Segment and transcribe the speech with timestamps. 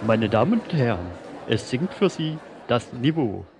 [0.00, 3.50] Meine Damen und Herren, es singt für Sie das Niveau.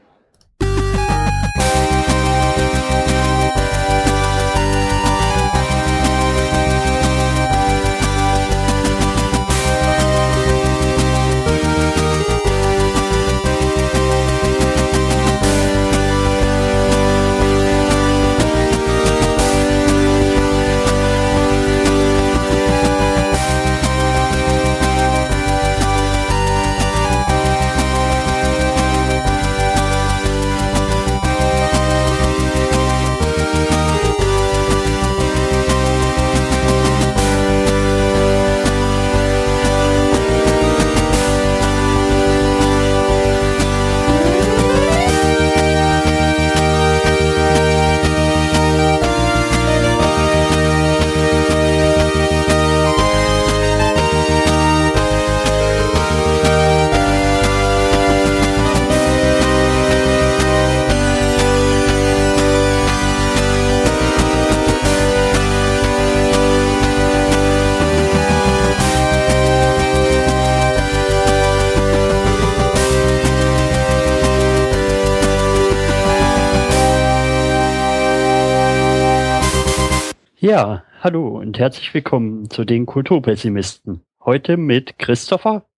[80.46, 84.04] Ja, hallo und herzlich willkommen zu den Kulturpessimisten.
[84.24, 85.68] Heute mit Christopher,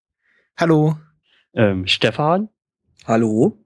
[0.58, 0.98] Hallo.
[1.54, 2.50] ähm, Stefan
[3.06, 3.56] Hallo?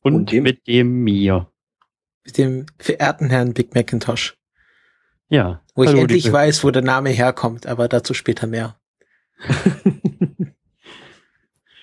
[0.00, 0.44] und, Und dem?
[0.44, 1.52] mit dem mir.
[2.24, 4.38] Mit dem verehrten Herrn Big Macintosh.
[5.28, 5.60] Ja.
[5.74, 8.80] Wo ich hallo, endlich liebe- weiß, wo der Name herkommt, aber dazu später mehr.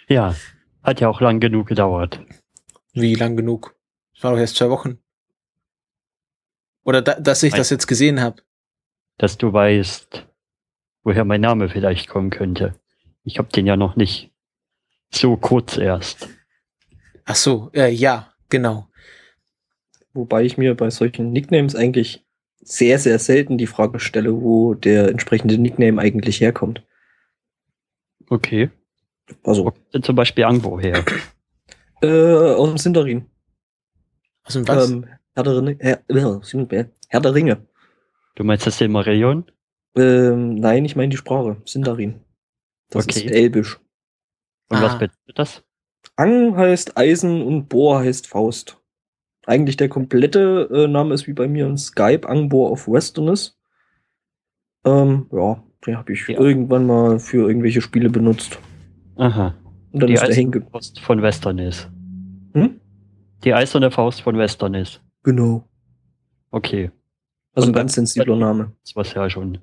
[0.08, 0.34] Ja,
[0.82, 2.20] hat ja auch lang genug gedauert.
[2.94, 3.76] Wie lang genug?
[4.16, 4.98] Das war doch erst zwei Wochen.
[6.83, 7.59] Oder da, dass ich Nein.
[7.59, 8.41] das jetzt gesehen habe.
[9.17, 10.25] dass du weißt,
[11.03, 12.75] woher mein Name vielleicht kommen könnte.
[13.23, 14.31] Ich habe den ja noch nicht
[15.11, 16.30] so kurz erst.
[17.25, 18.88] Ach so, äh, ja, genau.
[20.13, 22.25] Wobei ich mir bei solchen Nicknames eigentlich
[22.62, 26.84] sehr, sehr selten die Frage stelle, wo der entsprechende Nickname eigentlich herkommt.
[28.29, 28.69] Okay.
[29.44, 31.03] Also, kommt denn zum Beispiel Angbo her?
[32.01, 32.07] äh,
[32.53, 33.25] aus dem Sindarin.
[34.44, 34.89] Aus dem was?
[34.89, 35.06] Ähm,
[35.39, 35.77] Herr der Ringe.
[35.79, 37.57] Herr, äh, Herr der Ringe.
[38.35, 39.45] Du meinst das Silmarillion?
[39.95, 41.57] Ähm, nein, ich meine die Sprache.
[41.66, 42.19] Sindarin.
[42.89, 43.25] Das Okay.
[43.25, 43.79] ist Elbisch.
[44.69, 44.83] Und Ah.
[44.83, 45.63] was bedeutet das?
[46.16, 48.77] Ang heißt Eisen und Bohr heißt Faust.
[49.45, 53.57] Eigentlich der komplette äh, Name ist wie bei mir in Skype, Angbor of Westerness.
[54.85, 56.39] Ähm, ja, den habe ich Ja.
[56.39, 58.59] irgendwann mal für irgendwelche Spiele benutzt.
[59.16, 59.56] Aha.
[59.91, 60.67] Und dann Die ist der eiserne hinge...
[60.71, 61.88] Faust von Westernis.
[62.53, 62.79] Hm?
[63.44, 65.01] Die eiserne Faust von Westernis.
[65.24, 65.68] Genau.
[66.52, 66.91] Okay.
[67.53, 68.72] Also ein ganz sensibler Name.
[68.85, 69.57] Das war's ja schon.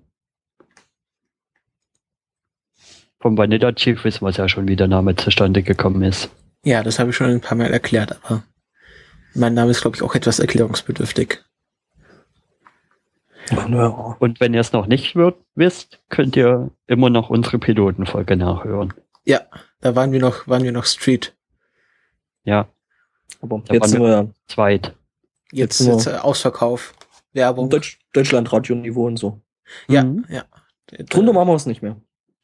[3.19, 6.31] Vom Vanilla Chief wissen wir es ja schon, wie der Name zustande gekommen ist.
[6.63, 8.45] ja, das habe ich schon ein paar Mal erklärt, aber
[9.35, 11.39] mein Name ist, glaube ich, auch etwas erklärungsbedürftig.
[14.19, 18.93] Und wenn ihr es noch nicht wird, wisst, könnt ihr immer noch unsere Pilotenfolge nachhören.
[19.25, 19.43] Ja,
[19.81, 21.35] da waren wir noch, waren wir noch Street.
[22.43, 22.69] Ja,
[23.41, 24.96] Aber Da jetzt waren sind wir ja zweit.
[25.57, 26.95] Jetzt, Jetzt nur- jetzt äh, Ausverkauf,
[27.33, 27.71] Werbung.
[27.71, 29.41] Deutsch, Deutschland-Radio-Niveau und so.
[29.89, 30.25] Ja, Mhm.
[30.29, 30.45] ja.
[31.09, 31.97] Drunter machen wir es nicht mehr.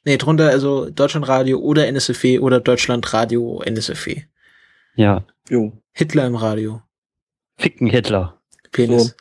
[0.05, 4.23] Nee, drunter also Deutschlandradio oder NSFE oder Deutschlandradio NSFE.
[4.97, 5.25] Ja.
[5.49, 5.73] Jo.
[5.93, 6.83] Hitler im Radio.
[7.59, 8.41] Ficken Hitler.
[8.73, 9.09] Penis.
[9.09, 9.13] So.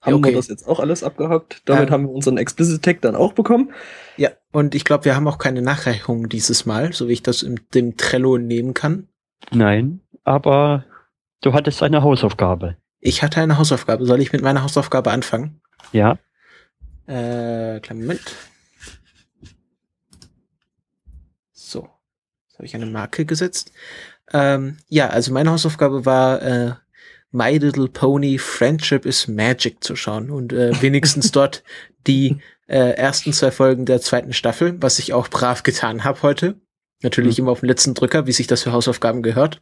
[0.00, 0.30] Haben Okay.
[0.30, 1.62] wir das jetzt auch alles abgehakt?
[1.66, 1.92] Damit Ja.
[1.92, 3.72] haben wir unseren Explicit Tag dann auch bekommen.
[4.16, 7.42] Ja, und ich glaube, wir haben auch keine Nachreichung dieses Mal, so wie ich das
[7.42, 9.08] im dem Trello nehmen kann.
[9.52, 10.84] Nein, aber
[11.42, 12.76] du hattest eine Hausaufgabe.
[13.06, 14.06] Ich hatte eine Hausaufgabe.
[14.06, 15.60] Soll ich mit meiner Hausaufgabe anfangen?
[15.92, 16.18] Ja.
[17.06, 18.34] Äh, kleinen Moment.
[21.52, 21.90] So.
[22.46, 23.72] Jetzt habe ich eine Marke gesetzt.
[24.32, 26.72] Ähm, ja, also meine Hausaufgabe war, äh,
[27.30, 31.62] My Little Pony Friendship is Magic zu schauen und äh, wenigstens dort
[32.06, 32.38] die
[32.68, 36.58] äh, ersten zwei Folgen der zweiten Staffel, was ich auch brav getan habe heute.
[37.02, 39.60] Natürlich immer auf den letzten Drücker, wie sich das für Hausaufgaben gehört.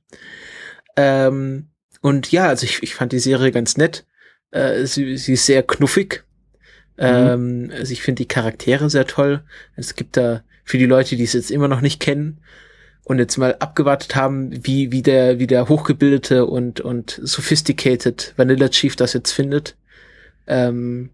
[0.96, 1.71] Ähm,
[2.02, 4.04] und ja, also ich, ich fand die Serie ganz nett.
[4.50, 6.24] Äh, sie, sie ist sehr knuffig.
[6.98, 9.42] Ähm, also ich finde die Charaktere sehr toll.
[9.76, 12.40] Es gibt da für die Leute, die es jetzt immer noch nicht kennen
[13.04, 18.68] und jetzt mal abgewartet haben, wie, wie der, wie der hochgebildete und, und sophisticated Vanilla
[18.68, 19.76] Chief das jetzt findet.
[20.46, 21.10] Ähm,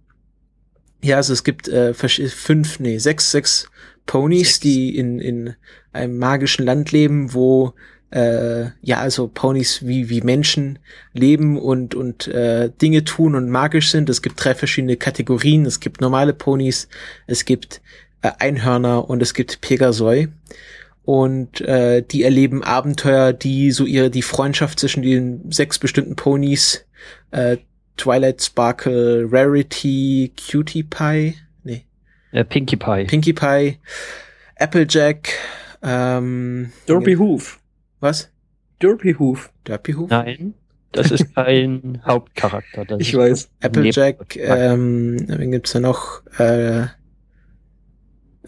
[1.02, 3.70] ja, also es gibt äh, fünf, nee, sechs, sechs
[4.06, 4.61] Ponys, Sechs.
[4.61, 5.55] die in, in
[5.93, 7.75] einem magischen Land leben, wo
[8.10, 10.78] äh, ja, also Ponys wie, wie Menschen
[11.12, 14.08] leben und, und äh, Dinge tun und magisch sind.
[14.08, 15.66] Es gibt drei verschiedene Kategorien.
[15.66, 16.88] Es gibt normale Ponys,
[17.26, 17.81] es gibt
[18.22, 20.28] äh, Einhörner und es gibt Pegasoi.
[21.05, 26.84] und äh, die erleben Abenteuer, die so ihre die Freundschaft zwischen den sechs bestimmten Ponys
[27.31, 27.56] äh,
[27.96, 31.34] Twilight Sparkle, Rarity, Cutie Pie,
[31.64, 31.84] nee,
[32.32, 33.05] Äh, Pinkie Pie.
[33.06, 33.78] Pinkie Pie,
[34.56, 35.31] Applejack,
[35.82, 37.58] ähm, Derpy Hoof.
[38.00, 38.31] Was?
[38.83, 39.50] Derpy Hoof.
[39.67, 40.11] Derpy Hoof?
[40.11, 40.55] Nein,
[40.93, 42.85] das ist kein Hauptcharakter.
[42.85, 43.50] Das Ich weiß.
[43.61, 46.23] Applejack, ähm, wen gibt's da noch?
[46.39, 46.87] Äh,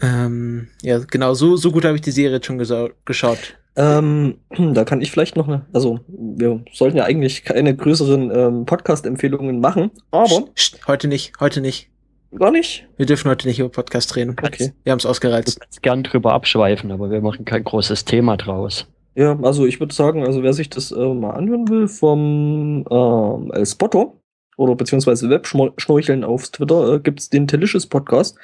[0.01, 2.57] ähm, ja, genau, so, so gut habe ich die Serie jetzt schon
[3.05, 3.57] geschaut.
[3.75, 4.37] Ähm,
[4.73, 9.59] da kann ich vielleicht noch eine, also wir sollten ja eigentlich keine größeren ähm, Podcast-Empfehlungen
[9.59, 11.89] machen, aber Psst, psst, heute nicht, heute nicht.
[12.37, 12.87] gar nicht.
[12.97, 14.35] Wir dürfen heute nicht über Podcast reden.
[14.41, 14.73] Okay.
[14.83, 15.59] Wir haben es Du ausgereizt.
[15.59, 18.87] kannst gern drüber abschweifen, aber wir machen kein großes Thema draus.
[19.15, 23.51] Ja, also ich würde sagen, also wer sich das äh, mal anhören will vom ähm,
[23.51, 24.21] El Spotto
[24.57, 28.37] oder beziehungsweise Webschnorcheln auf Twitter, äh, gibt's den Delicious Podcast.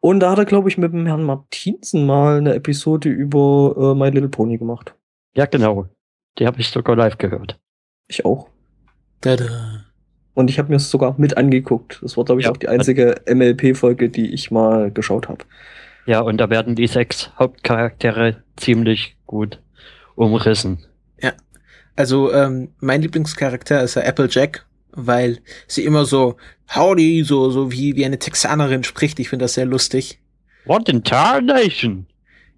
[0.00, 3.98] Und da hat er, glaube ich, mit dem Herrn Martinsen mal eine Episode über äh,
[3.98, 4.94] My Little Pony gemacht.
[5.34, 5.86] Ja, genau.
[6.38, 7.58] Die habe ich sogar live gehört.
[8.06, 8.48] Ich auch.
[9.20, 9.84] Tada.
[10.34, 11.98] Und ich habe mir es sogar mit angeguckt.
[12.02, 12.52] Das war, glaube ich, Ja.
[12.52, 15.44] auch die einzige MLP-Folge, die ich mal geschaut habe.
[16.04, 19.60] Ja, und da werden die sechs Hauptcharaktere ziemlich gut
[20.16, 20.84] umrissen.
[21.98, 26.36] Also, ähm, mein Lieblingscharakter ist der Applejack, weil sie immer so
[26.74, 29.18] Howdy, so, so wie, wie eine Texanerin spricht.
[29.18, 30.20] Ich finde das sehr lustig.
[30.66, 32.04] What in tarnation?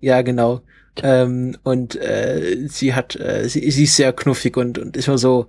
[0.01, 0.63] Ja, genau.
[1.05, 5.19] Ähm, und äh, sie hat, äh, sie, sie ist sehr knuffig und, und ist immer
[5.19, 5.47] so,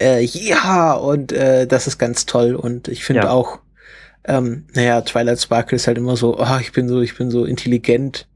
[0.00, 2.54] äh, ja, und äh, das ist ganz toll.
[2.54, 3.30] Und ich finde Ja.
[3.32, 3.58] auch,
[4.24, 7.44] ähm, naja, Twilight Sparkle ist halt immer so, oh, ich bin so, ich bin so
[7.44, 8.28] intelligent.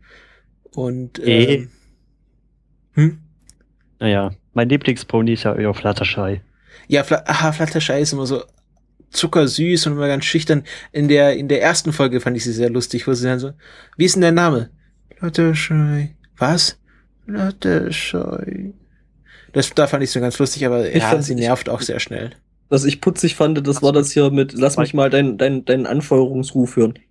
[0.74, 1.54] Und Eh.
[1.54, 1.70] ähm,
[3.00, 3.18] hm?
[3.98, 6.40] Naja, mein Lieblingspony ist ja eher Fluttershy.
[6.88, 8.42] Ja, Fla aha, Fluttershy ist immer so
[9.10, 10.64] zuckersüß und immer ganz schüchtern.
[10.92, 13.52] In der, in der ersten Folge fand ich sie sehr lustig, wo sie dann so,
[13.96, 14.70] wie ist denn der Name?
[15.18, 16.14] Fluttershy.
[16.38, 16.78] Was?
[17.24, 18.72] Fluttershy.
[19.52, 22.00] Das, da fand ich so ganz lustig, aber Ich ja, fand- sie nervt auch sehr
[22.00, 22.30] schnell.
[22.68, 25.86] Was ich putzig fand, das war das hier mit, lass mich mal deinen dein, deinen
[25.86, 26.94] Anfeuerungsruf hören.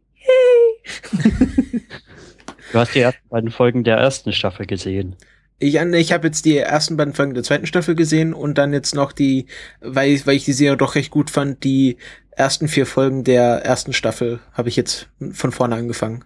[2.72, 5.16] Du hast die ersten beiden Folgen der ersten Staffel gesehen.
[5.60, 8.96] Ich, ich habe jetzt die ersten beiden Folgen der zweiten Staffel gesehen und dann jetzt
[8.96, 9.46] noch die,
[9.82, 11.98] weil, ich- weil ich die Serie doch recht gut fand, die
[12.32, 16.24] ersten vier Folgen der ersten Staffel habe ich jetzt von vorne angefangen.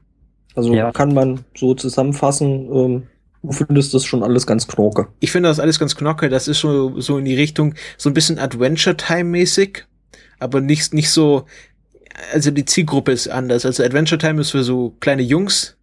[0.56, 0.92] Also Ja.
[0.92, 3.04] kann man so zusammenfassen, ähm,
[3.42, 5.08] du findest das schon alles ganz knorke.
[5.20, 6.30] Ich finde das alles ganz knocke.
[6.30, 9.86] Das ist so, so in die Richtung, so ein bisschen Adventure Time mäßig,
[10.38, 11.46] aber nicht, nicht so,
[12.32, 13.66] also die Zielgruppe ist anders.
[13.66, 15.76] Also Adventure Time ist für so kleine Jungs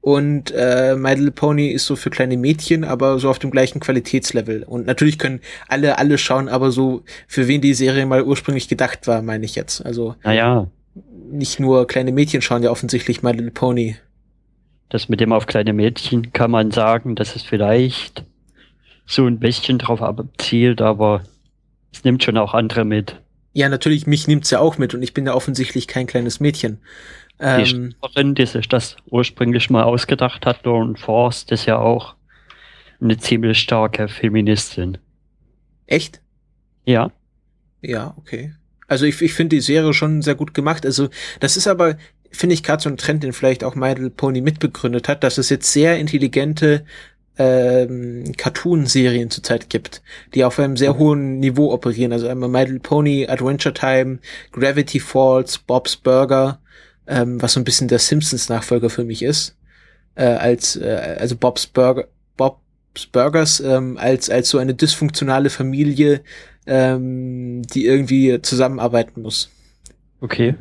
[0.00, 3.80] und äh, My Little Pony ist so für kleine Mädchen, aber so auf dem gleichen
[3.80, 4.62] Qualitätslevel.
[4.62, 9.06] Und natürlich können alle, alle schauen, aber so für wen die Serie mal ursprünglich gedacht
[9.06, 9.84] war, meine ich jetzt.
[9.84, 10.68] Also Naja,
[11.30, 13.96] nicht nur kleine Mädchen schauen ja offensichtlich My Little Pony.
[14.88, 18.24] das mit dem auf kleine Mädchen kann man sagen, dass es vielleicht
[19.06, 21.22] so ein bisschen drauf abzielt, aber
[21.92, 23.20] es nimmt schon auch andere mit.
[23.52, 26.78] Ja, natürlich, mich nimmt's ja auch mit und ich bin ja offensichtlich kein kleines Mädchen.
[27.56, 32.14] Die Ähm, Schreiberin, die sich das ursprünglich mal ausgedacht hat, Lauren Forst, ist ja auch
[33.00, 34.98] eine ziemlich starke Feministin.
[35.86, 36.20] echt?
[36.84, 37.10] Ja,
[37.82, 38.54] Ja, okay.
[38.88, 40.84] Also ich, ich finde die Serie schon sehr gut gemacht.
[40.84, 41.08] Also
[41.40, 41.96] das ist aber,
[42.30, 45.38] finde ich, gerade so ein Trend, den vielleicht auch My Little Pony mitbegründet hat, dass
[45.38, 46.84] es jetzt sehr intelligente
[47.38, 50.02] ähm, Cartoon-Serien zurzeit gibt,
[50.34, 52.12] die auf einem sehr hohen Niveau operieren.
[52.12, 54.18] Also einmal My Little Pony, Adventure Time,
[54.52, 56.60] Gravity Falls, Bob's Burger,
[57.06, 59.56] ähm, was so ein bisschen der Simpsons-Nachfolger für mich ist.
[60.14, 66.22] Äh, als, äh, also Bob's Burger, Bob's Burgers ähm, als, als so eine dysfunktionale Familie,
[66.66, 69.50] ähm, die irgendwie zusammenarbeiten muss.
[70.20, 70.54] okay.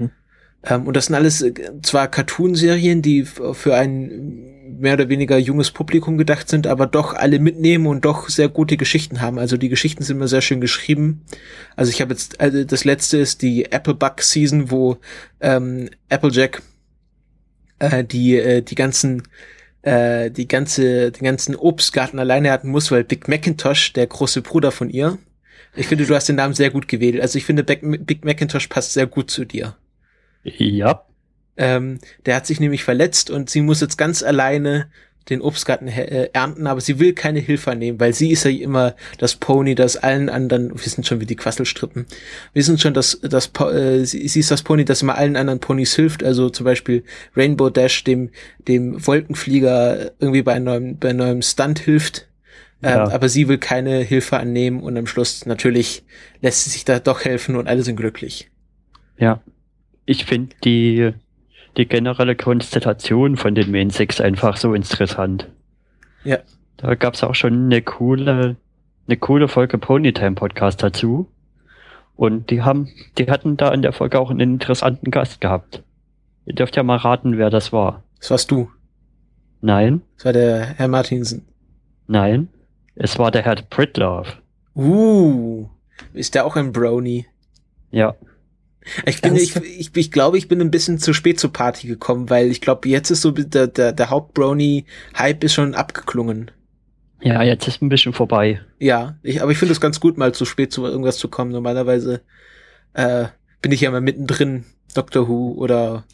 [0.63, 5.71] Ähm, und das sind alles äh, zwar Cartoonserien, die für ein mehr oder weniger junges
[5.71, 9.39] Publikum gedacht sind, aber doch alle mitnehmen und doch sehr gute Geschichten haben.
[9.39, 11.21] Also die Geschichten sind immer sehr schön geschrieben.
[11.75, 14.97] Also ich habe jetzt, also das letzte ist die Applebuck Season, wo
[15.41, 16.61] ähm, Applejack
[17.79, 19.23] äh, die äh, die ganzen
[19.81, 24.71] äh, die ganze den ganzen Obstgarten alleine hatten muss, weil Big Macintosh, der große Bruder
[24.71, 25.17] von ihr,
[25.75, 27.21] ich finde, du hast den Namen sehr gut gewählt.
[27.21, 29.75] Also ich finde, Big, Big Macintosh passt sehr gut zu dir.
[30.43, 31.05] Ja,
[31.59, 34.87] Ähm, der hat sich nämlich verletzt und sie muss jetzt ganz alleine
[35.29, 38.95] den Obstgarten äh, ernten, aber sie will keine Hilfe annehmen, weil sie ist ja immer
[39.19, 42.07] das Pony, das allen anderen, wir sind schon wie die Quasselstrippen,
[42.53, 45.59] wir sind schon das, das äh, sie, sie ist das Pony, das immer allen anderen
[45.59, 47.03] Ponys hilft, also zum Beispiel
[47.35, 48.29] Rainbow Dash, dem,
[48.67, 52.27] dem Wolkenflieger irgendwie bei einem neuen, bei einem neuen Stunt hilft.
[52.81, 53.11] Ähm, Ja.
[53.11, 56.05] aber sie will keine Hilfe annehmen und am Schluss natürlich
[56.41, 58.49] lässt sie sich da doch helfen und alle sind glücklich.
[59.17, 59.41] ja.
[60.05, 61.11] Ich finde die,
[61.77, 65.47] die generelle Konstellation von den Main Six einfach so interessant.
[66.23, 66.39] Ja.
[66.77, 68.55] Da gab es auch schon eine coole,
[69.07, 71.27] eine coole Folge Ponytime Podcast dazu.
[72.15, 75.83] Und die haben, die hatten da in der Folge auch einen interessanten Gast gehabt.
[76.45, 78.03] Ihr dürft ja mal raten, wer das war.
[78.19, 78.69] Das warst du.
[79.61, 81.45] Nein, Das war der Herr Martinsen.
[82.07, 82.47] nein,
[82.95, 84.33] es war der Herr Pritlove.
[84.75, 85.67] Uh,
[86.13, 87.25] ist der auch ein Brownie?
[87.91, 88.15] Ja,
[89.05, 92.29] Ich bin, ich, ich, ich glaube, ich bin ein bisschen zu spät zur Party gekommen,
[92.29, 96.51] weil ich glaube, jetzt ist so der, der, der Haupt-Brownie-Hype ist schon abgeklungen.
[97.21, 98.61] ja, jetzt ist ein bisschen vorbei.
[98.79, 101.51] Ja, ich, aber ich finde es ganz gut, mal zu spät zu irgendwas zu kommen.
[101.51, 102.21] Normalerweise
[102.93, 103.25] äh,
[103.61, 106.05] bin ich ja mal mittendrin, Doctor Who oder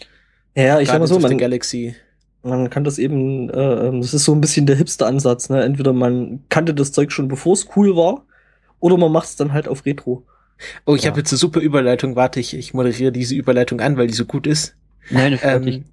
[0.56, 1.96] Ja, ich sag mal so, man, Galaxy.
[2.44, 5.64] man kann das eben, äh, ähm, das ist so ein bisschen der Hipster-Ansatz, ne?
[5.64, 8.26] Entweder man kannte das Zeug schon bevor es cool war,
[8.80, 10.26] oder man macht es dann halt auf Retro.
[10.86, 11.12] Oh, ich Ja.
[11.12, 12.16] habe jetzt eine super Überleitung.
[12.16, 14.76] Warte, ich, ich moderiere diese Überleitung an, weil die so gut ist.
[15.10, 15.86] Nein, ich wollte dich Ähm,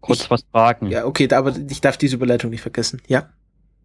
[0.00, 0.88] kurz ich- was fragen.
[0.88, 3.00] ja, okay, da, aber ich darf diese Überleitung nicht vergessen.
[3.06, 3.30] Ja.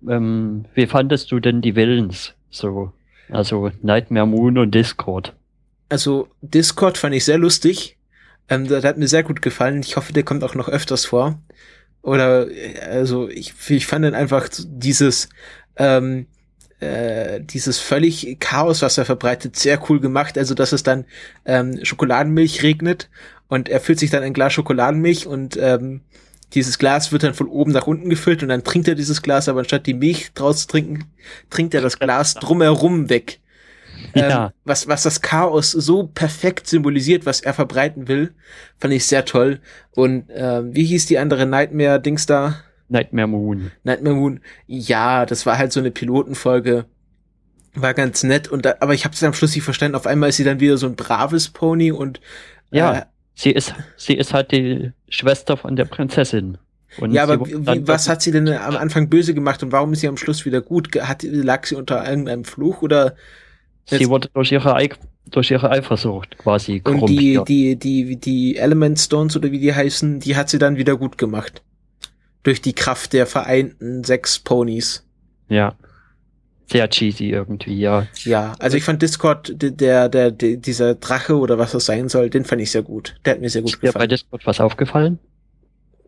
[0.08, 2.34] Ähm, wie fandest du denn die Villains?
[2.50, 2.92] So,
[3.30, 5.34] also Nightmare Moon und Discord.
[5.90, 7.98] Also Discord fand ich sehr lustig.
[8.50, 9.80] Ähm, der hat mir sehr gut gefallen.
[9.82, 11.40] Ich hoffe, der kommt auch noch öfters vor.
[12.02, 15.30] Oder äh, also ich, ich fand dann einfach dieses
[15.78, 16.28] ähm,
[16.84, 20.38] äh, dieses völlig Chaos, was er verbreitet, sehr cool gemacht.
[20.38, 21.06] Also dass es dann
[21.46, 23.10] ähm, Schokoladenmilch regnet
[23.48, 26.02] und er füllt sich dann ein Glas Schokoladenmilch und ähm,
[26.54, 29.50] dieses Glas wird dann von oben nach unten gefüllt und dann trinkt er dieses Glas,
[29.50, 31.06] aber anstatt die Milch draus zu trinken,
[31.50, 33.40] trinkt er das Glas drumherum weg.
[34.14, 34.48] Ja.
[34.48, 38.34] Ähm, was, was das Chaos so perfekt symbolisiert, was er verbreiten will,
[38.80, 39.60] fand ich sehr toll.
[39.92, 42.56] Und ähm, wie hieß die andere Nightmare-Dings da?
[42.94, 43.72] Nightmare Moon.
[43.84, 44.40] Nightmare Moon.
[44.68, 46.86] Ja, das war halt so eine Pilotenfolge.
[47.74, 48.48] War ganz nett.
[48.48, 49.96] Und da, aber ich habe es am Schluss nicht verstanden.
[49.96, 52.22] Auf einmal ist sie dann wieder so ein braves Pony und
[52.72, 53.02] Ja, äh,
[53.34, 56.60] sie ist, sie ist halt die Schwester von der Prinzessin.
[57.00, 60.02] Und ja, aber wie, was hat sie denn am Anfang böse gemacht und warum ist
[60.02, 60.96] sie am Schluss wieder gut?
[61.02, 63.16] Hat, lag sie unter irgendeinem Fluch oder
[63.86, 64.90] Sie wurde durch ihre, Ei
[65.26, 67.50] durch ihre Eifersucht quasi und die, korrumpiert.
[67.50, 71.18] die, die, die Element Stones oder wie die heißen, die hat sie dann wieder gut
[71.18, 71.64] gemacht.
[72.44, 75.06] Durch die Kraft der vereinten sechs Ponys.
[75.50, 75.76] Ja.
[76.70, 78.08] Sehr cheesy irgendwie, ja.
[78.24, 82.30] Ja, also ich fand Discord, der, der, der, dieser Drache oder was das sein soll,
[82.30, 83.16] den fand ich sehr gut.
[83.26, 84.10] Der hat mir sehr gut Ist dir bei gefallen.
[84.10, 85.20] Discord was aufgefallen?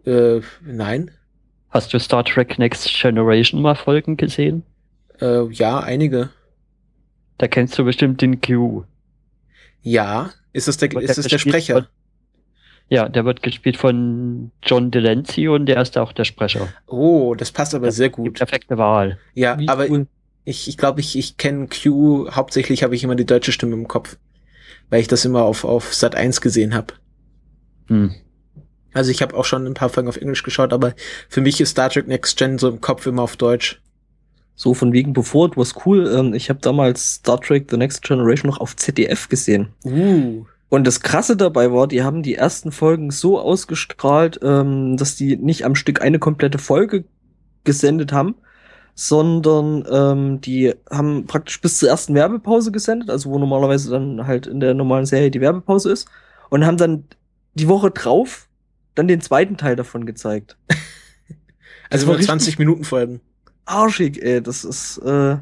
[0.06, 1.12] Äh, nein.
[1.70, 4.64] Hast du Star Trek Next Generation mal Folgen gesehen?
[5.20, 6.30] Äh, ja, einige.
[7.38, 8.84] Da kennst du bestimmt den Q.
[9.82, 10.32] Ja.
[10.54, 11.88] Ist das der, ist das der Sprecher?
[12.88, 16.68] Ja, der wird gespielt von John Delancey und der ist auch der Sprecher.
[16.86, 18.36] Oh, das passt aber sehr Die gut.
[18.36, 19.18] perfekte Wahl.
[19.34, 20.08] Ja, Wie aber cool.
[20.44, 23.88] ich, ich glaube, ich, ich kenne Q, hauptsächlich habe ich immer die deutsche Stimme im
[23.88, 24.18] Kopf.
[24.92, 26.94] Weil ich das immer auf, auf Sat 1 gesehen habe.
[27.88, 28.14] Hm.
[28.94, 30.94] Also ich habe auch schon ein paar Folgen auf Englisch geschaut, aber
[31.28, 33.82] für mich ist Star Trek Next Gen so im Kopf immer auf Deutsch.
[34.54, 36.08] So von wegen bevor, du warst cool.
[36.16, 39.70] Ähm, ich habe damals Star Trek The Next Generation noch auf ZDF gesehen.
[39.84, 40.46] Uh.
[40.70, 45.38] Und das Krasse dabei war, die haben die ersten Folgen so ausgestrahlt, ähm, dass die
[45.38, 47.06] nicht am Stück eine komplette Folge
[47.64, 48.36] gesendet haben,
[48.96, 54.48] sondern ähm, die haben praktisch bis zur ersten Werbepause gesendet, also wo normalerweise dann halt
[54.48, 56.08] in der normalen Serie die Werbepause ist,
[56.50, 57.06] und haben dann
[57.54, 58.48] die Woche drauf
[58.96, 60.58] dann den zweiten Teil davon gezeigt.
[61.92, 63.22] Also war nur richtig- 20 Minuten Folgen.
[63.66, 64.42] arschig, ey.
[64.42, 65.38] Das ist, äh.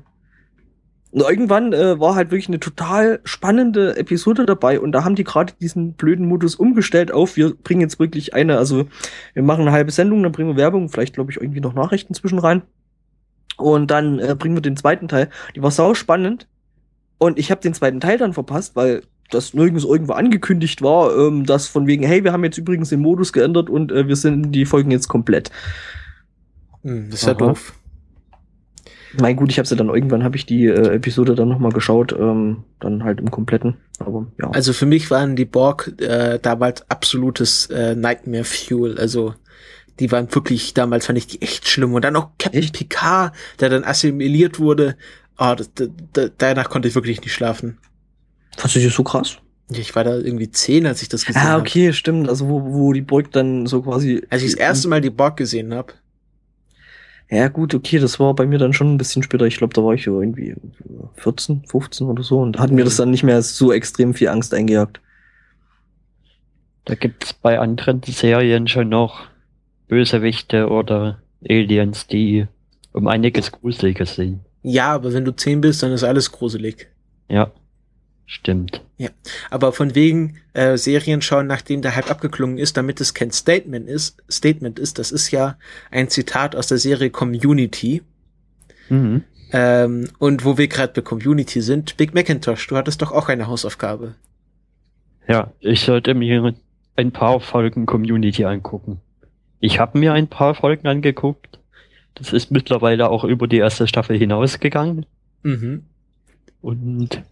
[1.13, 5.23] Und irgendwann äh, war halt wirklich eine total spannende Episode dabei und da haben die
[5.23, 8.87] gerade diesen blöden Modus umgestellt auf, wir bringen jetzt wirklich eine, also
[9.35, 12.15] wir machen eine halbe Sendung, dann bringen wir Werbung, vielleicht glaube ich irgendwie noch Nachrichten
[12.15, 12.63] zwischen rein
[13.57, 15.29] und dann äh, bringen wir den zweiten Teil.
[15.55, 16.47] Die war sau spannend
[17.19, 21.45] und ich habe den zweiten Teil dann verpasst, weil das nirgends irgendwo angekündigt war, ähm,
[21.45, 24.51] dass von wegen, hey, wir haben jetzt übrigens den Modus geändert und äh, wir sind
[24.51, 25.51] die Folgen jetzt komplett.
[26.81, 27.49] Hm, das ist ja Aha.
[27.49, 27.73] doof.
[29.19, 31.71] Mein gut, ich habe sie dann irgendwann habe ich die äh, Episode dann noch mal
[31.71, 33.77] geschaut, ähm, dann halt im kompletten.
[33.99, 34.49] Aber ja.
[34.51, 38.97] Also für mich waren die Borg äh, damals absolutes äh, Nightmare Fuel.
[38.97, 39.35] Also
[39.99, 41.93] die waren wirklich, damals fand ich die echt schlimm.
[41.93, 42.73] Und dann auch Captain Echt?
[42.77, 44.95] Picard, der dann assimiliert wurde.
[45.37, 47.77] Ah, das, da, da, danach konnte ich wirklich nicht schlafen.
[48.57, 49.37] fandst du die so krass?
[49.71, 51.61] Ich war da irgendwie zehn, als ich das gesehen Ah, habe.
[51.61, 52.27] okay, stimmt.
[52.29, 54.21] Also wo, wo die Burg dann so quasi.
[54.29, 55.93] Als ich das erste Mal die Borg gesehen habe.
[57.33, 59.47] Ja, gut, okay, das war bei mir dann schon ein bisschen später.
[59.47, 60.53] Ich glaube, da war ich irgendwie
[61.15, 62.39] 14, 15 oder so.
[62.39, 65.01] Und da hat mir das dann nicht mehr so extrem viel Angst eingejagt.
[66.85, 69.21] Da gibt's bei anderen Serien schon noch
[69.87, 72.45] Bösewichte oder Aliens, die
[72.91, 74.41] um einiges gruseliger sind.
[74.61, 76.87] Ja, aber wenn du zehn bist, dann ist alles gruselig.
[77.29, 77.51] Ja,
[78.25, 78.81] stimmt.
[79.49, 83.87] Aber von wegen äh, Serien schauen, nachdem der Hype abgeklungen ist, damit es kein Statement
[83.87, 85.57] ist, Statement ist, das ist ja
[85.91, 88.01] ein Zitat aus der Serie Community.
[88.89, 89.23] Mhm.
[89.51, 93.47] Ähm, und wo wir gerade bei Community sind, Big Macintosh, du hattest doch auch eine
[93.47, 94.15] Hausaufgabe.
[95.27, 96.53] Ja, ich sollte mir
[96.95, 98.99] ein paar Folgen Community angucken.
[99.59, 101.59] Ich habe mir ein paar Folgen angeguckt.
[102.15, 105.05] Das ist mittlerweile auch über die erste Staffel hinausgegangen.
[105.43, 105.85] Mhm.
[106.61, 107.23] Und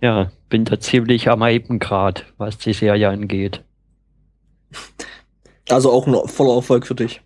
[0.00, 3.62] ja, bin da ziemlich am Eiben grad, was die Serie angeht.
[5.68, 7.20] Also auch ein voller Erfolg für dich.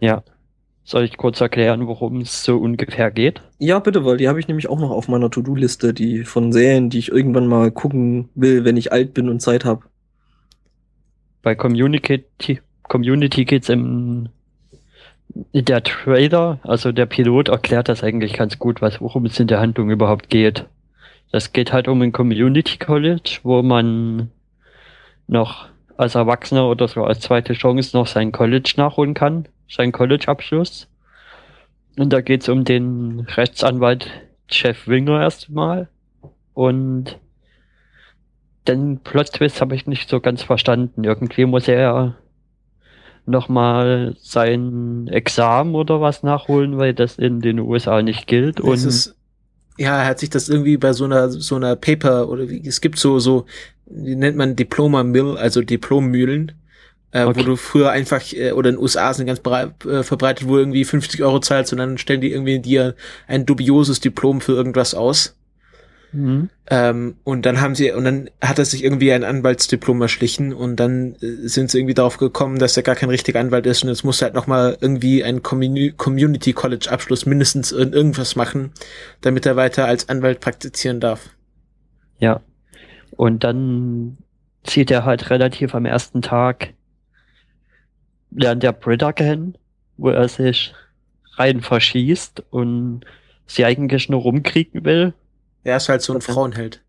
[0.00, 0.22] Ja.
[0.84, 3.40] Soll ich kurz erklären, worum es so ungefähr geht?
[3.58, 6.90] Ja, bitte, weil die habe ich nämlich auch noch auf meiner To-Do-Liste, die von Serien,
[6.90, 9.84] die ich irgendwann mal gucken will, wenn ich alt bin und Zeit habe.
[11.40, 12.24] Bei Community,
[12.82, 14.28] Community geht's im
[15.54, 19.60] der Trailer, also der Pilot erklärt das eigentlich ganz gut, was worum es in der
[19.60, 20.66] Handlung überhaupt geht.
[21.32, 24.30] Das geht halt um ein Community College, wo man
[25.26, 30.88] noch als Erwachsener oder so als zweite Chance noch sein College nachholen kann, seinen College-Abschluss.
[31.98, 34.10] Und da geht's um den Rechtsanwalt
[34.50, 35.88] Jeff Winger erstmal.
[36.54, 37.18] Und
[38.68, 41.04] den Plot-Twist habe ich nicht so ganz verstanden.
[41.04, 42.16] Irgendwie muss er
[43.24, 48.58] nochmal sein Examen oder was nachholen, weil das in den USA nicht gilt.
[48.58, 49.14] Das und
[49.78, 52.80] ja, er hat sich das irgendwie bei so einer so einer Paper oder wie es
[52.80, 53.46] gibt so so
[53.86, 56.52] die nennt man Diploma Mill, also Diplommühlen,
[57.12, 57.40] äh, okay.
[57.40, 60.84] wo du früher einfach äh, oder in den USA sind ganz äh, verbreitet, wo irgendwie
[60.84, 62.94] 50 Euro zahlst und dann stellen die irgendwie dir
[63.26, 65.36] ein dubioses Diplom für irgendwas aus.
[66.12, 66.50] Mhm.
[66.68, 70.76] Ähm, und dann haben sie, und dann hat er sich irgendwie ein Anwaltsdiplom erschlichen und
[70.76, 73.88] dann äh, sind sie irgendwie darauf gekommen, dass er gar kein richtiger Anwalt ist und
[73.88, 78.72] jetzt muss er halt nochmal irgendwie einen Communi Community College Abschluss mindestens in irgendwas machen,
[79.22, 81.30] damit er weiter als Anwalt praktizieren darf.
[82.18, 82.40] Ja.
[83.16, 84.18] Und dann
[84.64, 86.74] zieht er halt relativ am ersten Tag,
[88.30, 89.56] lernt der Britta kennen,
[89.96, 90.74] wo er sich
[91.36, 93.02] rein verschießt und
[93.46, 95.14] sie eigentlich nur rumkriegen will
[95.64, 96.82] er ist halt so ein Frauenheld.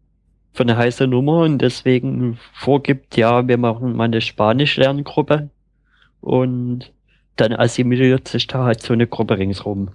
[0.53, 5.49] Von eine heiße Nummer und deswegen vorgibt, ja, wir machen mal eine Spanisch-Lerngruppe
[6.21, 6.91] und
[7.36, 9.89] dann assimiliert sich da halt so eine Gruppe ringsrum.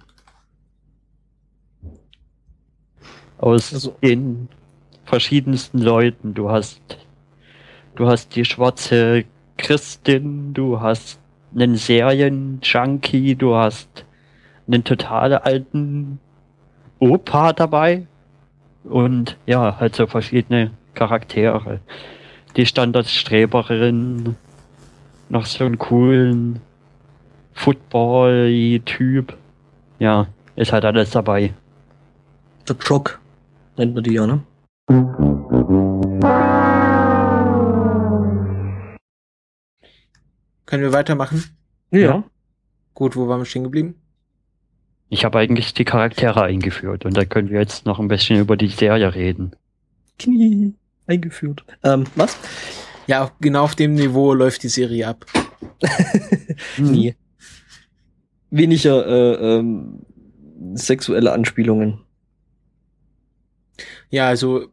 [3.37, 3.95] Aus also.
[4.01, 4.49] den
[5.05, 6.33] verschiedensten Leuten.
[6.33, 6.81] Du hast,
[7.95, 9.23] du hast die schwarze
[9.57, 11.19] Christin, du hast
[11.55, 14.05] einen Serien-Junkie, du hast
[14.67, 16.19] einen total alten
[16.99, 18.07] Opa dabei,
[18.83, 21.79] und ja, halt so verschiedene Charaktere.
[22.55, 24.35] Die Standardstreberin,
[25.29, 26.61] noch so einen coolen
[27.53, 29.35] Football-Typ.
[29.99, 31.53] Ja, ist halt alles dabei.
[32.67, 33.19] Der Jock
[33.77, 34.41] nennt man die ja, ne?
[40.65, 41.43] Können wir weitermachen?
[41.91, 41.99] Ja.
[41.99, 42.23] ja.
[42.93, 43.95] Gut, wo waren wir stehen geblieben?
[45.09, 48.55] Ich habe eigentlich die Charaktere eingeführt und da können wir jetzt noch ein bisschen über
[48.55, 49.51] die Serie reden.
[50.19, 50.75] Knie
[51.07, 51.63] eingeführt.
[51.83, 52.37] Ähm, was?
[53.07, 55.25] Ja, genau auf dem Niveau läuft die Serie ab.
[56.77, 57.15] Nie.
[58.51, 60.05] Weniger äh, ähm,
[60.75, 62.01] sexuelle Anspielungen.
[64.11, 64.67] Ja, also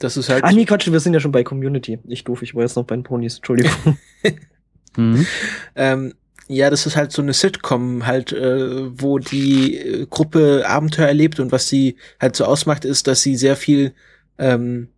[0.00, 0.44] das ist halt.
[0.44, 1.98] Ah nee, Quatsch, wir sind ja schon bei Community.
[2.08, 3.98] Ich doof, ich war jetzt noch bei den Ponys, Entschuldigung.
[4.96, 5.26] mhm.
[5.76, 6.14] ähm,
[6.50, 11.38] ja, das ist halt so eine Sitcom, halt, äh, wo die äh, Gruppe Abenteuer erlebt
[11.38, 13.92] und was sie halt so ausmacht, ist, dass sie sehr viel
[14.36, 14.88] ähm,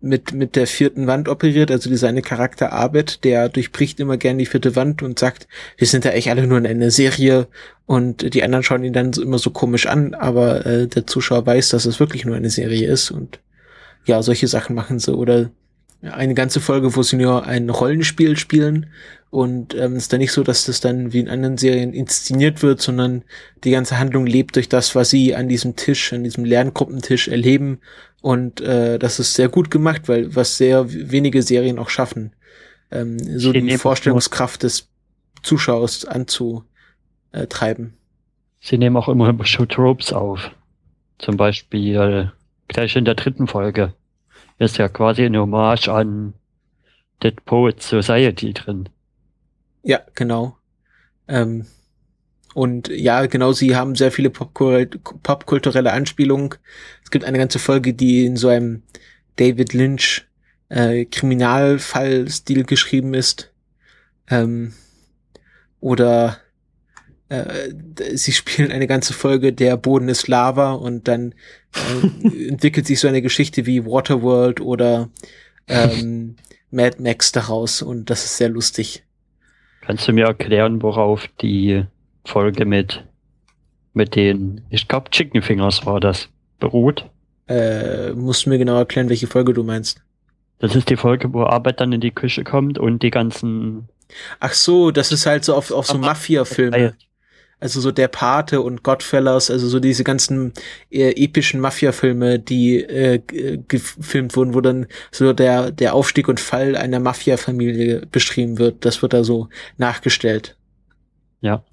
[0.00, 4.38] mit, mit der vierten Wand operiert, also dieser eine Charakter Abed, der durchbricht immer gern
[4.38, 7.48] die vierte Wand und sagt, wir sind ja echt alle nur in einer Serie
[7.86, 11.70] und die anderen schauen ihn dann immer so komisch an, aber äh, der Zuschauer weiß,
[11.70, 13.40] dass es wirklich nur eine Serie ist und
[14.04, 15.16] ja, solche Sachen machen sie.
[15.16, 15.50] Oder
[16.08, 18.86] eine ganze Folge, wo sie nur ein Rollenspiel spielen.
[19.30, 22.80] Und ähm, ist dann nicht so, dass das dann wie in anderen Serien inszeniert wird,
[22.80, 23.24] sondern
[23.64, 27.80] die ganze Handlung lebt durch das, was sie an diesem Tisch, an diesem Lerngruppentisch erleben.
[28.22, 32.32] Und äh, das ist sehr gut gemacht, weil was sehr wenige Serien auch schaffen,
[32.90, 34.88] ähm, so die Vorstellungskraft des
[35.42, 36.64] Zuschauers anzutreiben.
[38.60, 40.50] Sie nehmen auch immer Show Tropes auf.
[41.18, 42.32] Zum Beispiel
[42.68, 43.92] gleich in der dritten Folge
[44.58, 46.34] ist ja quasi eine Hommage an
[47.22, 48.88] Dead Poets Society drin.
[49.82, 50.56] Ja, genau.
[51.28, 51.66] Ähm,
[52.54, 56.54] und ja, genau, sie haben sehr viele popkulturelle Anspielungen.
[57.04, 58.82] Es gibt eine ganze Folge, die in so einem
[59.36, 60.26] David Lynch
[60.68, 63.52] äh, Kriminalfall-Stil geschrieben ist.
[64.28, 64.72] Ähm,
[65.80, 66.38] oder
[67.28, 67.72] äh,
[68.14, 71.34] sie spielen eine ganze Folge Der Boden ist Lava und dann
[71.74, 75.08] äh, entwickelt sich so eine Geschichte wie Waterworld oder
[75.66, 76.36] ähm,
[76.70, 79.04] Mad Max daraus und das ist sehr lustig.
[79.80, 81.84] Kannst du mir erklären, worauf die
[82.24, 83.04] Folge mit
[83.92, 86.28] mit den, ich glaube Chicken Fingers war das,
[86.60, 87.08] beruht.
[87.48, 90.02] Äh, musst du mir genau erklären, welche Folge du meinst.
[90.58, 93.88] Das ist die Folge, wo Arbeit dann in die Küche kommt und die ganzen
[94.38, 96.94] Ach so, das ist halt so auf, auf so Mafia-Filme.
[97.58, 100.52] Also so der Pate und Godfellas, also so diese ganzen
[100.90, 106.38] äh, epischen Mafia-Filme, die äh, g- gefilmt wurden, wo dann so der, der Aufstieg und
[106.38, 108.84] Fall einer Mafia-Familie beschrieben wird.
[108.84, 110.54] Das wird da so nachgestellt.
[111.40, 111.64] Ja.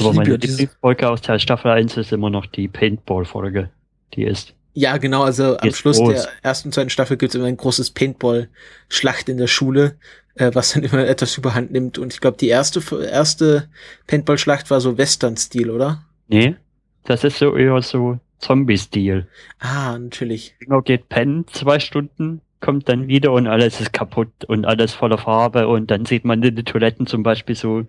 [0.00, 3.70] Aber meine Lieblingsfolge aus der Staffel 1 ist immer noch die Paintball-Folge.
[4.14, 4.54] Die ist.
[4.72, 6.12] Ja, genau, also am Schluss groß.
[6.12, 9.96] der ersten und zweiten Staffel gibt es immer ein großes Paintball-Schlacht in der Schule,
[10.40, 11.98] äh, was dann immer etwas überhand nimmt.
[11.98, 13.68] Und ich glaube, die erste, erste
[14.06, 16.04] Paintball-Schlacht war so Western-Stil, oder?
[16.28, 16.56] Nee,
[17.04, 19.28] das ist so eher so Zombie-Stil.
[19.58, 20.54] Ah, natürlich.
[20.60, 25.18] Genau geht pennen, zwei Stunden, kommt dann wieder und alles ist kaputt und alles voller
[25.18, 27.84] Farbe und dann sieht man in den Toiletten zum Beispiel so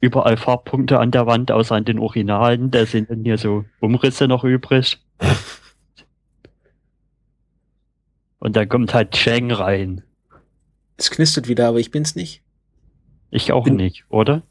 [0.00, 2.70] überall Farbpunkte an der Wand, außer an den Originalen.
[2.70, 4.98] Da sind dann hier so Umrisse noch übrig.
[8.38, 10.02] Und dann kommt halt Cheng rein.
[10.96, 12.42] Es knistert wieder, aber ich bin's nicht.
[13.30, 14.42] Ich auch Bin- nicht, oder?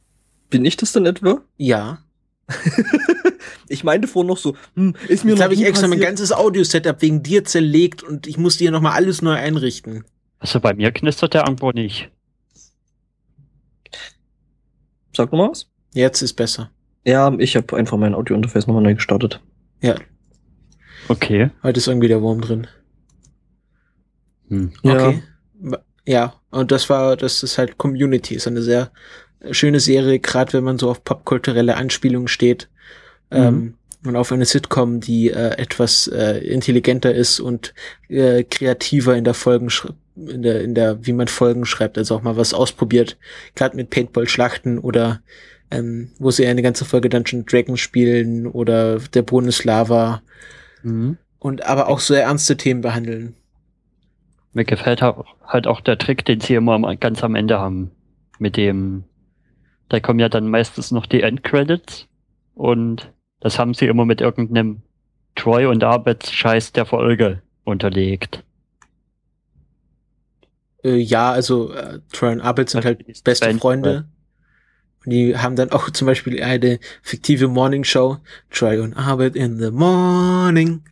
[0.49, 1.41] Bin ich das denn etwa?
[1.57, 1.99] Ja.
[3.67, 6.09] ich meinte vorhin noch so, hm, ist mir Jetzt habe ich extra mein passiert.
[6.09, 10.03] ganzes Audio-Setup wegen dir zerlegt und ich musste hier nochmal alles neu einrichten.
[10.39, 12.11] Also bei mir knistert der irgendwo nicht.
[15.15, 15.67] Sag noch mal was.
[15.93, 16.69] Jetzt ist besser.
[17.05, 19.41] Ja, ich habe einfach mein Audio-Interface nochmal neu gestartet.
[19.81, 19.95] Ja,
[21.07, 21.51] Okay.
[21.63, 22.67] heute ist irgendwie der Wurm drin.
[24.49, 24.73] Hm.
[24.83, 25.11] Okay.
[25.13, 25.21] Ja,
[26.51, 28.91] und das war, das ist halt Community, ist eine sehr
[29.51, 32.69] schöne Serie, gerade wenn man so auf popkulturelle Anspielungen steht.
[33.31, 37.73] Ähm, und auf eine Sitcom, die äh, etwas äh, intelligenter ist und
[38.07, 39.69] äh, kreativer in der Folgen
[40.15, 43.17] in der in der wie man Folgen schreibt, also auch mal was ausprobiert,
[43.55, 44.77] gerade mit Paintball Schlachten
[45.71, 50.21] ähm, wo sie eine ganze Folge Dungeon Dragons spielen oder der Bundeslava
[50.83, 51.17] Mhm.
[51.39, 53.33] und aber auch sehr ernste Themen behandeln.
[54.55, 57.91] Mir gefällt halt auch der Trick, den sie immer am- ganz am Ende haben.
[58.39, 59.03] Mit dem,
[59.89, 62.07] da kommen ja dann meistens noch die Endcredits
[62.53, 64.81] und das haben sie immer mit irgendeinem
[65.35, 68.43] Troy und Arbeitsscheiß der Folge unterlegt.
[70.83, 74.05] Äh, ja, also äh, Troy und Abel sind halt beste Band- Freunde.
[75.03, 78.17] Und die haben dann auch zum Beispiel eine fiktive Morning Show,
[78.51, 80.83] Troy und Arbeit in the Morning,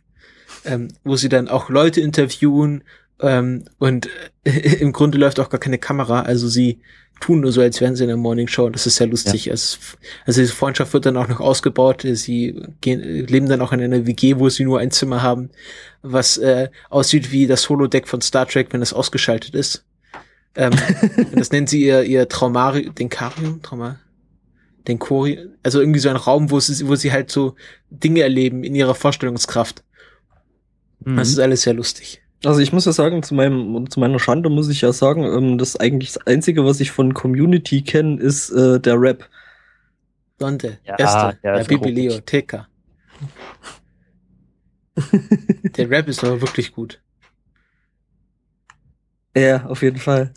[0.66, 2.84] ähm, wo sie dann auch Leute interviewen
[3.24, 4.08] ähm, und
[4.44, 6.80] äh, im Grunde läuft auch gar keine Kamera, also sie
[7.20, 9.50] tun nur so, als wären sie in der Morning Show das ist sehr lustig.
[9.50, 9.78] Also,
[10.26, 12.04] also diese Freundschaft wird dann auch noch ausgebaut.
[12.04, 15.50] Sie gehen, leben dann auch in einer WG, wo sie nur ein Zimmer haben,
[16.02, 19.84] was äh, aussieht wie das Holodeck von Star Trek, wenn es ausgeschaltet ist.
[20.56, 20.72] Ähm,
[21.34, 24.00] das nennen sie ihr, ihr Traumari, den Karium, Trauma,
[24.88, 27.54] den Kori, also irgendwie so ein Raum, wo sie, wo sie halt so
[27.90, 29.82] Dinge erleben in ihrer Vorstellungskraft.
[31.00, 31.16] Mhm.
[31.16, 32.23] Das ist alles sehr lustig.
[32.44, 35.58] Also ich muss ja sagen, zu meinem, zu meiner Schande muss ich ja sagen, ähm,
[35.58, 39.28] das eigentlich das Einzige, was ich von Community kenne, ist äh, der Rap.
[40.38, 41.06] Donde, Ja, der
[41.42, 41.60] ja.
[41.88, 42.66] Leo, Teka.
[45.76, 47.00] Der Rap ist aber wirklich gut.
[49.36, 50.32] Ja, auf jeden Fall.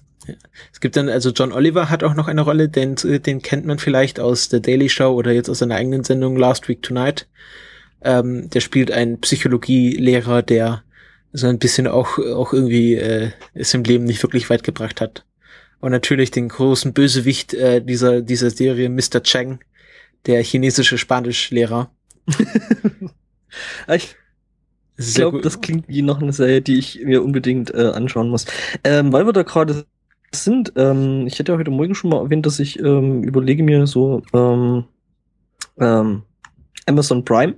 [0.73, 3.79] Es gibt dann, also John Oliver hat auch noch eine Rolle, den, den kennt man
[3.79, 7.27] vielleicht aus The Daily Show oder jetzt aus seiner eigenen Sendung Last Week Tonight.
[8.01, 10.83] Ähm, der spielt einen Psychologielehrer, der
[11.33, 15.25] so ein bisschen auch, auch irgendwie äh, es im Leben nicht wirklich weit gebracht hat.
[15.79, 19.21] Und natürlich den großen Bösewicht äh, dieser, dieser Serie, Mr.
[19.21, 19.59] Cheng,
[20.25, 21.91] der chinesische Spanischlehrer.
[23.87, 24.15] Ich
[24.97, 28.45] Ich glaube, das klingt wie noch eine Serie, die ich mir unbedingt äh, anschauen muss.
[28.83, 29.85] Ähm, weil wir da gerade
[30.31, 33.87] sind, ähm, ich hätte ja heute Morgen schon mal erwähnt, dass ich ähm, überlege mir
[33.87, 34.85] so ähm,
[35.79, 36.23] ähm,
[36.85, 37.55] Amazon Prime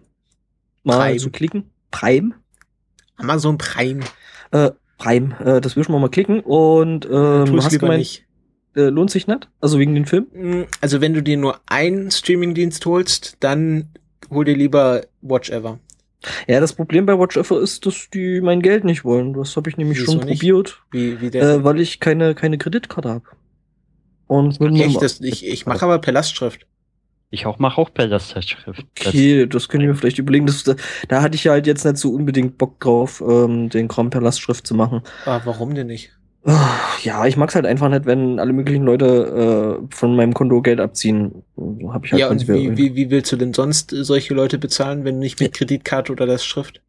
[0.83, 1.69] mal zu klicken.
[1.91, 2.35] Prime?
[3.19, 4.01] Amazon Prime.
[4.51, 8.25] Äh, Prime, äh, das will ich mal mal klicken und ähm, es hast gemeint, nicht.
[8.75, 9.47] äh, lohnt sich nicht?
[9.61, 10.27] Also wegen den Film?
[10.33, 13.89] Mm, Also wenn du dir nur einen Streamingdienst holst, dann
[14.29, 15.79] hol dir lieber Watch Ever.
[16.47, 19.33] Ja, das Problem bei Watch Ever ist, dass die mein Geld nicht wollen.
[19.33, 20.39] Das habe ich nämlich Wieso schon nicht?
[20.41, 21.43] probiert, Wie, wie der.
[21.43, 23.25] äh, weil ich keine, keine Kreditkarte habe.
[24.27, 26.67] Und mit Echt, das, ich, ich mache aber per Lastschrift.
[27.31, 28.85] Ich auch mache auch Bilderzeitschrift.
[28.95, 30.47] Das- Okay, das können wir vielleicht überlegen.
[30.47, 30.75] Das, da,
[31.07, 34.21] da hatte ich ja halt jetzt nicht so unbedingt Bock drauf, ähm, den Kram per
[34.21, 35.01] Lastschrift zu machen.
[35.25, 36.11] Aber warum denn nicht?
[36.45, 36.69] Ah,
[37.03, 40.79] Ja, ich mag's halt einfach nicht, wenn alle möglichen Leute äh, von meinem Konto Geld
[40.79, 41.43] abziehen.
[41.89, 44.57] Hab ich halt ja, und wie, wie, wie willst du denn sonst äh, solche Leute
[44.57, 46.81] bezahlen, wenn nicht mit Kreditkarte oder Lastschrift?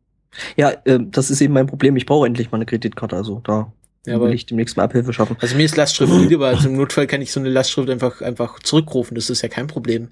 [0.57, 1.97] ja äh, das ist eben mein Problem.
[1.97, 3.17] Ich brauche endlich mal eine Kreditkarte.
[3.17, 3.73] Also da
[4.07, 5.37] Ja, aber will ich demnächst mal Abhilfe schaffen.
[5.41, 8.61] also mir ist Lastschrift lieber, also im Notfall kann ich so eine Lastschrift einfach, einfach
[8.61, 10.09] zurückrufen, das ist ja kein Problem.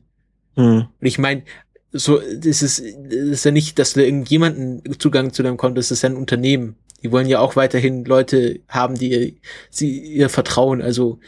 [0.59, 0.87] Hm.
[1.01, 1.43] Und ich meine,
[1.93, 5.93] so, das ist, das ist ja nicht, dass da irgendjemanden Zugang zu dem kommt, das
[5.93, 6.75] ist ja ein Unternehmen.
[7.03, 9.41] Die wollen ja auch weiterhin Leute haben, die
[9.71, 10.83] sie ihr vertrauen.
[10.83, 11.21] Also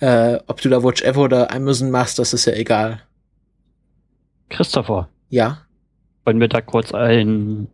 [0.00, 3.02] äh, ob du da Watch Ever oder Amazon machst, das ist ja egal.
[4.48, 5.66] Christopher, Ja.
[6.24, 7.68] wollen wir da kurz einen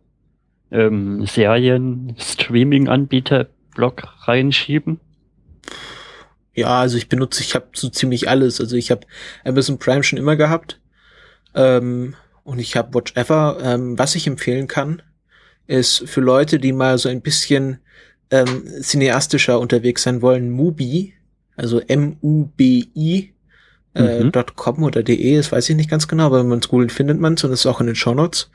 [0.71, 4.99] ähm, Serien-Streaming-Anbieter-Blog reinschieben?
[6.53, 8.59] Ja, also ich benutze, ich habe so ziemlich alles.
[8.59, 9.07] Also ich habe
[9.45, 10.79] Amazon Prime schon immer gehabt.
[11.55, 13.57] Ähm, und ich habe Watch Ever.
[13.61, 15.01] Ähm, was ich empfehlen kann,
[15.67, 17.79] ist für Leute, die mal so ein bisschen
[18.31, 21.13] ähm, cineastischer unterwegs sein wollen, Mubi,
[21.55, 23.33] also M-U-B-I,
[23.95, 24.31] äh, Mhm.
[24.55, 27.19] .com oder de, das weiß ich nicht ganz genau, aber wenn man es googelt, findet
[27.19, 28.49] man es und das ist auch in den Shownotes.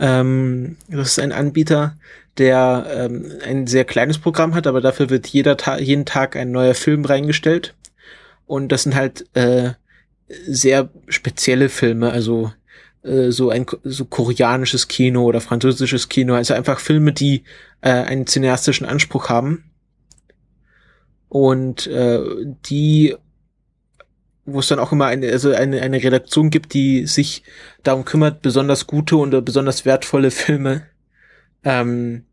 [0.00, 1.96] Ähm, das ist ein Anbieter,
[2.38, 6.52] der ähm, ein sehr kleines Programm hat, aber dafür wird jeder Ta jeden Tag ein
[6.52, 7.74] neuer Film reingestellt.
[8.46, 9.72] Und das sind halt äh,
[10.46, 12.52] sehr spezielle Filme, also
[13.02, 17.44] äh, so ein so koreanisches Kino oder französisches Kino, also einfach Filme, die
[17.80, 19.64] äh, einen cineastischen Anspruch haben.
[21.28, 22.20] Und äh,
[22.66, 23.16] die
[24.50, 27.42] wo es dann auch immer eine, also eine, eine Redaktion gibt, die sich
[27.82, 30.86] darum kümmert, besonders gute und besonders wertvolle Filme
[31.64, 32.24] ähm,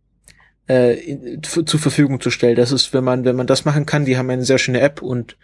[0.70, 2.56] äh, in, zu- zur Verfügung zu stellen.
[2.56, 5.02] Das ist, wenn man, wenn man das machen kann, die haben eine sehr schöne App
[5.02, 5.36] und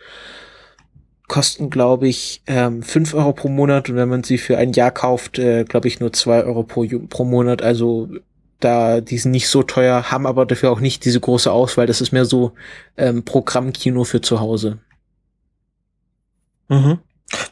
[1.32, 4.92] kosten, glaube ich, ähm, 5 Euro pro Monat und wenn man sie für ein Jahr
[4.92, 7.62] kauft, äh, glaube ich, nur 2 Euro pro, pro Monat.
[7.62, 8.10] Also
[8.60, 11.88] da, die sind nicht so teuer, haben aber dafür auch nicht diese große Auswahl.
[11.88, 12.52] Das ist mehr so
[12.98, 14.80] ähm, Programmkino für zu Hause.
[16.68, 17.00] Mhm.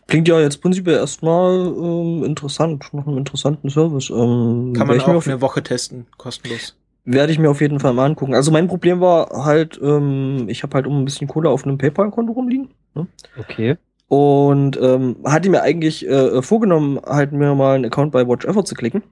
[0.08, 4.10] Klingt ja jetzt prinzipiell erstmal ähm, interessant, nach einem interessanten Service.
[4.10, 6.76] Ähm, Kann man auch auf, eine Woche testen, kostenlos.
[7.06, 8.36] werde ich mir auf jeden Fall mal angucken.
[8.36, 11.78] Also mein Problem war halt, ähm, ich habe halt um ein bisschen Kohle auf einem
[11.78, 12.72] PayPal-Konto rumliegen.
[12.96, 13.08] Ne?
[13.38, 13.78] Okay.
[14.08, 18.66] Und ähm, hatte mir eigentlich äh, vorgenommen, halt mir mal einen Account bei Watch Ever
[18.66, 19.04] zu klicken.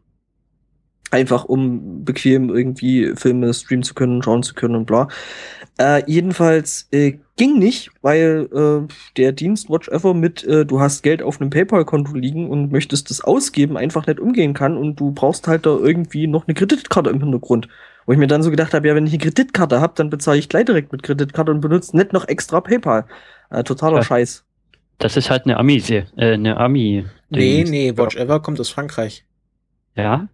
[1.12, 5.08] Einfach um bequem irgendwie Filme streamen zu können, schauen zu können und bla.
[5.78, 11.04] Äh, jedenfalls äh, ging nicht, weil äh, der Dienst Watch Ever mit äh, du hast
[11.04, 15.12] Geld auf einem PayPal-Konto liegen und möchtest das ausgeben, einfach nicht umgehen kann und du
[15.12, 17.70] brauchst halt da irgendwie noch eine Kreditkarte im Hintergrund.
[18.08, 20.40] Wo ich mir dann so gedacht habe, ja, wenn ich eine Kreditkarte habe, dann bezahle
[20.40, 23.06] ich gleich direkt mit Kreditkarte und benutze nicht noch extra PayPal.
[23.50, 24.04] Äh, totaler Ja.
[24.04, 24.44] Scheiß.
[25.00, 27.06] Das ist halt eine Ami, äh, eine Ami.
[27.30, 27.70] Nee, Dings.
[27.70, 29.26] nee, Watch Ever kommt aus Frankreich.
[29.96, 30.28] Ja?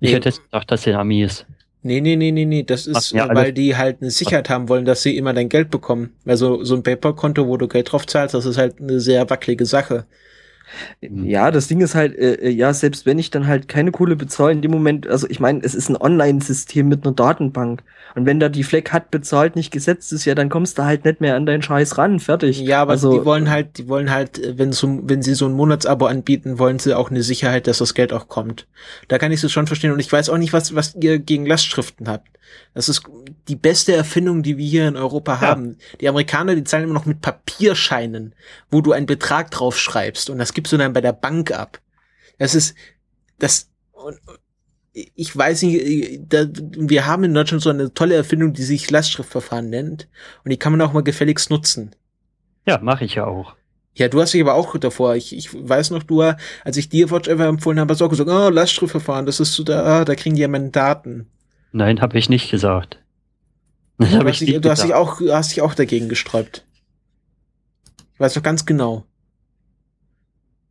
[0.00, 0.16] Ich Nee.
[0.16, 1.46] hätte jetzt gedacht, dass der Ami ist.
[1.84, 4.68] Nee, nee, nee, nee, nee, das ist, Ach, ja, weil die halt eine Sicherheit haben
[4.68, 6.14] wollen, dass sie immer dein Geld bekommen.
[6.24, 9.66] Also so ein PayPal-Konto, wo du Geld drauf zahlst, das ist halt eine sehr wackelige
[9.66, 10.06] Sache.
[11.00, 11.24] Mhm.
[11.24, 14.16] Ja, das Ding ist halt, äh, äh, ja, selbst wenn ich dann halt keine Kohle
[14.16, 17.82] bezahle, in dem Moment, also ich meine, es ist ein Online-System mit einer Datenbank.
[18.14, 21.04] Und wenn da die Fleck hat bezahlt nicht gesetzt ist, ja, dann kommst du halt
[21.04, 22.60] nicht mehr an deinen Scheiß ran, fertig.
[22.60, 25.46] Ja, aber also, die wollen halt, die wollen halt, äh, wenn so, wenn sie so
[25.46, 28.66] ein Monatsabo anbieten, wollen sie auch eine Sicherheit, dass das Geld auch kommt.
[29.08, 31.46] Da kann ich es schon verstehen und ich weiß auch nicht, was, was ihr gegen
[31.46, 32.28] Lastschriften habt.
[32.74, 33.02] Das ist
[33.48, 35.76] die beste Erfindung, die wir hier in Europa haben.
[36.00, 38.34] Die Amerikaner, die zahlen immer noch mit Papierscheinen,
[38.70, 41.80] wo du einen Betrag drauf schreibst und das gibst du dann bei der Bank ab.
[42.38, 42.74] Das ist,
[43.38, 44.18] das, und,
[44.92, 49.70] ich weiß nicht, da, wir haben in Deutschland so eine tolle Erfindung, die sich Lastschriftverfahren
[49.70, 50.08] nennt
[50.44, 51.94] und die kann man auch mal gefälligst nutzen.
[52.66, 53.54] Ja, mache ich ja auch.
[53.94, 55.16] Ja, du hast dich aber auch davor.
[55.16, 58.10] Ich, ich weiß noch, du, als ich dir Watch Ever empfohlen habe, hast du auch
[58.10, 61.26] gesagt, oh, Lastschriftverfahren, das ist so da, ah, da kriegen die ja meine Daten.
[61.72, 62.98] Nein, habe ich nicht gesagt.
[63.98, 65.08] Das Du habe hast, ich dich, nicht du hast dich gesagt.
[65.08, 66.64] auch, du hast dich auch dagegen gesträubt.
[68.14, 69.04] Ich weiß noch ganz genau.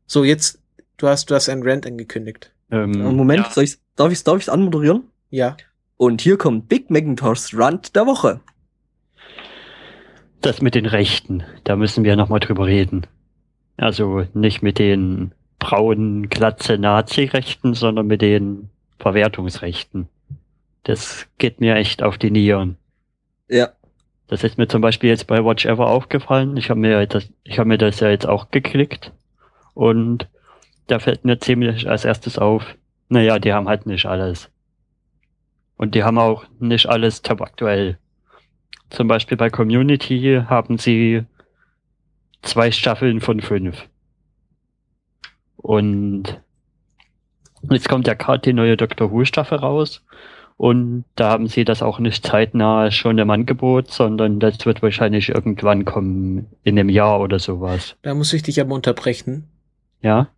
[0.06, 0.60] So, jetzt,
[0.98, 2.52] du hast, du hast einen Rant angekündigt.
[2.70, 3.52] Ähm, Moment, ja.
[3.52, 5.04] soll ich's, darf ich's, darf ich's anmoderieren?
[5.30, 5.58] Ja.
[5.98, 8.42] Und hier kommt Big Macintosh Rand der Woche.
[10.42, 13.06] Das mit den Rechten, da müssen wir nochmal drüber reden.
[13.78, 20.08] Also nicht mit den braunen, glatze Nazi-Rechten, sondern mit den Verwertungsrechten.
[20.84, 22.78] Das geht mir echt auf die Nieren.
[23.48, 23.70] Ja.
[24.28, 26.56] Das ist mir zum Beispiel jetzt bei Watch Ever aufgefallen.
[26.58, 29.12] Ich habe mir das, ich habe mir das ja jetzt auch geklickt
[29.74, 30.28] und
[30.88, 32.76] da fällt mir ziemlich als erstes auf,
[33.10, 34.50] naja, die haben halt nicht alles.
[35.78, 37.98] Und die haben auch nicht alles top aktuell.
[38.90, 41.24] Zum Beispiel bei Community haben sie
[42.42, 43.88] zwei Staffeln von fünf.
[45.58, 46.42] Und
[47.70, 50.04] jetzt kommt ja gerade die neue Doctor Who Staffel raus.
[50.62, 55.30] Und da haben sie das auch nicht zeitnah schon im Angebot, sondern das wird wahrscheinlich
[55.30, 57.96] irgendwann kommen, in einem Jahr oder sowas.
[58.04, 59.48] Da muss ich dich aber unterbrechen.
[60.04, 60.30] Ja?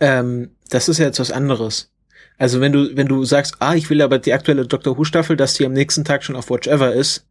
[0.00, 1.92] Ähm, das ist ja jetzt was anderes.
[2.36, 5.36] Also wenn du, wenn du sagst, ah, ich will aber die aktuelle Doctor Who Staffel,
[5.36, 7.24] dass die am nächsten Tag schon auf Watch Ever ist,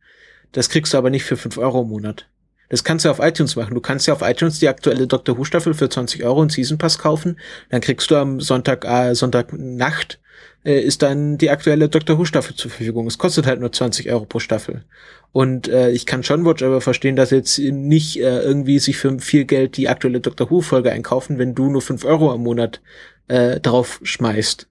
[0.53, 2.29] das kriegst du aber nicht für fünf Euro im Monat.
[2.69, 3.73] Das kannst du auf iTunes machen.
[3.73, 6.77] Du kannst ja auf iTunes die aktuelle Doctor Who Staffel für 20 Euro und Season
[6.77, 7.37] Pass kaufen.
[7.69, 10.21] Dann kriegst du am Sonntag, äh, Sonntagnacht
[10.63, 13.07] äh, ist dann die aktuelle Doctor Who Staffel zur Verfügung.
[13.07, 14.83] Es kostet halt nur 20 Euro pro Staffel.
[15.31, 19.19] Und äh, ich kann schon Watch aber verstehen, dass jetzt nicht äh, irgendwie sich für
[19.19, 22.81] viel Geld die aktuelle Doctor Who Folge einkaufen, wenn du nur 5 Euro am Monat
[23.27, 24.67] äh, drauf schmeißt.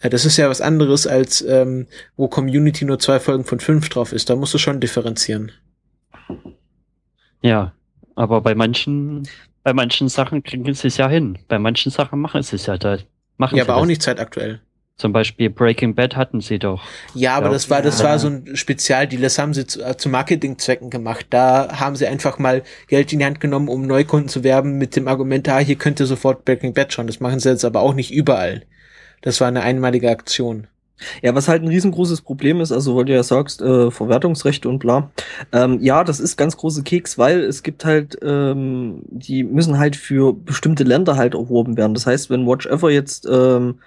[0.00, 1.86] Äh, das ist ja was anderes als ähm,
[2.16, 4.30] wo Community nur zwei Folgen von fünf drauf ist.
[4.30, 5.52] Da musst du schon differenzieren.
[7.42, 7.72] Ja,
[8.14, 9.28] aber bei manchen,
[9.62, 11.38] bei manchen Sachen kriegen sie es ja hin.
[11.48, 12.98] Bei manchen Sachen machen sie es ja da.
[13.36, 13.88] Machen Ja, aber auch das.
[13.88, 14.60] nicht zeitaktuell.
[14.98, 16.82] Zum Beispiel Breaking Bad hatten sie doch.
[17.14, 18.06] Ja, aber das war, das ja.
[18.06, 21.26] war so ein Spezialdeal, das haben sie zu, äh, zu Marketingzwecken gemacht.
[21.30, 24.96] Da haben sie einfach mal Geld in die Hand genommen, um Neukunden zu werben mit
[24.96, 27.06] dem Argument, ah, hier könnt ihr sofort Breaking Bad schauen.
[27.06, 28.64] Das machen sie jetzt aber auch nicht überall.
[29.22, 30.66] Das war eine einmalige Aktion.
[31.22, 34.80] Ja, was halt ein riesengroßes Problem ist, also weil du ja sagst, äh, Verwertungsrechte und
[34.80, 35.12] bla.
[35.52, 39.94] Ähm, ja, das ist ganz große Keks, weil es gibt halt, ähm, die müssen halt
[39.94, 41.94] für bestimmte Länder halt erworben werden.
[41.94, 43.78] Das heißt, wenn Watch Ever jetzt ähm,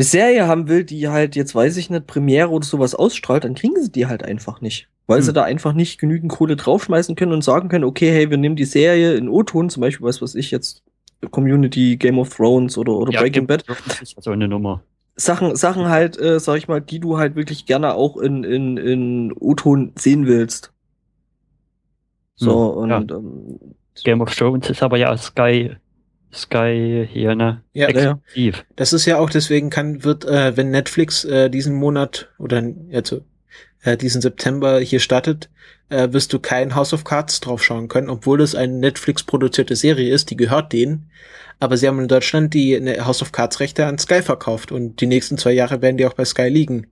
[0.00, 3.54] eine Serie haben will, die halt jetzt, weiß ich nicht, Premiere oder sowas ausstrahlt, dann
[3.54, 4.88] kriegen sie die halt einfach nicht.
[5.06, 5.34] Weil sie Hm.
[5.34, 8.64] da einfach nicht genügend Kohle draufschmeißen können und sagen können, okay, hey, wir nehmen die
[8.64, 10.82] Serie in O-Ton, zum Beispiel, weiß was ich jetzt,
[11.30, 13.64] Community, Game of Thrones oder, oder Breaking Bad.
[13.68, 14.82] Das ist ja so eine Nummer.
[15.16, 18.78] Sachen, Sachen halt, äh, sag ich mal, die du halt wirklich gerne auch in, in,
[18.78, 20.72] in O-Ton sehen willst.
[22.36, 22.96] So, Hm, ja.
[22.98, 23.60] und ähm,
[24.02, 25.76] Game of Thrones ist aber ja Sky,
[26.32, 27.62] Sky hier, ne?
[27.72, 28.12] Ja, ja.
[28.12, 28.64] Exklusiv.
[28.76, 32.62] Das ist ja auch, deswegen kann, wird, äh, wenn Netflix äh, diesen Monat oder
[32.92, 33.22] also,
[33.82, 35.50] äh, diesen September hier startet,
[35.88, 40.30] äh, wirst du kein House of Cards draufschauen können, obwohl das eine Netflix-produzierte Serie ist,
[40.30, 41.10] die gehört denen.
[41.58, 45.00] Aber sie haben in Deutschland die ne, House of Cards Rechte an Sky verkauft und
[45.00, 46.86] die nächsten zwei Jahre werden die auch bei Sky liegen.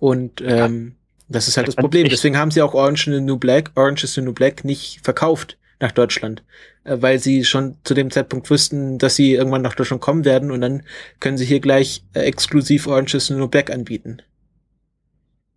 [0.00, 0.96] Und ähm,
[1.28, 2.08] das ist halt Da das Problem.
[2.08, 5.00] Deswegen haben sie auch Orange is the New Black, Orange is the New Black nicht
[5.02, 6.42] verkauft nach Deutschland,
[6.84, 10.50] äh, weil sie schon zu dem Zeitpunkt wussten, dass sie irgendwann nach Deutschland kommen werden
[10.50, 10.84] und dann
[11.20, 14.22] können sie hier gleich äh, exklusiv Orange is the New Black anbieten.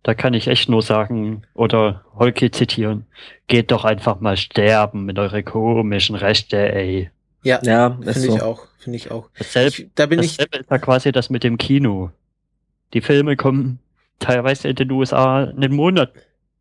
[0.02, 3.06] Da kann ich echt nur sagen, oder Holke zitieren,
[3.48, 7.10] geht doch einfach mal sterben mit eure komischen Rechte, ey.
[7.42, 8.36] Ja, ja, finde so.
[8.36, 9.30] ich auch, finde ich auch.
[9.38, 12.10] Dasselbe, Ich, da bin ich, ist ja quasi das mit dem Kino.
[12.94, 13.80] Die Filme kommen
[14.18, 16.12] teilweise in den USA einen Monat,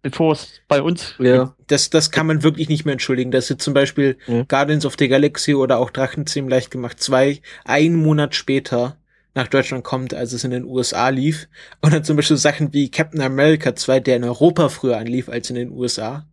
[0.06, 3.32] bevor es bei uns Ja, das, das kann man wirklich nicht mehr entschuldigen.
[3.32, 4.44] Dass jetzt zum Beispiel Ja.
[4.44, 8.98] Guardians of the Galaxy oder auch Drachenzähmen leicht gemacht zwei, einen Monat später
[9.34, 11.48] nach Deutschland kommt, als es in den USA lief.
[11.82, 15.50] Und dann zum Beispiel Sachen wie Captain America 2, der in Europa früher anlief als
[15.50, 16.28] in den USA.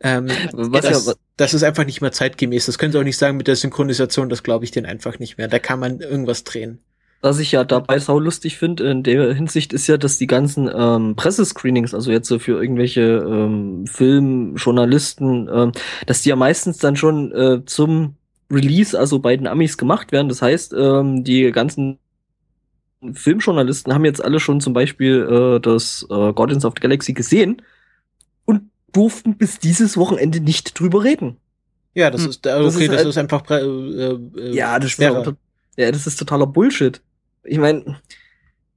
[0.00, 2.64] Ähm, was das, ja, das ist einfach nicht mehr zeitgemäß.
[2.64, 5.36] Das können Sie auch nicht sagen mit der Synchronisation, das glaube ich denen einfach nicht
[5.36, 5.48] mehr.
[5.48, 6.80] Da kann man irgendwas drehen.
[7.26, 10.70] Was ich ja dabei sau lustig finde in der Hinsicht ist ja, dass die ganzen
[10.74, 15.72] ähm, Pressescreenings, also jetzt so für irgendwelche ähm, Filmjournalisten, ähm,
[16.06, 18.14] dass die ja meistens dann schon äh, zum
[18.50, 20.28] Release, also bei den Amis gemacht werden.
[20.28, 21.98] Das heißt, ähm, die ganzen
[23.12, 27.62] Filmjournalisten haben jetzt alle schon zum Beispiel äh, das äh, Guardians of the Galaxy gesehen
[28.44, 28.62] und
[28.92, 31.36] durften bis dieses Wochenende nicht drüber reden.
[31.94, 32.30] Ja, das Hm.
[32.30, 35.22] ist, okay, Das das ist ist, halt- einfach, äh, äh, Ja, das ist, schwerer.
[35.22, 35.34] doch-
[35.76, 37.00] ja, das ist totaler Bullshit.
[37.46, 38.00] Ich meine,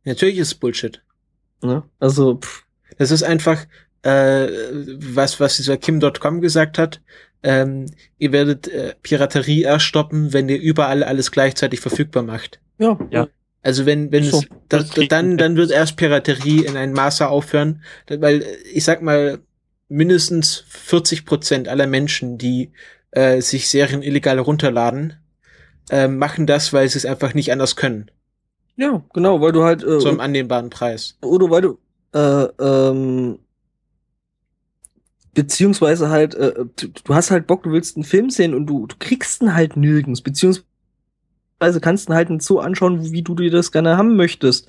[0.05, 1.01] Natürlich ist es Bullshit.
[1.61, 1.83] ne?
[1.99, 2.63] Also, pff,
[2.97, 3.65] Das ist einfach,
[4.03, 4.47] äh,
[4.99, 7.01] was, was dieser Kim.com gesagt hat.
[7.41, 7.85] Ähm,
[8.17, 12.59] ihr werdet äh, Piraterie erst stoppen, wenn ihr überall alles gleichzeitig verfügbar macht.
[12.79, 13.27] ja, Ja.
[13.61, 17.83] Also wenn, wenn So, es, kriegen dann, dann wird erst Piraterie in einem Maße aufhören,
[18.07, 19.39] weil äh, ich sag mal,
[19.89, 22.71] mindestens 40 Prozent aller Menschen, die
[23.11, 25.15] äh, sich Serien illegal runterladen,
[25.89, 28.11] äh, machen das, weil sie es einfach nicht anders können.
[28.79, 31.17] Ja, genau, weil du halt, äh, Zu einem annehmbaren Preis.
[31.21, 31.77] oder weil du,
[32.13, 33.39] äh, ähm,
[35.33, 38.87] beziehungsweise halt, äh, du, du hast halt Bock, du willst einen Film sehen und du,
[38.87, 40.63] du kriegst ihn halt nirgends, beziehungsweise
[41.81, 44.67] kannst ihn halt nicht so anschauen, wie du dir das gerne haben möchtest.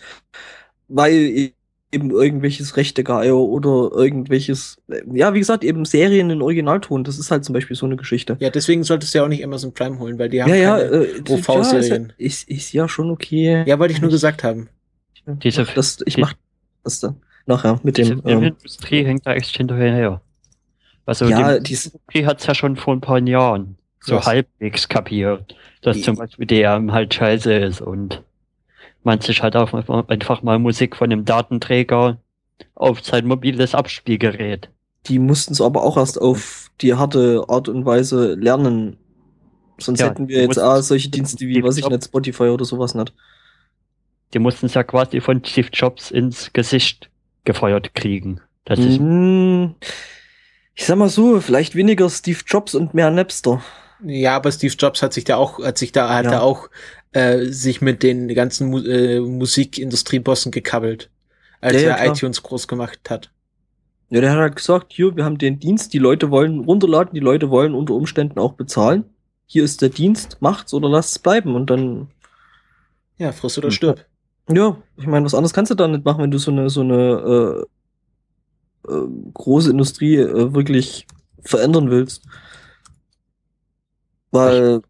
[0.88, 1.52] Weil
[1.92, 7.30] eben irgendwelches Rechtegeeier oder irgendwelches, äh, ja, wie gesagt, eben Serien in Originalton, das ist
[7.30, 8.36] halt zum Beispiel so eine Geschichte.
[8.40, 10.78] Ja, deswegen solltest du ja auch nicht Amazon Prime holen, weil die haben Ja, ja,
[10.78, 10.90] keine.
[11.04, 12.12] äh, OV-Serien.
[12.16, 13.64] Ja, ist, ist ja schon okay.
[13.66, 14.68] ja, wollte ich nur gesagt haben.
[15.26, 16.34] Diese- Mach das, ich die- mach
[16.84, 17.16] das dann
[17.46, 18.12] nachher mit dem.
[18.12, 20.20] Ähm, Filmindustrie hängt da echt hinterher.
[21.06, 24.26] Also ja, die Industrie hat's ja schon vor ein paar Jahren so Was?
[24.26, 28.22] halbwegs kapiert, dass Die- zum Beispiel DM halt scheiße ist und
[29.02, 29.72] man sich halt auch
[30.08, 32.18] einfach mal Musik von einem Datenträger
[32.74, 34.68] auf sein mobiles Abspielgerät.
[35.06, 38.98] die mussten es aber auch erst auf die harte Art und Weise lernen.
[39.78, 42.94] Sonst Ja, hätten wir jetzt auch solche Dienste wie, was ich nicht, Spotify oder sowas
[42.94, 43.14] nicht.
[44.34, 47.10] Die mussten es ja quasi von Steve Jobs ins Gesicht
[47.44, 48.40] gefeuert kriegen.
[48.66, 49.74] Das ist, Hm,
[50.74, 53.62] Ich sag mal so, vielleicht weniger Steve Jobs und mehr Napster.
[54.04, 56.32] Ja, aber Steve Jobs hat sich da auch, hat sich da, hat Ja.
[56.32, 56.68] er auch
[57.12, 61.10] äh, sich mit den ganzen Mu äh, Musikindustriebossen gekabbelt,
[61.60, 62.16] als Ja, er klar.
[62.16, 63.30] iTunes groß gemacht hat.
[64.10, 67.20] Ja, der hat halt gesagt, hier, wir haben den Dienst, die Leute wollen runterladen, die
[67.20, 69.04] Leute wollen unter Umständen auch bezahlen.
[69.46, 71.54] Hier ist der Dienst, macht's oder lasst es bleiben.
[71.54, 72.08] Und dann,
[73.18, 73.72] Ja, friss oder Hm.
[73.72, 74.06] stirb.
[74.48, 76.80] ja, ich meine, was anderes kannst du da nicht machen, wenn du so eine, so
[76.80, 77.66] eine
[78.86, 81.06] äh, äh, große Industrie äh, wirklich
[81.42, 82.24] verändern willst.
[84.30, 84.82] Weil,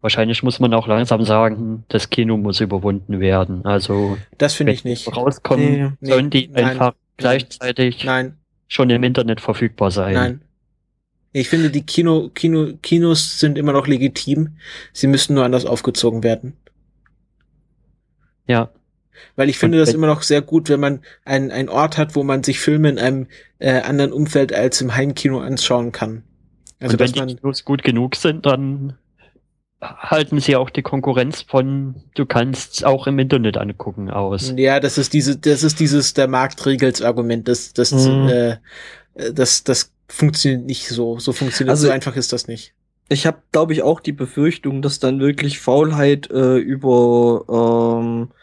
[0.00, 3.64] Wahrscheinlich muss man auch langsam sagen, das Kino muss überwunden werden.
[3.64, 5.06] Also, Das finde ich nicht.
[5.06, 8.36] die rauskommen, Nee, sollen die nein, einfach gleichzeitig Nein,
[8.68, 10.14] schon im Internet verfügbar sein.
[10.14, 10.42] nein.
[11.32, 14.56] Ich finde, die Kino, Kino, Kinos sind immer noch legitim.
[14.92, 16.56] Sie müssen nur anders aufgezogen werden.
[18.46, 18.70] Ja,
[19.36, 22.22] Weil ich finde das immer noch sehr gut, wenn man einen, einen Ort hat, wo
[22.24, 23.26] man sich Filme in einem
[23.58, 26.22] äh, anderen Umfeld als im Heimkino anschauen kann.
[26.80, 28.96] Also, und wenn dass die man, Kinos gut genug sind, dann
[29.80, 34.52] halten sie auch die Konkurrenz von, du kannst auch im Internet angucken aus.
[34.56, 38.28] ja, das ist diese, das ist dieses, der Markt regelt's Argument, das, das, Mhm.
[38.28, 38.56] äh,
[39.32, 41.18] das, das funktioniert nicht so.
[41.18, 42.74] So funktioniert, Also- so einfach ist das nicht.
[43.08, 47.44] ich habe, glaube ich, auch die Befürchtung, dass dann wirklich Faulheit äh, über
[48.02, 48.34] ähm, äh,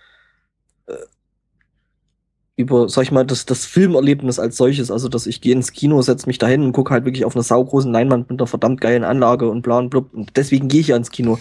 [2.58, 6.02] über, sag ich mal, das, das Filmerlebnis als solches, also dass ich gehe ins Kino,
[6.02, 9.04] setz mich dahin und gucke halt wirklich auf einer saugroßen Leinwand mit einer verdammt geilen
[9.04, 10.14] Anlage und bla und blub.
[10.14, 11.38] Und deswegen gehe ich ja ins Kino.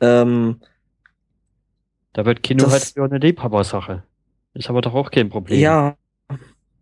[0.00, 0.60] Ähm,
[2.14, 4.02] Da wird Kino Das- halt für eine Liebhabersache.
[4.54, 5.60] Ist aber doch auch kein Problem.
[5.60, 5.96] ja.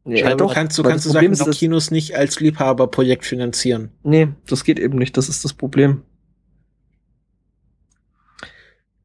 [0.09, 3.25] Ja, doch, kannst du, kannst du das sagen, Problem die dass- Kinos nicht als Liebhaberprojekt
[3.25, 3.91] finanzieren.
[4.05, 6.03] Nee, das geht eben nicht, das ist das Problem.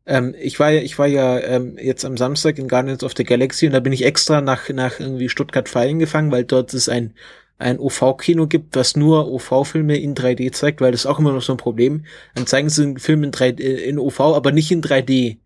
[0.06, 3.24] Ähm, ich war ja, ich war ja ähm, jetzt am Samstag in Guardians of the
[3.24, 7.14] Galaxy und da bin ich extra nach, nach irgendwie Stuttgart-Feien gefangen, weil dort es ein,
[7.60, 11.44] ein OV-Kino gibt, was nur OV-Filme in 3D zeigt, weil das ist auch immer noch
[11.44, 12.06] so ein Problem.
[12.34, 15.38] Dann zeigen sie einen Film in, 3D, äh, in OV, aber nicht in 3D,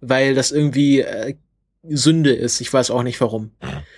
[0.00, 1.34] weil das irgendwie äh,
[1.88, 2.60] Sünde ist.
[2.60, 3.50] Ich weiß auch nicht warum.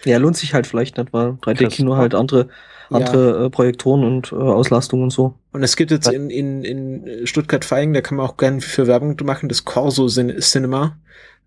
[0.05, 2.01] Ja, lohnt sich halt vielleicht nicht, weil 3D-Kino Krass.
[2.01, 2.49] halt andere.
[2.91, 5.35] Andere äh, Projektoren und äh, Auslastung und so.
[5.53, 9.17] Und es gibt jetzt in, in, in Stuttgart-Feigen, da kann man auch gerne für Werbung
[9.25, 10.99] machen, das Corso Cin- Cinema.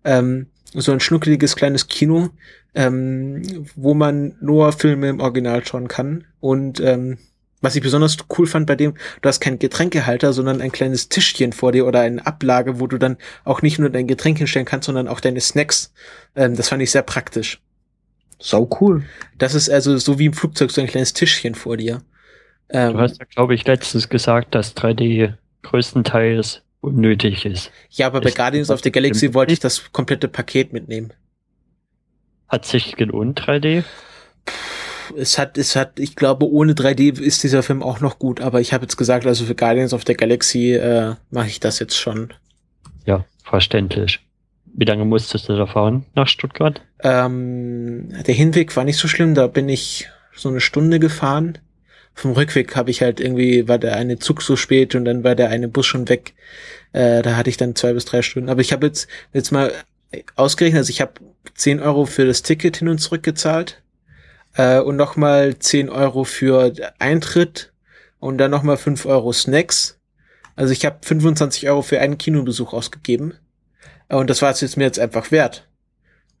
[0.04, 2.28] Ähm, so ein schnuckeliges kleines Kino,
[2.74, 6.24] ähm, wo man nur Filme im Original schauen kann.
[6.40, 7.18] Und ähm,
[7.60, 11.52] was ich besonders cool fand bei dem, du hast keinen Getränkehalter, sondern ein kleines Tischchen
[11.52, 14.86] vor dir oder eine Ablage, wo du dann auch nicht nur dein Getränk hinstellen kannst,
[14.86, 15.92] sondern auch deine Snacks.
[16.36, 17.60] Ähm, das fand ich sehr praktisch.
[18.40, 19.04] Sau cool.
[19.38, 22.02] Das ist also so wie im Flugzeug so ein kleines Tischchen vor dir.
[22.70, 27.70] Ähm, Du hast ja, glaube ich, letztens gesagt, dass 3D größtenteils unnötig ist.
[27.90, 31.12] Ja, aber bei Ich- Guardians of the Galaxy wollte ich das komplette Paket mitnehmen.
[32.48, 33.84] Hat sich gelohnt, 3D?
[35.16, 38.60] Es hat, es hat, ich glaube, ohne 3D ist dieser Film auch noch gut, aber
[38.60, 41.96] ich habe jetzt gesagt, also für Guardians of the Galaxy äh, mache ich das jetzt
[41.98, 42.32] schon.
[43.04, 44.20] Ja, verständlich.
[44.74, 46.80] Wie lange musstest du da fahren nach Stuttgart?
[47.02, 51.58] Ähm, der Hinweg war nicht so schlimm, da bin ich so eine Stunde gefahren.
[52.14, 55.34] Vom Rückweg habe ich halt irgendwie, war der eine Zug so spät und dann war
[55.34, 56.34] der eine Bus schon weg.
[56.92, 58.48] Äh, da hatte ich dann zwei bis drei Stunden.
[58.48, 59.72] Aber ich habe jetzt, jetzt mal
[60.36, 61.12] ausgerechnet, also ich habe
[61.54, 63.82] 10 Euro für das Ticket hin und zurück gezahlt
[64.54, 67.72] äh, und nochmal 10 Euro für Eintritt
[68.18, 69.98] und dann nochmal 5 Euro Snacks.
[70.56, 73.34] Also ich habe 25 Euro für einen Kinobesuch ausgegeben.
[74.10, 75.66] Und das war es jetzt mir jetzt einfach wert.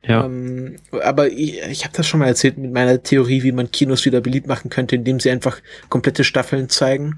[0.02, 0.24] Ja.
[0.24, 4.04] Ähm, aber ich, ich habe das schon mal erzählt mit meiner Theorie, wie man Kinos
[4.04, 7.16] wieder beliebt machen könnte, indem sie einfach komplette Staffeln zeigen.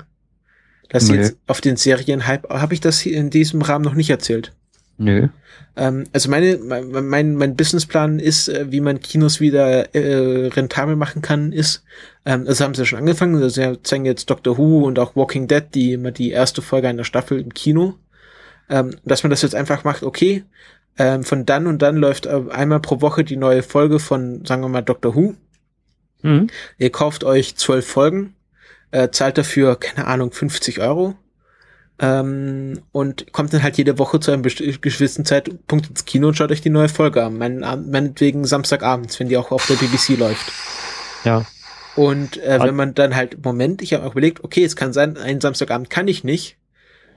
[0.89, 1.17] Dass Nee.
[1.17, 4.53] jetzt auf den Serienhype, habe ich das hier in diesem Rahmen noch nicht erzählt.
[4.99, 5.29] Nö.
[5.75, 10.97] Ähm, also meine, mein, mein, mein Businessplan ist, äh, wie man Kinos wieder äh, rentabel
[10.97, 11.83] machen kann, ist,
[12.27, 15.17] ähm, also haben sie ja schon angefangen, also sie zeigen jetzt Doctor Who und auch
[15.17, 17.95] Walking Dead, die immer die erste Folge einer Staffel im Kino.
[18.69, 20.45] Ähm, dass man das jetzt einfach macht, okay,
[20.99, 24.63] ähm, von dann und dann läuft äh, einmal pro Woche die neue Folge von, sagen
[24.63, 25.35] wir mal, Doctor Who.
[26.23, 26.49] Hm?
[26.79, 28.35] Ihr kauft euch zwölf Folgen,
[28.91, 31.17] äh, zahlt dafür, keine Ahnung, 50 Euro
[32.03, 36.51] ähm, und kommt dann halt jede Woche zu einem gewissen Zeitpunkt ins Kino und schaut
[36.51, 37.39] euch die neue Folge an.
[37.39, 40.53] Mein, meinetwegen Samstagabends, wenn die auch auf der BBC läuft.
[41.25, 41.47] Ja.
[41.95, 45.17] Und äh, wenn man dann halt, Moment, ich habe auch überlegt, okay, es kann sein,
[45.17, 46.57] einen Samstagabend kann ich nicht.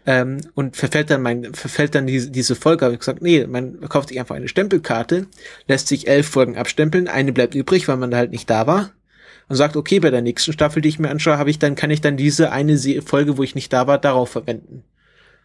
[0.08, 3.80] Ähm, und verfällt dann mein, verfällt dann diese, diese Folge, habe ich gesagt, nee, man
[3.90, 5.28] kauft sich einfach eine Stempelkarte,
[5.68, 8.92] lässt sich elf Folgen abstempeln, eine bleibt übrig, weil man da halt nicht da war.
[9.48, 11.92] Und sagt, okay, bei der nächsten Staffel, die ich mir anschaue, habe ich dann, kann
[11.92, 14.84] ich dann diese eine Folge, wo ich nicht da war, darauf verwenden.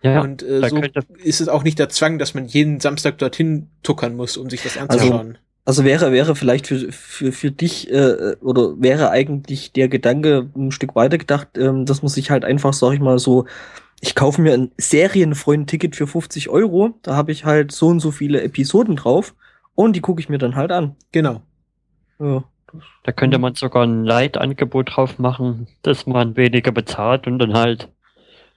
[0.02, 0.80] Ja, und äh, so
[1.22, 4.62] ist es auch nicht der Zwang, dass man jeden Samstag dorthin tuckern muss, um sich
[4.62, 5.38] das Also, anzuschauen.
[5.66, 10.72] Also wäre, wäre vielleicht für, für, für dich äh, oder wäre eigentlich der Gedanke ein
[10.72, 13.44] Stück weiter gedacht, ähm, dass man sich halt einfach, sag ich mal, so,
[14.00, 18.10] ich kaufe mir ein Serienfreund-Ticket für 50 Euro, da habe ich halt so und so
[18.10, 19.34] viele Episoden drauf
[19.74, 20.96] und die gucke ich mir dann halt an.
[21.12, 21.42] Genau.
[22.18, 22.44] Ja.
[23.02, 27.88] Da könnte man sogar ein Leitangebot drauf machen, dass man weniger bezahlt und dann halt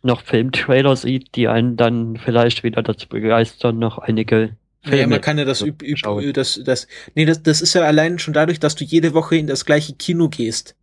[0.04, 5.22] noch Filmtrailer sieht, die einen dann vielleicht wieder dazu begeistern, noch einige Filme ja, man
[5.22, 8.60] kann ja das üb, üb, das, das, nee, das, das ist ja allein schon dadurch,
[8.60, 10.76] dass du jede Woche in das gleiche Kino gehst.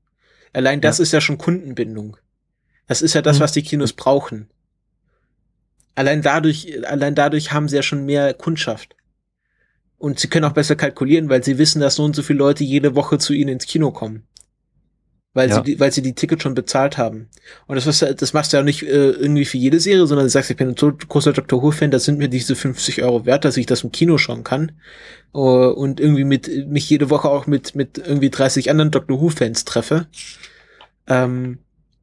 [0.54, 2.16] Allein das ist ja schon Kundenbindung.
[2.90, 3.42] Das ist ja das, Mhm.
[3.42, 4.48] was die Kinos brauchen.
[5.94, 8.96] Allein dadurch, allein dadurch haben sie ja schon mehr Kundschaft.
[9.96, 12.64] Und sie können auch besser kalkulieren, weil sie wissen, dass so und so viele Leute
[12.64, 14.24] jede Woche zu ihnen ins Kino kommen.
[15.34, 15.54] Weil, Ja.
[15.56, 17.28] sie, die, weil sie die Tickets schon bezahlt haben.
[17.68, 20.50] Und das, das machst du ja nicht äh, irgendwie für jede Serie, sondern du sagst,
[20.50, 21.62] ich bin ein so großer Dr.
[21.62, 24.72] Who-Fan, das sind mir diese 50 Euro wert, dass ich das im Kino schauen kann.
[25.32, 29.20] Äh, und irgendwie mit mich jede Woche auch mit, mit irgendwie 30 anderen Dr.
[29.20, 30.08] Who-Fans treffe.
[31.06, 31.58] Ähm,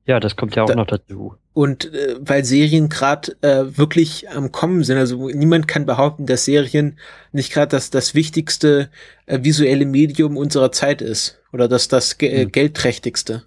[0.08, 1.36] Ja, das kommt ja auch Da- noch dazu.
[1.54, 6.46] und äh, weil Serien gerade äh, wirklich am Kommen sind, also niemand kann behaupten, dass
[6.46, 6.98] Serien
[7.34, 8.90] nicht gerade das, das wichtigste
[9.26, 12.52] äh, visuelle Medium unserer Zeit ist oder dass das ge äh, Hm.
[12.54, 13.44] geldträchtigste.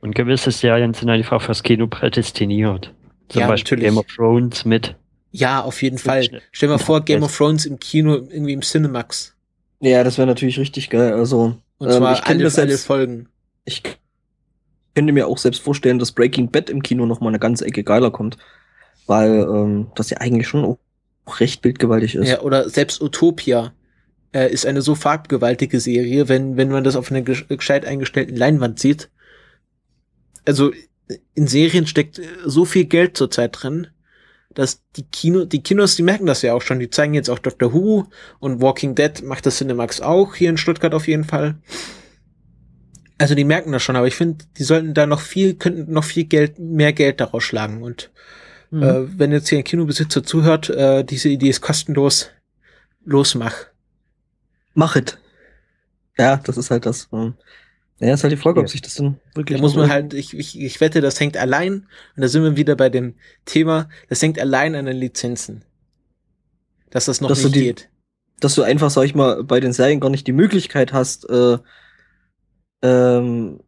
[0.00, 2.92] Und gewisse Serien sind einfach fürs Kino prädestiniert.
[3.28, 3.84] Zum Ja, Beispiel natürlich.
[3.94, 4.96] Game of Thrones mit.
[5.30, 6.24] Ja, auf jeden Fall.
[6.52, 9.34] Stell dir mal vor, Game of Thrones im Kino, irgendwie im Cinemax.
[9.80, 11.12] Ja, das wäre natürlich richtig geil.
[11.14, 13.28] Also, Und Ähm, zwar ich kenn alle, das alle Folgen.
[13.64, 13.82] ich
[14.94, 17.84] könnte mir auch selbst vorstellen, dass Breaking Bad im Kino noch mal eine ganze Ecke
[17.84, 18.38] geiler kommt.
[19.08, 20.78] Weil ähm, das ja eigentlich schon auch
[21.40, 22.28] recht bildgewaltig ist.
[22.28, 23.72] Ja, oder selbst Utopia
[24.32, 28.36] äh, ist eine so farbgewaltige Serie, wenn, wenn man das auf einer gesch- gescheit eingestellten
[28.36, 29.10] Leinwand sieht.
[30.44, 30.70] Also
[31.34, 33.88] in Serien steckt äh, so viel Geld zurzeit drin,
[34.54, 36.78] dass die Kino, die Kinos, die merken das ja auch schon.
[36.78, 38.06] Die zeigen jetzt auch Doctor Who
[38.38, 41.56] und Walking Dead macht das Cinemax auch, hier in Stuttgart auf jeden Fall.
[43.18, 46.04] Also die merken das schon, aber ich finde, die sollten da noch viel, könnten noch
[46.04, 47.82] viel Geld, mehr Geld daraus schlagen.
[47.82, 48.10] Und
[48.70, 48.82] Mhm.
[48.82, 52.30] äh, wenn jetzt hier ein Kinobesitzer zuhört, äh, diese Idee ist kostenlos,
[53.04, 53.54] losmach.
[54.74, 55.18] Mach it.
[56.18, 57.08] Ja, das ist halt das.
[57.12, 57.34] ähm,
[58.00, 58.70] Ja, ist halt die Frage, ob Ja.
[58.72, 59.58] sich das dann wirklich.
[59.58, 61.72] Da muss man halt, ich, ich, ich wette, das hängt allein,
[62.16, 65.64] und da sind wir wieder bei dem Thema, das hängt allein an den Lizenzen.
[66.90, 67.88] Dass das noch Dass nicht die- geht.
[68.40, 71.58] dass du einfach, sag ich mal, bei den Serien gar nicht die Möglichkeit hast, äh,
[72.82, 73.60] ähm,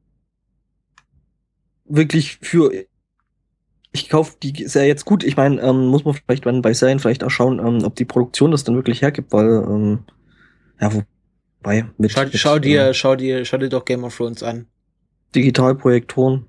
[1.84, 2.70] wirklich für
[3.94, 5.22] ich kaufe die Serie jetzt gut.
[5.22, 8.04] Ich meine, ähm, muss man vielleicht dann bei Serien vielleicht auch schauen, ähm, ob die
[8.04, 10.00] Produktion das dann wirklich hergibt, weil ähm,
[10.80, 14.16] ja, wobei mit, Schau, mit schau dir, äh, schau dir, schau dir doch Game of
[14.16, 14.66] Thrones an.
[15.36, 16.46] Digitalprojektoren.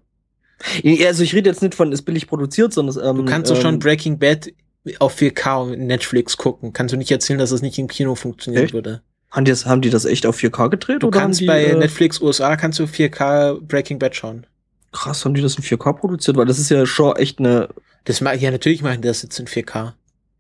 [0.82, 3.62] Ja, Also ich rede jetzt nicht von ist billig produziert, sondern ähm, Du kannst doch
[3.62, 4.52] schon ähm, Breaking Bad
[5.00, 6.74] auf 4K und Netflix gucken.
[6.74, 8.74] Kannst du nicht erzählen, dass es nicht im Kino funktionieren Echt?
[8.74, 9.04] würde?
[9.36, 11.66] Haben, die das, haben die das echt auf 4K gedreht Du oder kannst die, bei
[11.66, 14.48] äh, Netflix USA kannst du 4K Breaking Bad schauen.
[14.92, 17.68] krass, haben die das in 4K produziert, weil das ist ja schon echt eine
[18.06, 19.94] Das ma ja, natürlich machen die das jetzt in 4K.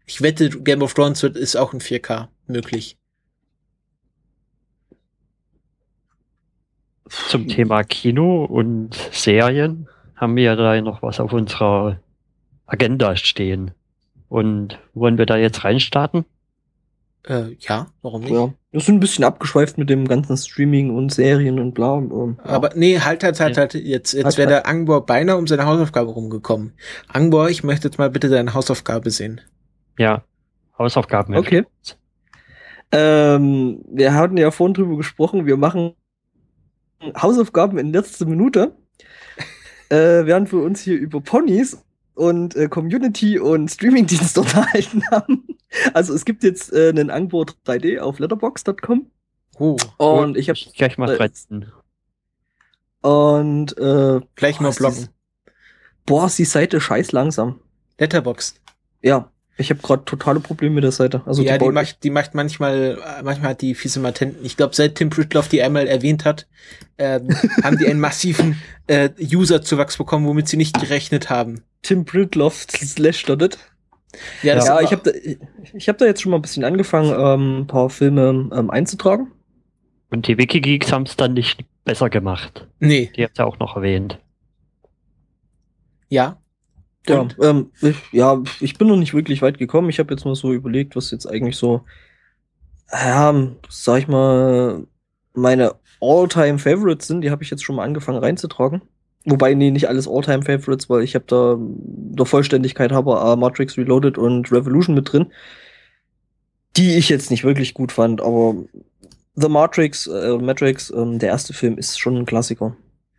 [0.06, 2.96] Ich wette, Game of Thrones wird, ist auch in 4K möglich.
[7.10, 12.00] Zum Thema Kino und Serien haben wir ja da noch was auf unserer
[12.66, 13.72] Agenda stehen.
[14.30, 16.26] Und wollen wir da jetzt reinstarten?
[17.28, 18.32] Äh, ja, warum nicht?
[18.32, 21.98] Ja, wir sind ein bisschen abgeschweift mit dem ganzen Streaming und Serien und bla.
[21.98, 22.52] ähm, ja.
[22.52, 23.74] Aber nee, halt, halt, halt, halt.
[23.74, 26.74] Jetzt, jetzt Halt, wäre der Angbor beinahe um seine Hausaufgabe rumgekommen.
[27.08, 29.42] Angbor, ich möchte jetzt mal bitte deine Hausaufgabe sehen.
[29.98, 30.24] Ja,
[30.78, 31.36] Hausaufgaben.
[31.36, 31.66] Okay.
[32.92, 35.94] Ähm, wir hatten ja vorhin drüber gesprochen, wir machen
[37.20, 38.76] Hausaufgaben in letzter Minute.
[39.90, 45.44] äh, während wir uns hier über Ponys und äh, Community und Streamingdienste unterhalten haben.
[45.94, 49.12] Also es gibt jetzt äh, einen Angbor 3D auf letterbox.com
[49.58, 51.72] Oh, und ich habe gleich mal äh, fretzen.
[53.02, 55.08] und äh, gleich boah, mal blocken.
[56.06, 57.60] boah, ist die Seite scheiß langsam.
[58.00, 58.60] Letterboxd.
[59.02, 61.22] Ja, ich habe gerade totale Probleme mit der Seite.
[61.26, 64.44] Also ja, die baut- macht, die macht manchmal, äh, manchmal hat die fiese Matenten.
[64.44, 66.48] Ich glaube, seit Tim Pritloff die einmal erwähnt hat,
[66.98, 67.30] ähm,
[67.64, 71.64] haben die einen massiven äh, User-Zuwachs bekommen, womit sie nicht gerechnet haben.
[71.82, 73.58] Tim Britloff slash dotted.
[74.42, 75.12] Ja, Ja, ich habe da,
[75.74, 79.32] ich hab da jetzt schon mal ein bisschen angefangen, ähm, ein paar Filme ähm, einzutragen.
[80.12, 82.68] Und die Wikigeeks haben es dann nicht besser gemacht.
[82.80, 84.20] Nee, Die habt ihr auch noch erwähnt.
[86.10, 86.38] ja.
[87.08, 89.90] Ja, ähm, ich, ja, ich bin noch nicht wirklich weit gekommen.
[89.90, 91.86] Ich habe jetzt mal so überlegt, was jetzt eigentlich so,
[92.92, 93.32] ja,
[93.70, 94.88] sag ich mal,
[95.34, 97.22] meine All-Time Favorites sind.
[97.22, 98.82] Die habe ich jetzt schon mal angefangen reinzutragen.
[99.26, 104.18] Wobei, nee, nicht alles All-Time Favorites, weil ich habe da der Vollständigkeit habe Matrix Reloaded
[104.18, 105.32] und Revolution mit drin.
[106.78, 108.56] Die ich jetzt nicht wirklich gut fand, aber
[109.36, 112.76] The Matrix, äh, Matrix, ähm, der erste Film ist schon ein Klassiker,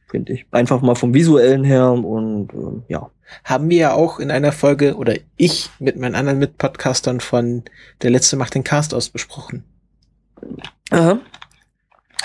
[0.08, 0.46] finde ich.
[0.50, 3.10] Einfach mal vom visuellen her und ähm, ja.
[3.44, 7.64] Haben wir ja auch in einer Folge, oder ich mit meinen anderen Mitpodcastern von
[8.02, 9.64] Der Letzte macht den Cast aus besprochen.
[10.90, 11.18] Aha.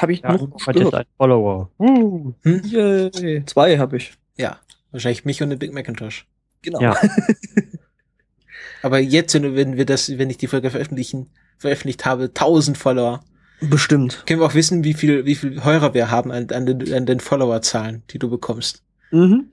[0.02, 1.70] Habe ich Ja, noch hat jetzt ein Follower.
[1.80, 2.34] Uh.
[2.43, 2.62] Hm?
[2.64, 3.45] Yay.
[3.45, 4.14] Zwei habe ich.
[4.38, 4.58] Ja,
[4.91, 6.26] wahrscheinlich mich und den Big Macintosh.
[6.62, 6.82] Genau.
[6.82, 6.95] Ja.
[8.84, 13.24] Aber jetzt, wenn wir das, wenn ich die Folge veröffentlichen, veröffentlicht habe, 1000 Follower,
[13.62, 14.24] Bestimmt.
[14.26, 17.06] können wir auch wissen, wie viel, wie viel Hörer wir haben an, an den, an
[17.06, 18.84] den Followerzahlen, die du bekommst.
[19.12, 19.52] Mhm.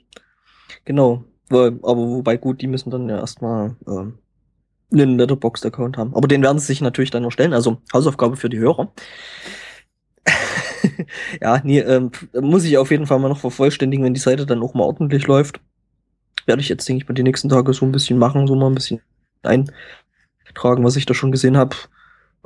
[0.86, 1.24] Genau.
[1.51, 4.18] Aber wobei gut, die müssen dann ja erstmal ähm,
[4.92, 6.14] einen Letterboxd-Account haben.
[6.14, 7.53] Aber den werden sie sich natürlich dann noch stellen.
[7.53, 8.92] Also Hausaufgabe für die Hörer.
[11.41, 12.11] ja, nee, ähm,
[12.41, 15.26] muss ich auf jeden Fall mal noch vervollständigen, wenn die Seite dann auch mal ordentlich
[15.26, 15.61] läuft.
[16.47, 18.66] Werde ich jetzt, denke ich, mal die nächsten Tage so ein bisschen machen, so mal
[18.66, 19.01] ein bisschen
[19.43, 21.76] eintragen, was ich da schon gesehen habe.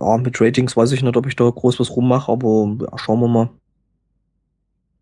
[0.00, 3.20] Ja, mit Ratings weiß ich nicht, ob ich da groß was rummache, aber ja, schauen
[3.20, 3.50] wir mal.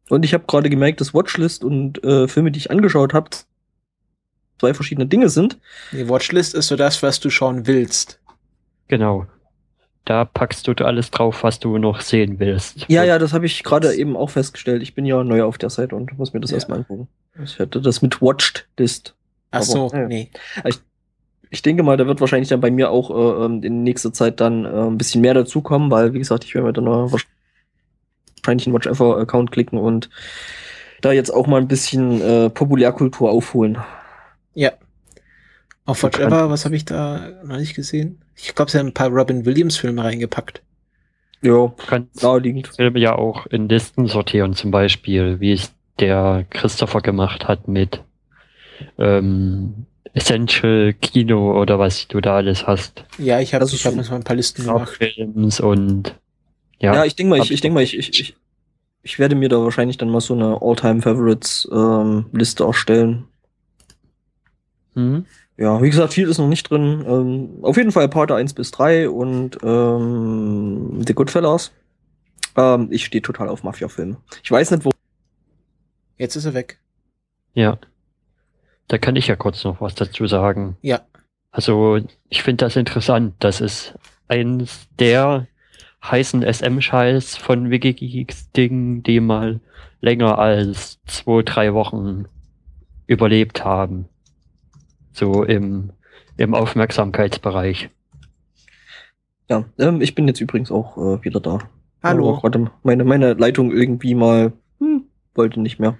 [0.08, 3.30] Und ich habe gerade gemerkt, dass Watchlist und äh, Filme, die ich angeschaut habe,
[4.58, 5.58] zwei verschiedene Dinge sind.
[5.92, 8.20] Die Watchlist ist so das, was du schauen willst.
[8.88, 9.26] Genau.
[10.04, 12.86] Da packst du alles drauf, was du noch sehen willst.
[12.88, 14.82] Ja, ja, das habe ich gerade eben auch festgestellt.
[14.82, 16.56] Ich bin ja neu auf der Seite und muss mir das Ja.
[16.56, 17.08] erstmal angucken.
[17.42, 19.14] Ich hätte das mit Watched List.
[19.50, 20.06] Ach Aber, so, ja.
[20.08, 20.30] nee.
[21.50, 24.40] Ich denke mal, da wird wahrscheinlich dann bei mir auch äh, ähm, in nächster Zeit
[24.40, 28.74] dann äh, ein bisschen mehr dazukommen, weil, wie gesagt, ich werde mir dann wahrscheinlich einen
[28.74, 30.08] Watch Ever Account klicken und
[31.00, 33.78] da jetzt auch mal ein bisschen äh, Populärkultur aufholen.
[34.54, 34.72] Ja.
[35.86, 36.30] Auf Bekannt.
[36.30, 38.20] Whatever, was habe ich da noch nicht gesehen?
[38.42, 40.62] Ich glaube, sie haben ein paar Robin Williams Filme reingepackt.
[41.42, 42.68] Ja, Du kannst naheliegend.
[42.68, 48.02] Filme ja auch in Listen sortieren, zum Beispiel, wie es der Christopher gemacht hat mit
[48.98, 53.04] ähm, Essential Kino oder was du da alles hast.
[53.18, 54.96] Ja, ich habe ich hab mal ein paar Listen gemacht.
[54.96, 56.14] Films und
[56.78, 56.94] ja.
[56.94, 58.36] Ja, ich denke mal, ich, ich denke mal, ich, ich, ich,
[59.02, 63.24] ich werde mir da wahrscheinlich dann mal so eine All-Time Favorites ähm, Liste erstellen.
[64.94, 65.26] Hm?
[65.60, 67.04] Ja, wie gesagt, viel ist noch nicht drin.
[67.06, 71.70] Ähm, auf jeden Fall Part 1 bis 3 und ähm, The Goodfellas.
[72.56, 74.16] Ähm, ich stehe total auf Mafia-Filme.
[74.42, 74.90] Ich weiß nicht, wo.
[76.16, 76.80] Jetzt ist er weg.
[77.52, 77.78] Ja.
[78.88, 80.78] Da kann ich ja kurz noch was dazu sagen.
[80.80, 81.02] Ja.
[81.50, 82.00] Also,
[82.30, 83.34] ich finde das interessant.
[83.40, 83.98] Das ist
[84.28, 85.46] eins der
[86.02, 89.60] heißen SM-Scheiß von Wikigeeks-Dingen, die mal
[90.00, 92.24] länger als zwei, drei Wochen
[93.06, 94.08] überlebt haben.
[95.20, 95.92] So im,
[96.38, 97.90] im Aufmerksamkeitsbereich.
[99.50, 101.58] Ja, ähm, ich bin jetzt übrigens auch äh, wieder da.
[102.02, 102.30] Hallo.
[102.30, 105.04] Aber gerade meine, meine Leitung irgendwie mal hm,
[105.34, 105.98] wollte nicht mehr.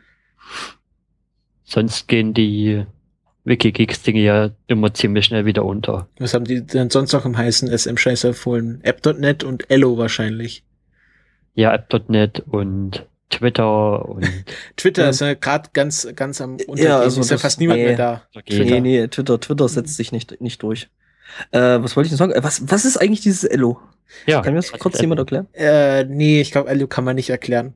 [1.65, 2.87] Sonst gehen die
[3.45, 6.09] Wikigeeks-Dinge ja immer ziemlich schnell wieder unter.
[6.19, 8.81] Was haben die denn sonst noch im heißen SM-Scheiß empfohlen?
[8.85, 10.65] App.net und Ello wahrscheinlich.
[11.53, 14.27] Ja, App.net und Twitter und
[14.77, 15.09] Twitter Ja.
[15.11, 16.91] ist ja gerade ganz, ganz am Untergehen.
[16.93, 17.87] also ist ja das- fast niemand nee.
[17.87, 18.23] mehr da.
[18.47, 18.65] Twitter.
[18.65, 20.89] Nee, nee, Twitter, Twitter setzt sich nicht, nicht durch.
[21.53, 22.33] Äh, was wollte ich denn sagen?
[22.33, 23.79] Äh, was, was ist eigentlich dieses Ello?
[24.27, 25.47] ja, Kann mir das kurz jemand erklären?
[25.53, 27.75] Äh, nee, ich glaube, Ello kann man nicht erklären.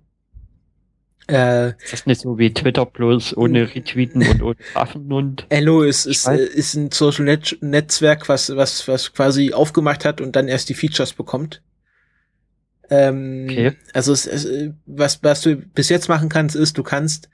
[1.27, 5.83] Äh, Das ist nicht so wie Twitter bloß ohne Retweeten und ohne Affen und Ello
[5.83, 10.49] ist, ist, ist ein Social Net Netzwerk, was, was, was quasi aufgemacht hat und dann
[10.49, 11.63] erst die Features bekommt.
[12.91, 13.73] Ähm, Okay.
[13.93, 14.47] Also es, es,
[14.87, 17.29] was, was du bis jetzt machen kannst, ist, du kannst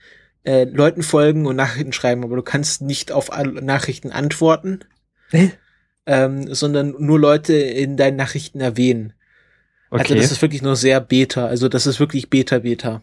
[0.44, 3.30] äh, Leuten folgen und Nachrichten schreiben, aber du kannst nicht auf
[3.60, 4.80] Nachrichten antworten,
[5.30, 5.50] Hä?
[6.06, 9.12] ähm, sondern nur Leute in deinen Nachrichten erwähnen.
[9.90, 10.14] Also okay.
[10.20, 11.46] das ist wirklich nur sehr Beta.
[11.46, 13.02] Also das ist wirklich Beta, Beta.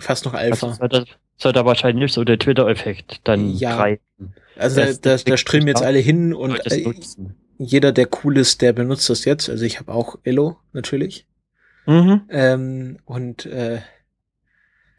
[0.00, 0.66] Fast noch Alpha.
[0.68, 1.04] also das,
[1.36, 3.76] soll da wahrscheinlich so der Twitter-Effekt dann Ja.
[3.76, 4.34] greifen.
[4.56, 6.92] Also da, das- da, da strömen jetzt alle hin und äh,
[7.58, 9.48] jeder, der cool ist, der benutzt das jetzt.
[9.48, 11.26] Also ich habe auch Elo natürlich.
[11.86, 12.22] Mhm.
[12.30, 13.80] Ähm, und äh,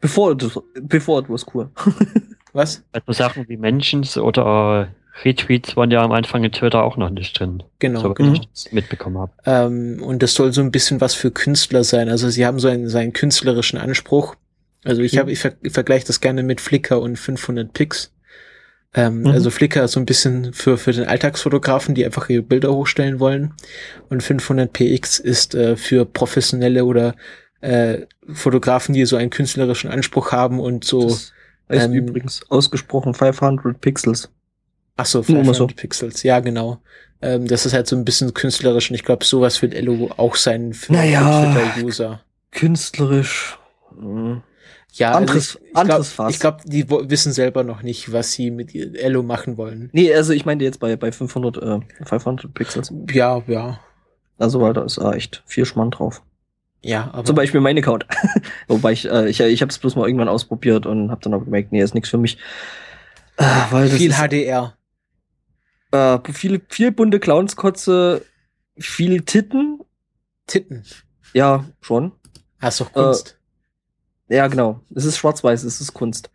[0.00, 1.70] Bevor, das- bevor it was cool.
[2.52, 2.84] was?
[2.92, 4.88] Also Sachen wie Mentions oder
[5.24, 7.62] Retweets waren ja am Anfang in Twitter auch noch nicht drin.
[7.78, 8.34] Genau, so genau.
[8.34, 9.32] ich das mitbekommen habe.
[9.46, 12.08] Ähm, und das soll so ein bisschen was für Künstler sein.
[12.08, 14.36] Also sie haben so einen, seinen künstlerischen Anspruch.
[14.84, 18.12] Also ich habe, ich, ver ich vergleiche das gerne mit Flickr und 500 Pix.
[18.94, 19.26] Ähm, Mhm.
[19.28, 23.20] Also Flickr ist so ein bisschen für, für den Alltagsfotografen, die einfach ihre Bilder hochstellen
[23.20, 23.54] wollen.
[24.08, 27.14] Und 500 PX ist äh, für professionelle oder
[27.60, 31.32] äh, Fotografen, die so einen künstlerischen Anspruch haben und so, Das
[31.70, 34.30] heißt ähm, übrigens ausgesprochen 500 Pixels.
[34.96, 35.66] ach so, Nur mal 500 so.
[35.76, 36.80] Pixels, ja genau.
[37.22, 40.36] Ähm, das ist halt so ein bisschen künstlerisch und ich glaube, sowas wird Elo auch
[40.36, 41.52] sein für, Naja.
[41.54, 42.20] Twitter-User.
[42.52, 43.58] Künstlerisch.
[43.98, 44.42] Mhm.
[44.98, 46.34] Ja, Anderes- also ich, glaube, anderes Fass.
[46.34, 49.90] ich glaub, die wissen selber noch nicht, was sie mit Elo machen wollen.
[49.92, 52.92] Nee, also ich meinte jetzt bei, bei 500, äh, 500 Pixels.
[53.10, 53.78] Ja, ja.
[54.38, 56.22] Also, weil da ist äh, echt viel Schmand drauf.
[56.82, 58.06] Ja, aber Zum Beispiel mein Account.
[58.68, 61.44] Wobei ich, äh, ich, ich habe es bloß mal irgendwann ausprobiert und habe dann aber
[61.44, 62.38] gemerkt, nee, ist nichts für mich.
[63.38, 64.76] Äh, weil viel ist, HDR.
[65.90, 68.24] äh, viel, viel bunte Clownskotze,
[68.78, 69.80] viel Titten.
[70.46, 70.84] Titten.
[71.32, 72.12] Ja, schon.
[72.60, 73.35] Hast doch Kunst.
[74.28, 74.80] Ja, genau.
[74.94, 76.30] Es ist schwarz-weiß, es ist Kunst.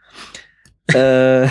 [0.93, 1.47] äh,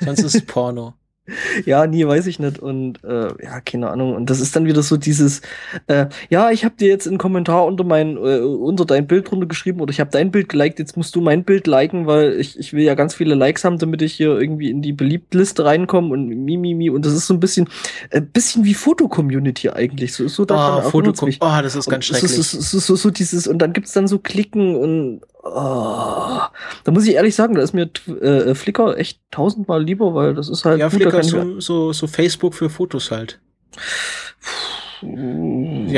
[0.00, 0.94] Sonst ist es Porno.
[1.64, 2.58] ja, nie weiß ich nicht.
[2.58, 4.14] Und äh, ja, keine Ahnung.
[4.16, 5.42] Und das ist dann wieder so dieses,
[5.86, 9.46] äh, ja, ich habe dir jetzt einen Kommentar unter mein, äh, unter dein Bild drunter
[9.46, 12.58] geschrieben oder ich habe dein Bild geliked, jetzt musst du mein Bild liken, weil ich,
[12.58, 16.08] ich will ja ganz viele Likes haben, damit ich hier irgendwie in die Beliebtliste reinkomme
[16.12, 16.90] und mi, mi, mi.
[16.90, 17.68] Und das ist so ein bisschen,
[18.10, 20.14] ein bisschen wie Foto-Community eigentlich.
[20.14, 21.38] So, so daran Oh, erinnert Foto, mich.
[21.40, 22.38] oh, das ist ganz Und schrecklich.
[22.38, 26.40] es ist so, so dieses, und dann gibt's dann so Klicken und oh,
[26.84, 30.48] da muss ich ehrlich sagen, da ist mir äh, Flickr echt tausendmal lieber, weil das
[30.48, 33.40] ist halt ja, gut, Flickr ist so, so, so Facebook für Fotos halt.
[35.02, 35.08] Ja,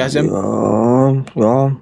[0.05, 1.76] Ja, sie haben- ja, ja.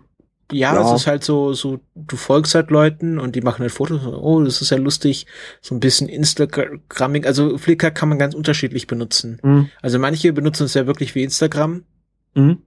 [0.52, 0.82] Ja, Ja.
[0.94, 4.00] es ist halt so, so, du folgst halt Leuten und die machen halt Fotos.
[4.04, 5.26] Oh, das ist ja lustig.
[5.60, 7.24] So ein bisschen Instagramming.
[7.24, 9.38] Also Flickr kann man ganz unterschiedlich benutzen.
[9.42, 11.84] Hm, Also manche benutzen es ja wirklich wie Instagram.
[12.34, 12.62] hm.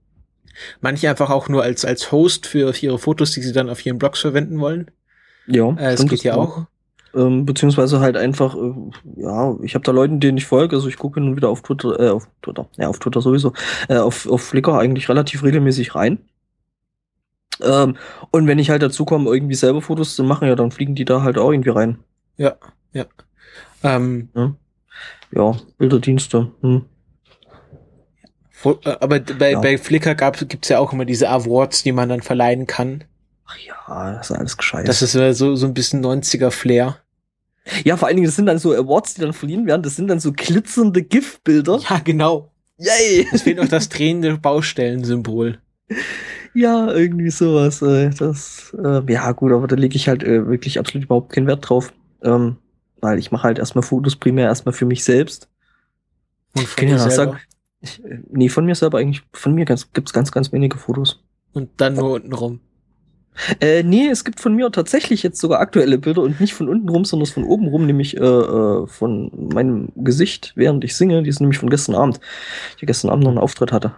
[0.80, 3.84] Manche einfach auch nur als, als Host für, für ihre Fotos, die sie dann auf
[3.84, 4.90] ihren Blogs verwenden wollen.
[5.46, 6.66] Ja, Äh, stimmt, geht das ja auch.
[7.14, 8.74] Ähm, beziehungsweise halt einfach, äh,
[9.16, 11.62] ja, ich habe da Leuten, denen ich folge, also ich gucke hin und wieder auf
[11.62, 13.52] Twitter, äh, auf Twitter, ja, auf Twitter sowieso,
[13.88, 16.18] äh, auf, auf Flickr eigentlich relativ regelmäßig rein.
[17.62, 17.96] Ähm,
[18.32, 21.04] und wenn ich halt dazu komme, irgendwie selber Fotos zu machen, ja, dann fliegen die
[21.04, 21.98] da halt auch irgendwie rein.
[22.36, 22.56] Ja,
[22.92, 23.04] ja.
[23.84, 24.28] Ähm,
[25.30, 26.52] Ja, Bilderdienste.
[26.62, 26.84] Hm.
[28.64, 29.60] Fo- äh, aber bei, Ja.
[29.60, 33.04] bei Flickr gab, gibt's ja auch immer diese Awards, die man dann verleihen kann.
[33.46, 34.88] Ach ja, das ist alles gescheit.
[34.88, 36.96] Das ist äh, so, so ein bisschen 90er Flair.
[37.84, 40.08] ja, vor allen Dingen, das sind dann so Awards, die dann verliehen werden, das sind
[40.08, 41.80] dann so glitzernde GIF-Bilder.
[41.90, 42.50] Ja, genau.
[42.78, 43.26] Yay!
[43.32, 45.58] Es fehlt noch das drehende Baustellensymbol.
[46.56, 47.82] Ja, irgendwie sowas.
[47.82, 51.48] Äh, das, äh, ja, gut, aber da lege ich halt äh, wirklich absolut überhaupt keinen
[51.48, 51.92] Wert drauf.
[52.22, 52.58] Ähm,
[53.00, 55.48] weil ich mache halt erstmal Fotos primär erstmal für mich selbst.
[56.54, 57.38] Und Ich kann ja sagen,
[57.84, 61.22] ich, äh, nee, von mir selber eigentlich, von mir ganz, gibt's ganz, ganz wenige Fotos.
[61.52, 62.60] Und dann nur unten rum.
[63.60, 66.88] Äh, nee, es gibt von mir tatsächlich jetzt sogar aktuelle Bilder und nicht von unten
[66.88, 71.22] rum, sondern von oben rum, nämlich äh, äh, von meinem Gesicht, während ich singe.
[71.22, 72.20] Die sind nämlich von gestern Abend.
[72.76, 73.92] Ich ja gestern Abend noch einen Auftritt hatte.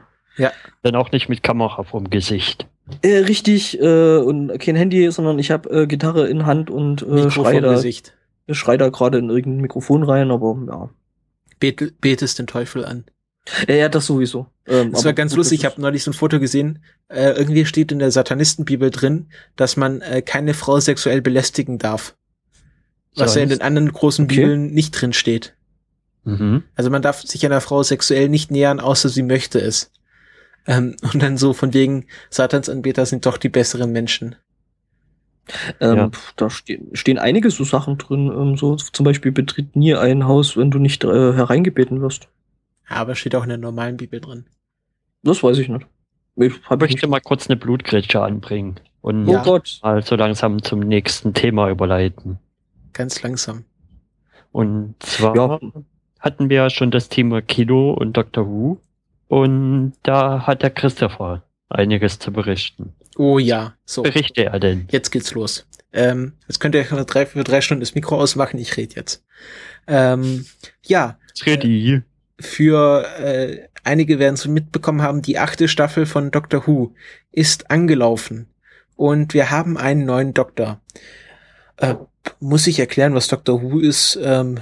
[0.82, 2.66] Dann auch nicht mit Kamera vom Gesicht.
[3.02, 7.06] Äh, richtig, äh, und kein Handy, sondern ich habe äh, Gitarre in Hand und äh,
[7.06, 8.14] Mikro schrei vom da, Gesicht.
[8.50, 10.90] schrei da gerade in irgendein Mikrofon rein, aber ja.
[11.58, 13.04] Bet, betest den Teufel an.
[13.68, 14.46] Ja, ja das sowieso.
[14.66, 15.60] Ähm, Das war ganz gut, lustig.
[15.60, 16.80] Ich habe neulich so ein Foto gesehen.
[17.08, 22.16] Äh, irgendwie steht in der Satanistenbibel drin, dass man äh, keine Frau sexuell belästigen darf.
[23.14, 24.36] Was ja in den anderen großen Okay.
[24.36, 25.54] Bibeln nicht drin steht.
[26.24, 26.64] Mhm.
[26.74, 29.90] Also man darf sich einer Frau sexuell nicht nähern, außer sie möchte es.
[30.66, 34.34] Ähm, und dann so von wegen, Satansanbeter sind doch die besseren Menschen.
[35.80, 36.10] Ähm, Ja.
[36.36, 40.56] Da stehen, stehen einige so Sachen drin, ähm, so zum Beispiel betritt nie ein Haus,
[40.56, 42.28] wenn du nicht äh, hereingebeten wirst.
[42.88, 44.46] Aber steht auch in der normalen Bibel drin.
[45.22, 45.86] Das weiß ich nicht.
[46.36, 47.08] Ich Ich möchte nicht.
[47.08, 49.42] mal kurz eine Blutgrätsche anbringen und Oh Ja.
[49.42, 49.80] Gott.
[49.82, 52.38] mal so langsam zum nächsten Thema überleiten.
[52.92, 53.64] Ganz langsam.
[54.52, 55.60] Und zwar Ja.
[56.20, 58.78] hatten wir ja schon das Thema Kino und Doctor Who.
[59.28, 62.92] Und da hat der Christopher einiges zu berichten.
[63.16, 64.02] Oh ja, so.
[64.02, 64.86] Berichte er denn?
[64.90, 65.66] Jetzt geht's los.
[65.92, 69.24] Ähm, jetzt könnt ihr für drei, für drei Stunden das Mikro ausmachen, ich rede jetzt.
[69.86, 70.44] Ähm,
[70.84, 72.02] ja, Ready.
[72.38, 76.92] Für äh, einige werden es mitbekommen haben, die achte Staffel von Doctor Who
[77.32, 78.48] ist angelaufen.
[78.94, 80.80] Und wir haben einen neuen Doktor.
[81.76, 81.94] Äh,
[82.40, 84.18] muss ich erklären, was Doctor Who ist?
[84.22, 84.58] Ähm,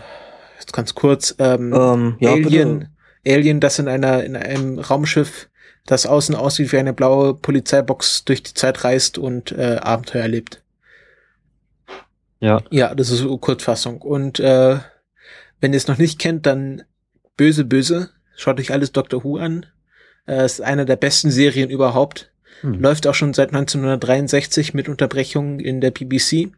[0.59, 1.35] jetzt ganz kurz.
[1.39, 2.91] Ähm, Ähm, ja, Alien, bitte.
[3.37, 5.49] Alien, das in einer in einem Raumschiff,
[5.87, 10.63] das außen aussieht wie eine blaue Polizeibox durch die Zeit reist und äh, Abenteuer erlebt.
[12.41, 12.63] Ja.
[12.71, 14.03] Ja, das ist so Kurzfassung.
[14.03, 14.79] Und äh,
[15.61, 16.83] wenn ihr es noch nicht kennt, dann
[17.37, 18.11] böse, böse.
[18.37, 19.67] Schaut euch alles Doctor Who an.
[20.27, 22.31] Äh, ist eine der besten Serien überhaupt.
[22.61, 22.81] Hm.
[22.81, 26.53] Läuft auch schon seit 1963 mit Unterbrechungen in der BBC.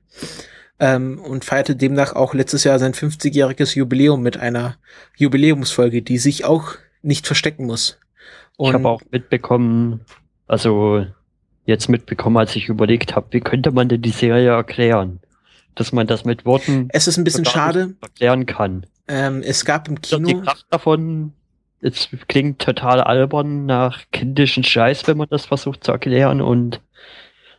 [0.78, 4.76] Ähm, und feierte demnach auch letztes Jahr sein 50-jähriges Jubiläum mit einer
[5.16, 7.98] Jubiläumsfolge, die sich auch nicht verstecken muss.
[8.58, 10.00] Ich habe auch mitbekommen,
[10.46, 11.06] also
[11.64, 15.20] jetzt mitbekommen, als ich überlegt habe, wie könnte man denn die Serie erklären?
[15.74, 17.94] Dass man das mit Worten es ist ein bisschen schade.
[18.00, 18.86] erklären kann.
[19.08, 21.32] Ähm, es gab im So, Die Kino, Kraft davon,
[21.80, 26.80] es klingt total albern nach kindischen Scheiß, wenn man das versucht zu erklären und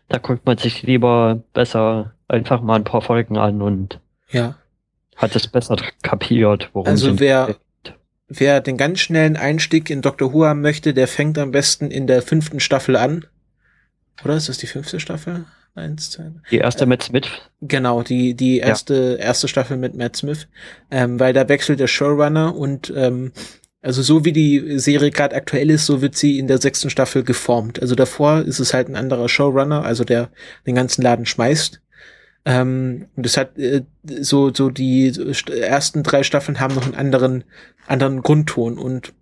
[0.10, 4.56] da guckt man sich lieber besser einfach mal ein paar Folgen an und ja,
[5.16, 7.58] hat es besser kapiert, worum Also es wer- geht.
[8.30, 12.08] Wer den ganz schnellen Einstieg in Doctor Who haben möchte, der fängt am besten in
[12.08, 13.26] der fünften Staffel an.
[14.22, 15.46] Oder ist das die fünfte Staffel?
[15.78, 16.32] Eins, zwei.
[16.50, 17.28] Die erste mit Smith.
[17.62, 20.48] Genau, die, die erste, erste Staffel mit Matt Smith,
[20.90, 23.32] ähm, weil da wechselt der Showrunner und ähm,
[23.82, 27.24] also so wie die Serie gerade aktuell ist, so wird sie in der sechsten Staffel
[27.24, 27.80] geformt.
[27.80, 30.32] Also davor ist es halt ein anderer Showrunner, also der
[30.66, 31.80] den ganzen Laden schmeißt.
[32.46, 35.14] Ähm, und das hat äh, so so die
[35.52, 37.44] ersten drei Staffeln haben noch einen anderen
[37.86, 39.14] anderen Grundton und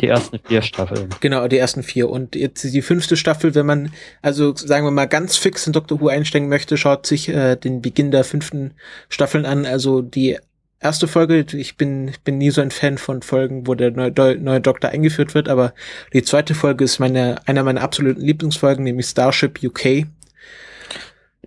[0.00, 1.08] die ersten vier Staffeln.
[1.20, 2.08] Genau, die ersten vier.
[2.08, 3.92] Und jetzt die fünfte Staffel, wenn man,
[4.22, 7.82] also sagen wir mal, ganz fix in Doctor Who einsteigen möchte, schaut sich äh, den
[7.82, 8.72] Beginn der fünften
[9.08, 9.66] Staffeln an.
[9.66, 10.38] Also die
[10.80, 14.36] erste Folge, ich bin, ich bin nie so ein Fan von Folgen, wo der neue,
[14.36, 15.74] neue Doktor eingeführt wird, aber
[16.12, 20.06] die zweite Folge ist meine, einer meiner absoluten Lieblingsfolgen, nämlich Starship UK.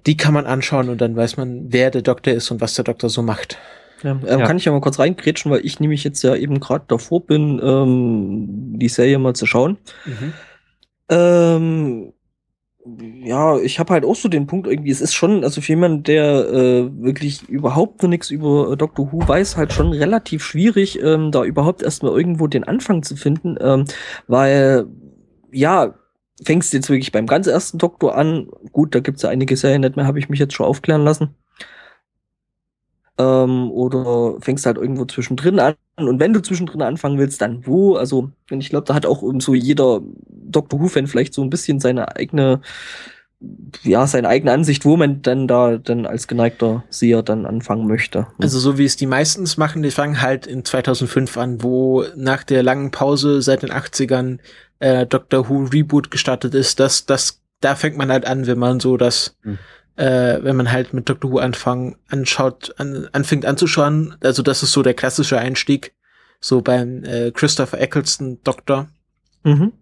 [0.06, 2.84] Die kann man anschauen und dann weiß man, wer der Doktor ist und was der
[2.84, 3.58] Doktor so macht.
[4.04, 4.46] Ähm, ja.
[4.46, 7.60] Kann ich ja mal kurz reingrätschen, weil ich nämlich jetzt ja eben gerade davor bin,
[7.64, 9.78] ähm, die Serie mal zu schauen.
[10.06, 10.34] Mhm.
[11.10, 12.14] Ähm,
[13.24, 16.04] ja, ich habe halt auch so den Punkt irgendwie, es ist schon, also für jemanden,
[16.04, 21.02] der äh, wirklich überhaupt nur nichts über äh, Doctor Who weiß, halt schon relativ schwierig,
[21.02, 23.86] ähm, da überhaupt erstmal irgendwo den Anfang zu finden, ähm,
[24.28, 24.88] weil,
[25.52, 25.94] ja,
[26.44, 29.96] fängst jetzt wirklich beim ganz ersten Doktor an, gut, da gibt's ja einige Serien nicht
[29.96, 31.36] mehr, habe ich mich jetzt schon aufklären lassen.
[33.18, 35.76] Ähm, oder fängst halt irgendwo zwischendrin an.
[35.98, 37.96] Und wenn du zwischendrin anfangen willst, dann wo?
[37.96, 42.16] Also, ich glaube, da hat auch so jeder Doctor Who-Fan vielleicht so ein bisschen seine
[42.16, 42.62] eigene,
[43.84, 48.28] ja, seine eigene Ansicht, wo man dann da dann als geneigter Seher dann anfangen möchte.
[48.42, 52.44] Also so wie es die meistens machen, die fangen halt in 2005 an, wo nach
[52.44, 54.40] der langen Pause seit den 80ern
[54.80, 56.80] äh, Doctor Who Reboot gestartet ist.
[56.80, 59.60] Das, das, da fängt man halt an, wenn man so das hm
[59.96, 64.16] äh, wenn man halt mit Doctor Who anfangen, anschaut, an, anfängt anzuschauen.
[64.22, 65.94] Also das ist so der klassische Einstieg,
[66.40, 68.88] so beim äh, Christopher Eccleston Doktor.
[69.44, 69.74] Mhm.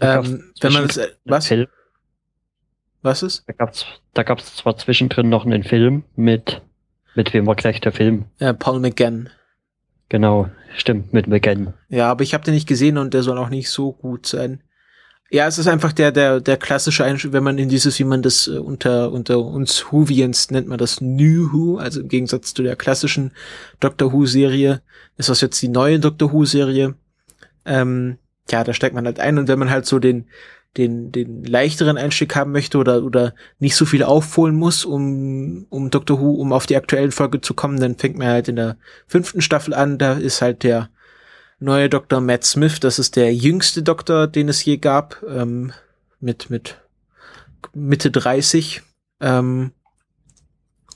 [0.00, 1.46] Ähm, wenn man das, äh, was?
[1.48, 1.66] Film.
[3.02, 3.44] Was ist?
[3.46, 6.62] Da gab's, da gab's zwar zwischendrin noch einen Film mit,
[7.14, 8.26] mit wem war gleich der Film?
[8.38, 9.30] Ja, Paul McGann.
[10.08, 11.74] Genau, stimmt, mit McGann.
[11.88, 14.62] Ja, aber ich habe den nicht gesehen und der soll auch nicht so gut sein.
[15.30, 18.22] Ja, es ist einfach der, der, der klassische Einstieg, wenn man in dieses, wie man
[18.22, 22.62] das äh, unter, unter uns Whovians nennt man das New Who, also im Gegensatz zu
[22.62, 23.32] der klassischen
[23.78, 24.80] Doctor Who Serie,
[25.18, 26.94] ist das jetzt die neue Doctor Who Serie.
[27.66, 28.16] Ähm,
[28.50, 30.28] ja, da steigt man halt ein und wenn man halt so den,
[30.78, 35.90] den, den leichteren Einstieg haben möchte oder, oder nicht so viel aufholen muss, um, um
[35.90, 38.78] Doctor Who, um auf die aktuellen Folge zu kommen, dann fängt man halt in der
[39.06, 40.88] fünften Staffel an, da ist halt der,
[41.60, 42.20] neue Dr.
[42.20, 42.80] Matt Smith.
[42.80, 45.72] Das ist der jüngste Doktor, den es je gab, ähm,
[46.20, 46.76] mit, mit
[47.74, 48.82] Mitte 30.
[49.20, 49.72] Ähm,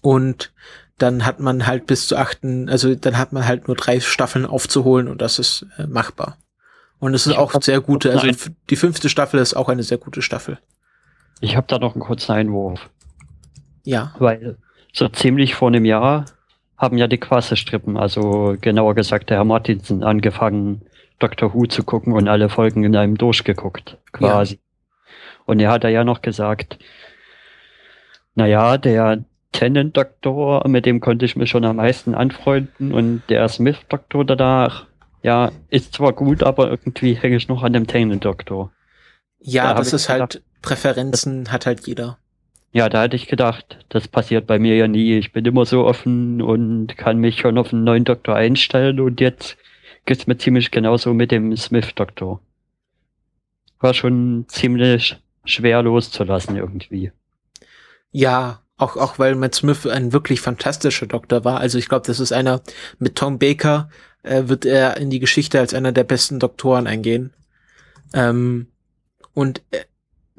[0.01, 0.53] und
[0.99, 4.47] dann hat man halt bis zu achten, also dann hat man halt nur drei Staffeln
[4.47, 6.39] aufzuholen und das ist äh, machbar.
[6.99, 8.29] Und es ist auch sehr gute, also
[8.71, 10.61] die fünfte Staffel ist auch eine sehr gute Staffel.
[11.41, 12.89] Ich habe da noch einen kurzen Einwurf.
[13.83, 14.15] Ja.
[14.21, 14.57] Weil
[14.93, 16.27] so ziemlich vor einem Jahr
[16.77, 20.83] haben ja die Quasselstrippen, also genauer gesagt der Herr Martinsen, angefangen,
[21.19, 21.55] Dr.
[21.55, 24.55] Who zu gucken und alle Folgen in einem durchgeguckt, quasi.
[24.55, 24.61] Ja.
[25.45, 26.79] Und er hat ja noch gesagt,
[28.35, 34.25] naja, der Tennant-Doktor, mit dem konnte ich mich schon am meisten anfreunden und der Smith-Doktor
[34.25, 34.87] danach,
[35.23, 38.73] ja, ist zwar gut, aber irgendwie hänge ich noch an dem Tennant-Doktor.
[39.39, 42.19] Ja, da das ist halt gedacht, halt, Präferenzen hat halt jeder.
[42.73, 45.19] Ja, da hätte ich gedacht, das passiert bei mir ja nie.
[45.19, 49.21] Ich bin immer so offen und kann mich schon auf einen neuen Doktor einstellen und
[49.21, 49.59] jetzt
[50.07, 52.41] geht's mir ziemlich genauso mit dem Smith-Doktor.
[53.79, 57.13] War schon ziemlich schwer loszulassen irgendwie.
[58.11, 61.61] Ja, auch, auch weil Matt Smith ein wirklich fantastischer Doktor war.
[61.61, 62.63] Also ich glaube, das ist einer,
[62.99, 63.91] mit Tom Baker
[64.23, 67.35] äh, wird er in die Geschichte als einer der besten Doktoren eingehen.
[68.15, 68.69] Ähm,
[69.35, 69.85] und äh,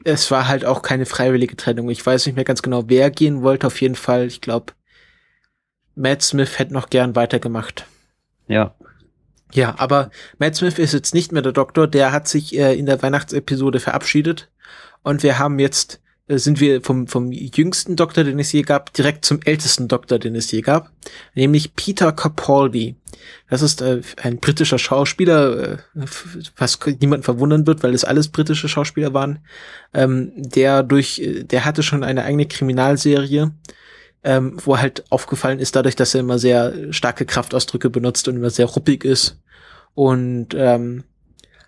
[0.03, 1.89] es war halt auch keine freiwillige Trennung.
[1.89, 3.67] Ich weiß nicht mehr ganz genau, wer gehen wollte.
[3.67, 4.73] Auf jeden Fall, ich glaube,
[5.95, 7.85] Matt Smith hätte noch gern weitergemacht.
[8.47, 8.75] Ja.
[9.53, 11.87] Ja, aber Matt Smith ist jetzt nicht mehr der Doktor.
[11.87, 14.49] Der hat sich äh, in der Weihnachtsepisode verabschiedet.
[15.03, 19.25] Und wir haben jetzt sind wir vom, vom jüngsten Doktor, den es je gab, direkt
[19.25, 20.91] zum ältesten Doktor, den es je gab,
[21.35, 22.95] nämlich Peter Capaldi.
[23.49, 25.77] Das ist äh, ein britischer Schauspieler, äh,
[26.57, 29.39] was niemand verwundern wird, weil es alles britische Schauspieler waren,
[29.93, 33.51] ähm, der durch, äh, der hatte schon eine eigene Kriminalserie,
[34.23, 38.49] ähm, wo halt aufgefallen ist, dadurch, dass er immer sehr starke Kraftausdrücke benutzt und immer
[38.49, 39.41] sehr ruppig ist.
[39.93, 41.03] Und ähm,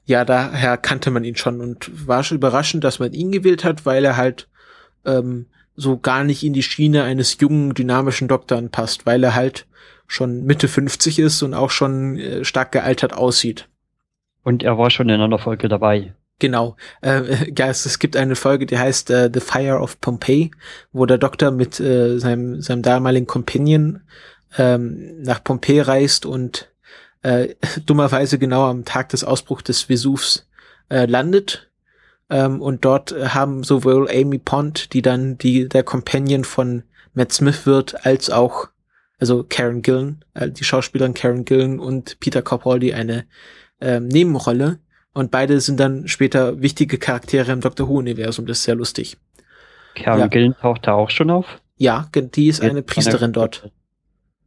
[0.05, 3.85] ja, daher kannte man ihn schon und war schon überraschend, dass man ihn gewählt hat,
[3.85, 4.47] weil er halt
[5.05, 9.65] ähm, so gar nicht in die Schiene eines jungen, dynamischen Doktors passt, weil er halt
[10.07, 13.67] schon Mitte 50 ist und auch schon äh, stark gealtert aussieht.
[14.43, 16.13] Und er war schon in einer Folge dabei.
[16.39, 16.75] Genau.
[17.01, 20.51] Äh, ja, es, es gibt eine Folge, die heißt äh, The Fire of Pompeii,
[20.91, 24.01] wo der Doktor mit äh, seinem, seinem damaligen Companion
[24.57, 26.69] ähm, nach Pompeii reist und
[27.26, 27.55] äh,
[27.86, 30.47] dummerweise genau am Tag des Ausbruchs des Vesuvs
[30.89, 31.69] äh, landet.
[32.30, 37.65] Ähm, und dort haben sowohl Amy Pond, die dann die der Companion von Matt Smith
[37.65, 38.69] wird, als auch
[39.19, 43.26] also Karen Gillen, äh, die Schauspielerin Karen Gillen und Peter Capaldi eine
[43.82, 44.80] ähm, Nebenrolle.
[45.13, 48.45] Und beide sind dann später wichtige Charaktere im Doctor Who-Universum.
[48.45, 49.17] Das ist sehr lustig.
[49.95, 50.28] Karen Ja.
[50.28, 51.61] Gillen taucht da auch schon auf.
[51.78, 53.71] Ja, die ist eine Jetzt Priesterin dort.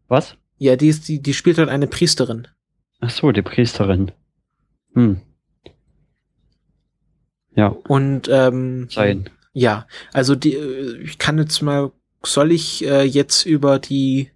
[0.09, 0.37] Was?
[0.59, 2.49] Ja, die ist, die, die spielt dort eine Priesterin.
[3.01, 4.13] Ach so, die Priesterin.
[4.95, 5.21] Hm.
[7.55, 9.31] Ja, Und ähm, sein.
[9.53, 11.91] ja, also die, äh, ich kann jetzt mal,
[12.25, 14.31] soll ich äh, jetzt über die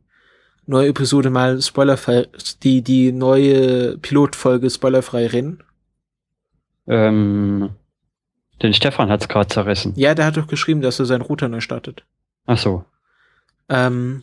[0.66, 2.26] neue Episode mal spoilerfrei,
[2.62, 5.62] die, die neue Pilotfolge spoilerfrei reden?
[6.86, 7.70] Ähm,
[8.62, 9.92] den Stefan hat's gerade zerrissen.
[9.96, 12.04] Ja, der hat doch geschrieben, dass er seinen Router neu startet.
[12.46, 12.84] Ach so.
[13.68, 14.22] Ähm,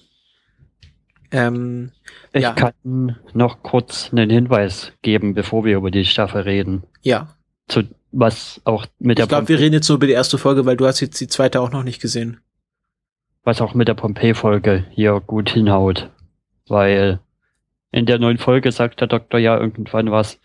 [1.32, 1.92] ähm,
[2.34, 2.54] Ich Ja.
[2.54, 6.84] kann noch kurz einen Hinweis geben, bevor wir über die Staffel reden.
[7.02, 7.36] ja.
[7.68, 10.66] Zu was auch mit der Ich glaube, wir reden jetzt nur über die erste Folge,
[10.66, 12.40] weil du hast jetzt die zweite auch noch nicht gesehen.
[13.44, 16.10] was auch mit der Pompeii-Folge hier gut hinhaut.
[16.68, 17.20] Weil
[17.92, 20.40] in der neuen Folge sagt der Doktor ja irgendwann was.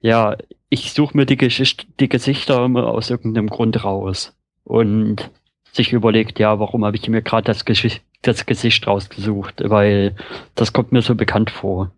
[0.00, 0.36] Ja,
[0.70, 4.34] ich suche mir die, Geschicht die Gesichter immer aus irgendeinem Grund raus.
[4.64, 5.30] Und
[5.72, 9.62] sich überlegt, ja, warum habe ich mir gerade das, Gesch- das Gesicht rausgesucht?
[9.64, 10.14] Weil
[10.54, 11.90] das kommt mir so bekannt vor.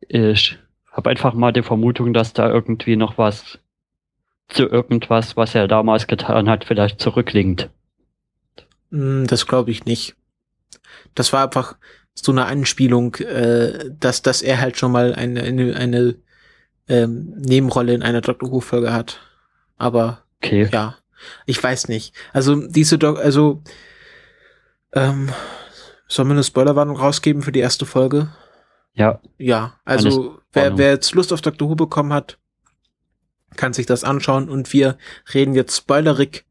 [0.00, 0.58] Ich
[0.92, 3.58] habe einfach mal die Vermutung, dass da irgendwie noch was
[4.48, 7.68] zu irgendwas, was er damals getan hat, vielleicht zurücklinkt.
[8.90, 10.16] Hm, das glaube ich nicht.
[11.14, 11.76] Das war einfach
[12.14, 16.16] so eine Anspielung, äh, dass, dass er halt schon mal eine, eine, eine
[16.88, 19.20] ähm, Nebenrolle in einer Doctor Who-Folge hat.
[19.76, 20.68] Aber Okay.
[20.72, 20.96] ja,
[21.46, 22.14] ich weiß nicht.
[22.32, 23.62] Also diese Doc, also
[24.92, 25.30] ähm,
[26.06, 28.28] sollen wir eine Spoilerwarnung rausgeben für die erste Folge?
[28.94, 32.38] Ja, Ja, also wer, wer jetzt Lust auf Doctor Who bekommen hat,
[33.56, 34.98] kann sich das anschauen und wir
[35.32, 36.44] reden jetzt spoilerig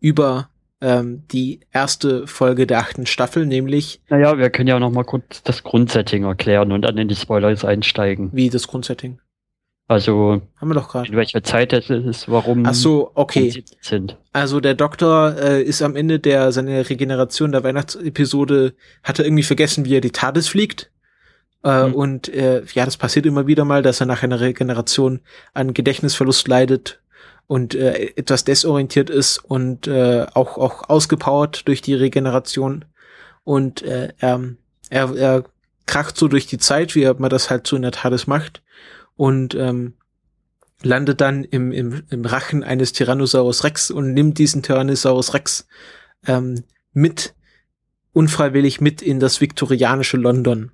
[0.00, 0.50] über
[0.80, 5.42] ähm, die erste Folge der achten Staffel, nämlich naja, wir können ja noch mal kurz
[5.42, 8.30] das Grundsetting erklären und dann in die Spoilers einsteigen.
[8.32, 9.18] wie das Grundsetting.
[9.86, 11.08] Also, Haben wir doch gerade.
[11.08, 13.64] in welcher Zeit es ist, warum Ach so, okay.
[13.82, 14.16] sind.
[14.32, 19.42] Also der Doktor äh, ist am Ende der seiner Regeneration der Weihnachtsepisode hat er irgendwie
[19.42, 20.90] vergessen, wie er die TARDIS fliegt.
[21.62, 21.94] Äh, Hm.
[21.94, 25.20] Und äh, ja, das passiert immer wieder mal, dass er nach einer Regeneration
[25.52, 27.00] an Gedächtnisverlust leidet
[27.46, 32.86] und äh, etwas desorientiert ist und äh, auch auch ausgepowert durch die Regeneration
[33.44, 34.40] und äh, er,
[34.88, 35.44] er, er
[35.86, 38.62] kracht so durch die Zeit, wie man das halt so in der TARDIS macht
[39.16, 39.94] und ähm,
[40.82, 45.66] landet dann im, im, im Rachen eines Tyrannosaurus Rex und nimmt diesen Tyrannosaurus Rex
[46.26, 47.34] ähm, mit,
[48.12, 50.72] unfreiwillig mit in das viktorianische London.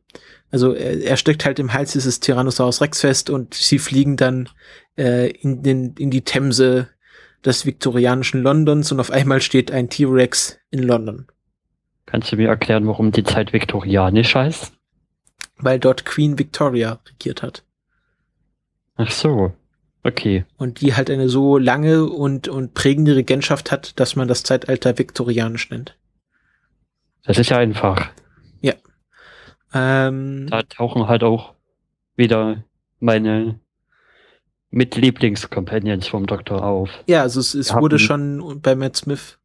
[0.51, 4.49] Also er, er steckt halt im Hals dieses Tyrannosaurus Rex fest und sie fliegen dann
[4.97, 6.89] äh, in, den, in die Themse
[7.45, 11.27] des viktorianischen Londons und auf einmal steht ein T-Rex in London,
[12.05, 14.73] Kannst du mir erklären, warum die Zeit viktorianisch heißt?
[15.63, 17.65] weil dort Queen Victoria regiert hat.
[19.01, 19.53] Ach so.
[20.03, 20.45] Okay.
[20.57, 24.99] Und die halt eine so lange und, und prägende Regentschaft hat, dass man das Zeitalter
[24.99, 25.97] viktorianisch nennt.
[27.25, 28.11] Das ist ja einfach.
[29.73, 31.55] Ähm, Da tauchen halt auch
[32.17, 32.65] wieder
[32.99, 33.61] meine
[34.71, 36.91] Mitlieblings-Companions vom Doktor auf.
[37.07, 39.39] Ja, also es, es wurde schon bei Matt Smith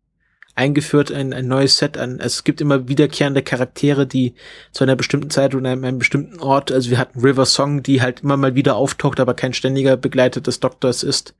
[0.55, 2.21] eingeführt, ein, ein neues Set an.
[2.21, 4.35] Also es gibt immer wiederkehrende Charaktere, die
[4.71, 8.01] zu einer bestimmten Zeit und einem, einem bestimmten Ort, also wir hatten River Song, die
[8.01, 11.35] halt immer mal wieder auftaucht, aber kein ständiger Begleiter des Doktors ist.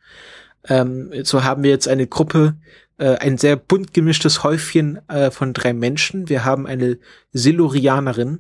[0.68, 2.56] Ähm, so haben wir jetzt eine Gruppe,
[2.98, 6.28] äh, ein sehr bunt gemischtes Häufchen äh, von drei Menschen.
[6.28, 6.98] Wir haben eine
[7.32, 8.40] Silurianerin.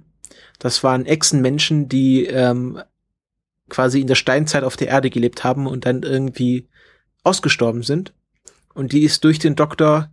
[0.59, 2.81] Das waren Echsenmenschen, die ähm,
[3.69, 6.67] quasi in der Steinzeit auf der Erde gelebt haben und dann irgendwie
[7.23, 8.13] ausgestorben sind.
[8.73, 10.09] Und die ist durch den Doktor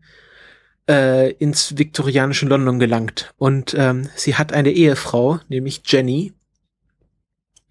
[0.88, 3.32] äh, ins viktorianische London gelangt.
[3.36, 6.32] Und ähm, sie hat eine Ehefrau, nämlich Jenny.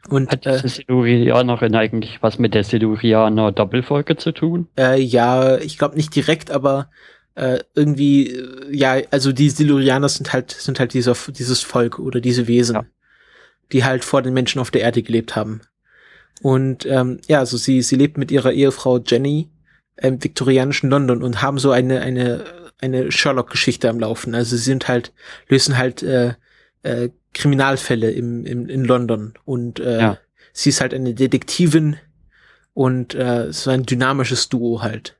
[0.09, 4.67] Und Hat äh, Silurianerin eigentlich was mit der Silurianer Doppelfolge zu tun?
[4.77, 6.89] äh, ja, ich glaube nicht direkt, aber
[7.35, 12.19] äh, irgendwie, äh, ja, also die Silurianer sind halt, sind halt dieser, dieses Volk oder
[12.19, 12.85] diese Wesen, Ja.
[13.71, 15.61] die halt vor den Menschen auf der Erde gelebt haben.
[16.41, 19.49] Und ähm, ja, also sie, sie lebt mit ihrer Ehefrau Jenny
[19.97, 22.43] im viktorianischen London und haben so eine, eine,
[22.81, 24.35] eine Sherlock-Geschichte am Laufen.
[24.35, 25.13] Also sie sind halt,
[25.47, 26.33] lösen halt äh,
[26.83, 29.33] äh, Kriminalfälle im, im, in London.
[29.45, 30.17] Und äh, Ja.
[30.53, 31.97] sie ist halt eine Detektivin
[32.73, 35.17] Und äh, so ein dynamisches Duo halt.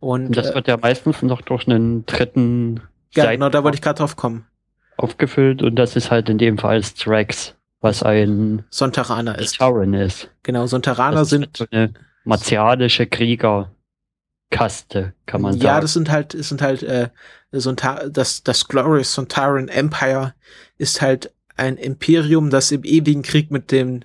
[0.00, 2.80] Und, Und das äh, wird ja meistens noch durch einen dritten
[3.12, 4.46] ja, genau, da wollte ich gerade drauf kommen.
[4.96, 9.56] aufgefüllt und das ist halt in dem Fall Strax, was ein Sontaraner ist.
[9.58, 10.30] Tauren ist.
[10.42, 11.92] Genau, Sontaraner sind so eine
[12.24, 13.06] martialische
[14.50, 15.64] Kriegerkaste, kann man sagen.
[15.64, 17.10] Ja, das sind halt, es sind halt, äh,
[17.52, 20.34] Sonta das, das Glorious Sontaran Empire
[20.78, 24.04] ist halt ein Imperium, das im ewigen Krieg mit den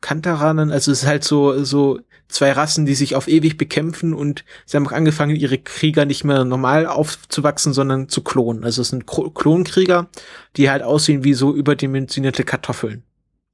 [0.00, 4.44] Kantaranern, also es ist halt so, so zwei Rassen, die sich auf ewig bekämpfen und
[4.66, 8.64] sie haben auch angefangen, ihre Krieger nicht mehr normal aufzuwachsen, sondern zu klonen.
[8.64, 10.08] Also es sind Kro- Klonkrieger,
[10.56, 13.04] die halt aussehen wie so überdimensionierte Kartoffeln.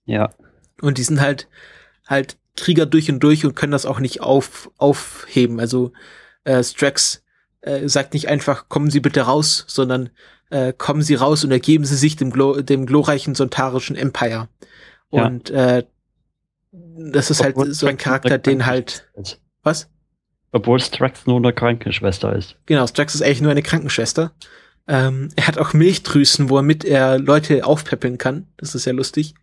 [0.06, 0.30] ja.
[0.80, 1.46] Und die sind halt
[2.06, 5.60] halt Krieger durch und durch und können das auch nicht auf, aufheben.
[5.60, 5.92] Also
[6.44, 7.22] äh, Strax
[7.60, 10.10] äh, sagt nicht einfach, kommen Sie bitte raus, sondern
[10.50, 14.48] äh, kommen Sie raus und ergeben Sie sich dem, glo dem glorreichen sontarischen Empire.
[15.10, 15.26] Ja.
[15.26, 15.84] Und äh,
[16.72, 19.08] das ist halt Obwohl so ein Charakter, den halt,
[19.62, 19.88] was?
[20.52, 22.56] Obwohl Strax nur eine Krankenschwester ist.
[22.66, 24.32] Genau, Strax ist eigentlich nur eine Krankenschwester.
[24.88, 28.48] Ähm, er hat auch Milchdrüsen, womit er Leute aufpäppeln kann.
[28.56, 29.34] Das ist ja lustig.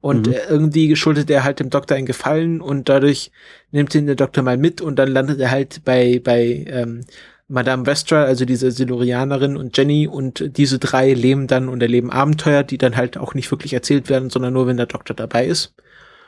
[0.00, 0.32] Und Mhm.
[0.34, 3.30] äh, irgendwie schuldet er halt dem Doktor einen Gefallen und dadurch
[3.72, 7.00] nimmt ihn der Doktor mal mit und dann landet er halt bei, bei ähm,
[7.48, 12.62] Madame Vestra, also diese Silurianerin und Jenny und diese drei leben dann und erleben Abenteuer,
[12.62, 15.74] die dann halt auch nicht wirklich erzählt werden, sondern nur, wenn der Doktor dabei ist.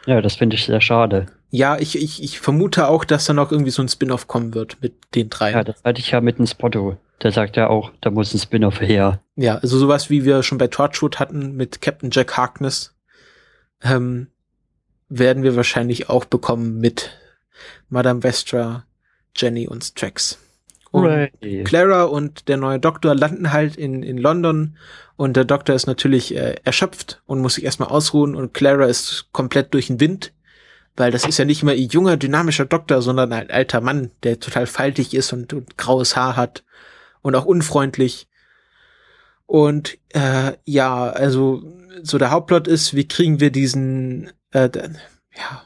[0.06, 1.26] Ja, das finde ich sehr schade.
[1.50, 4.76] Ja, ich, ich, ich vermute auch, dass da noch irgendwie so ein Spin-off kommen wird
[4.80, 5.50] mit den drei.
[5.52, 6.96] Ja, das hatte ich ja mit dem Spotto.
[7.22, 9.20] Der sagt ja auch, da muss ein Spin-off her.
[9.34, 12.94] Ja, also sowas wie wir schon bei Torchwood hatten mit Captain Jack Harkness,
[13.82, 14.28] ähm,
[15.08, 17.10] werden wir wahrscheinlich auch bekommen mit
[17.88, 18.84] Madame Vestra,
[19.36, 20.38] Jenny und Strax.
[20.90, 21.64] Und Hooray.
[21.64, 24.76] Clara und der neue Doktor landen halt in, in London
[25.16, 29.28] und der Doktor ist natürlich äh, erschöpft und muss sich erstmal ausruhen und Clara ist
[29.32, 30.32] komplett durch den Wind,
[30.96, 34.40] weil das ist ja nicht mehr ihr junger, dynamischer Doktor, sondern ein alter Mann, der
[34.40, 36.64] total faltig ist und, und graues Haar hat
[37.20, 38.28] und auch unfreundlich.
[39.46, 41.62] Und äh, ja, also
[42.02, 44.90] so der Hauptplot ist, wie kriegen wir diesen, äh, der,
[45.36, 45.62] ja,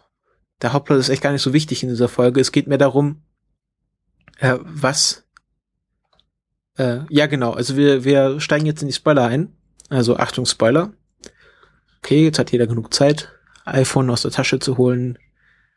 [0.61, 2.41] der Hauptplot ist echt gar nicht so wichtig in dieser Folge.
[2.41, 3.23] Es geht mehr darum,
[4.39, 5.25] äh, was?
[6.77, 7.53] Äh, ja, genau.
[7.53, 9.57] Also wir, wir steigen jetzt in die Spoiler ein.
[9.89, 10.93] Also Achtung, Spoiler.
[11.99, 13.29] Okay, jetzt hat jeder genug Zeit,
[13.65, 15.19] iPhone aus der Tasche zu holen,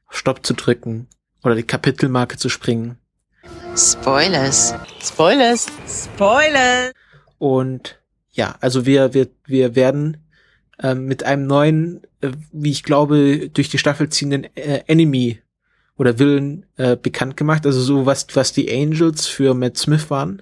[0.10, 1.08] Stopp zu drücken
[1.44, 2.98] oder die Kapitelmarke zu springen.
[3.76, 4.74] Spoilers.
[5.02, 5.68] Spoilers.
[5.88, 6.92] Spoilers.
[7.38, 8.00] Und
[8.32, 10.25] ja, also wir, wir, wir werden
[10.82, 15.40] ähm, mit einem neuen, äh, wie ich glaube, durch die Staffel ziehenden äh, Enemy
[15.98, 17.66] oder Villain äh, bekannt gemacht.
[17.66, 20.42] Also so was, was die Angels für Matt Smith waren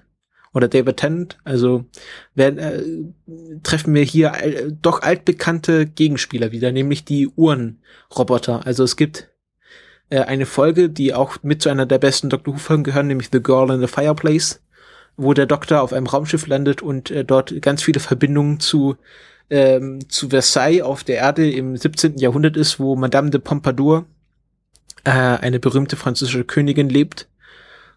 [0.54, 1.38] oder David Tennant.
[1.44, 1.86] Also
[2.36, 2.84] werden, äh,
[3.64, 8.66] treffen wir hier äh, doch altbekannte Gegenspieler wieder, nämlich die Uhrenroboter.
[8.66, 9.30] Also es gibt
[10.10, 13.42] äh, eine Folge, die auch mit zu einer der besten Doctor Who-Folgen gehören, nämlich The
[13.42, 14.62] Girl in the Fireplace,
[15.18, 18.96] wo der Doktor auf einem Raumschiff landet und äh, dort ganz viele Verbindungen zu
[19.50, 22.18] ähm, zu Versailles auf der Erde im 17.
[22.18, 24.06] Jahrhundert ist, wo Madame de Pompadour,
[25.04, 27.28] äh, eine berühmte französische Königin, lebt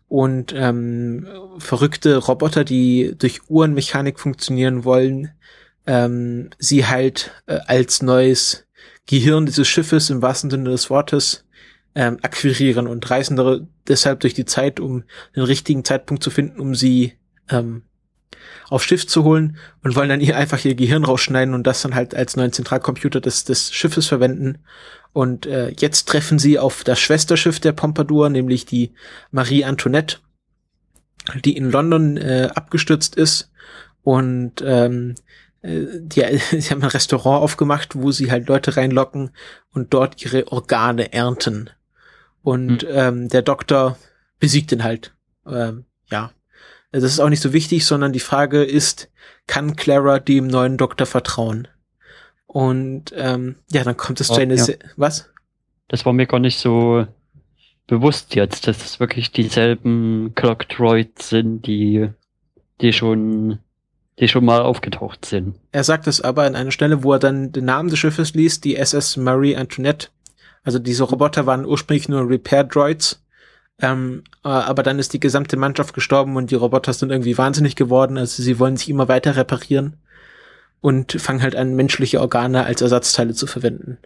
[0.08, 1.26] und ähm,
[1.58, 5.30] verrückte Roboter, die durch Uhrenmechanik funktionieren wollen,
[5.86, 8.66] ähm, sie halt äh, als neues
[9.06, 11.44] Gehirn dieses Schiffes im wahrsten Sinne des Wortes
[11.94, 16.74] ähm, akquirieren und reisen deshalb durch die Zeit, um den richtigen Zeitpunkt zu finden, um
[16.74, 17.14] sie
[17.48, 17.82] ähm,
[18.68, 21.94] aufs Schiff zu holen und wollen dann ihr einfach ihr Gehirn rausschneiden und das dann
[21.94, 24.58] halt als neuen Zentralcomputer des, des Schiffes verwenden.
[25.12, 28.92] Und äh, jetzt treffen sie auf das Schwesterschiff der Pompadour, nämlich die
[29.30, 30.18] Marie Antoinette,
[31.44, 33.50] die in London äh, abgestürzt ist
[34.02, 35.14] und ähm,
[35.62, 36.22] äh, die,
[36.60, 39.30] sie haben ein Restaurant aufgemacht, wo sie halt Leute reinlocken
[39.72, 41.70] und dort ihre Organe ernten.
[42.42, 42.88] Und Hm.
[42.92, 43.98] ähm, der Doktor
[44.38, 45.14] besiegt ihn halt.
[45.46, 46.30] Ähm, ja.
[47.00, 49.10] Das ist auch nicht so wichtig, sondern die Frage ist,
[49.46, 51.68] kann Clara dem neuen Doktor vertrauen?
[52.46, 54.66] Und ähm, ja, dann kommt es Oh, einer ja.
[54.96, 55.28] Was?
[55.88, 57.06] Das war mir gar nicht so
[57.86, 62.08] bewusst jetzt, dass es wirklich dieselben Clock Droids sind, die,
[62.80, 63.58] die schon,
[64.18, 65.56] die schon mal aufgetaucht sind.
[65.72, 68.64] Er sagt es aber an einer Stelle, wo er dann den Namen des Schiffes liest,
[68.64, 70.08] die SS Marie Antoinette.
[70.64, 73.22] Also diese Roboter waren ursprünglich nur Repair Droids.
[73.80, 77.76] Ähm, äh, aber dann ist die gesamte Mannschaft gestorben und die Roboter sind irgendwie wahnsinnig
[77.76, 78.16] geworden.
[78.16, 79.96] Also sie wollen sich immer weiter reparieren
[80.80, 83.98] und fangen halt an, menschliche Organe als Ersatzteile zu verwenden.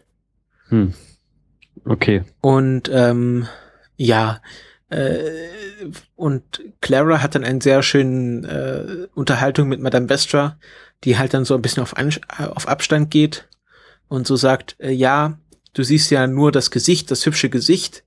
[0.68, 0.94] Hm.
[1.84, 2.24] Okay.
[2.40, 3.46] Und ähm,
[3.96, 4.40] ja,
[4.90, 5.30] äh,
[6.16, 10.58] und Clara hat dann einen sehr schönen äh, Unterhaltung mit Madame Vestra,
[11.04, 13.48] die halt dann so ein bisschen auf, An auf Abstand geht
[14.08, 15.38] und so sagt, äh, ja,
[15.74, 18.04] du siehst ja nur das Gesicht, das hübsche Gesicht,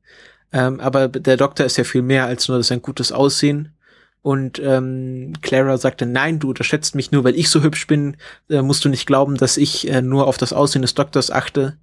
[0.53, 3.73] ähm, aber der Doktor ist ja viel mehr als nur sein gutes Aussehen.
[4.21, 8.15] Und ähm, Clara sagte, nein, du unterschätzt mich nur, weil ich so hübsch bin,
[8.49, 11.77] äh, musst du nicht glauben, dass ich äh, nur auf das Aussehen des Doktors achte.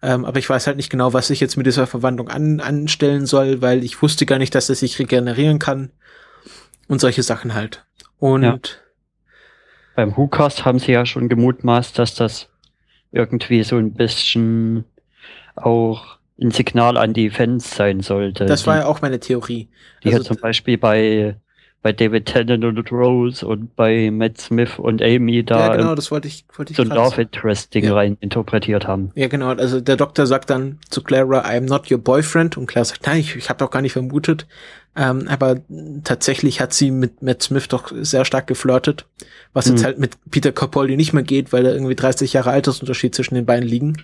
[0.00, 3.26] Ähm, aber ich weiß halt nicht genau, was ich jetzt mit dieser Verwandlung an, anstellen
[3.26, 5.90] soll, weil ich wusste gar nicht, dass er sich regenerieren kann.
[6.86, 7.84] Und solche Sachen halt.
[8.18, 8.58] Und Ja.
[9.96, 12.48] Beim WhoCast haben sie ja schon gemutmaßt, dass das
[13.12, 14.84] irgendwie so ein bisschen
[15.54, 18.46] auch ein Signal an die Fans sein sollte.
[18.46, 19.68] das war die, ja auch meine Theorie.
[20.02, 21.36] die also ja zum Beispiel bei,
[21.80, 26.10] bei David Tennant und Rose und bei Matt Smith und Amy da ja, genau, das
[26.10, 27.22] wollte ich, wollte ich so ein Love sagen.
[27.22, 27.94] Interest-Ding Ja.
[27.94, 29.12] rein interpretiert haben.
[29.14, 29.50] Ja, genau.
[29.50, 32.56] Also der Doktor sagt dann zu Clara, I'm not your boyfriend.
[32.56, 34.46] Und Clara sagt, nein, ich, ich habe doch gar nicht vermutet.
[34.96, 35.60] Ähm, aber
[36.04, 39.06] tatsächlich hat sie mit Matt Smith doch sehr stark geflirtet.
[39.52, 39.84] Was jetzt Mhm.
[39.84, 43.44] halt mit Peter Capaldi nicht mehr geht, weil da irgendwie 30 Jahre Altersunterschied zwischen den
[43.46, 43.96] beiden liegen.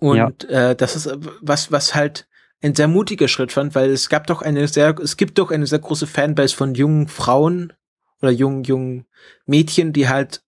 [0.00, 1.10] Und äh, das ist
[1.40, 2.26] was, was halt
[2.62, 5.66] ein sehr mutiger Schritt fand, weil es gab doch eine sehr, es gibt doch eine
[5.66, 7.72] sehr große Fanbase von jungen Frauen
[8.20, 9.06] oder jungen, jungen
[9.46, 10.42] Mädchen, die halt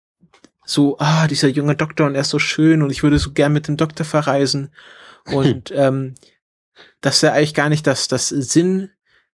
[0.64, 3.52] so, ah, dieser junge Doktor und er ist so schön und ich würde so gern
[3.52, 4.72] mit dem Doktor verreisen.
[5.26, 6.14] Und ähm,
[7.00, 8.90] dass er eigentlich gar nicht das, das Sinn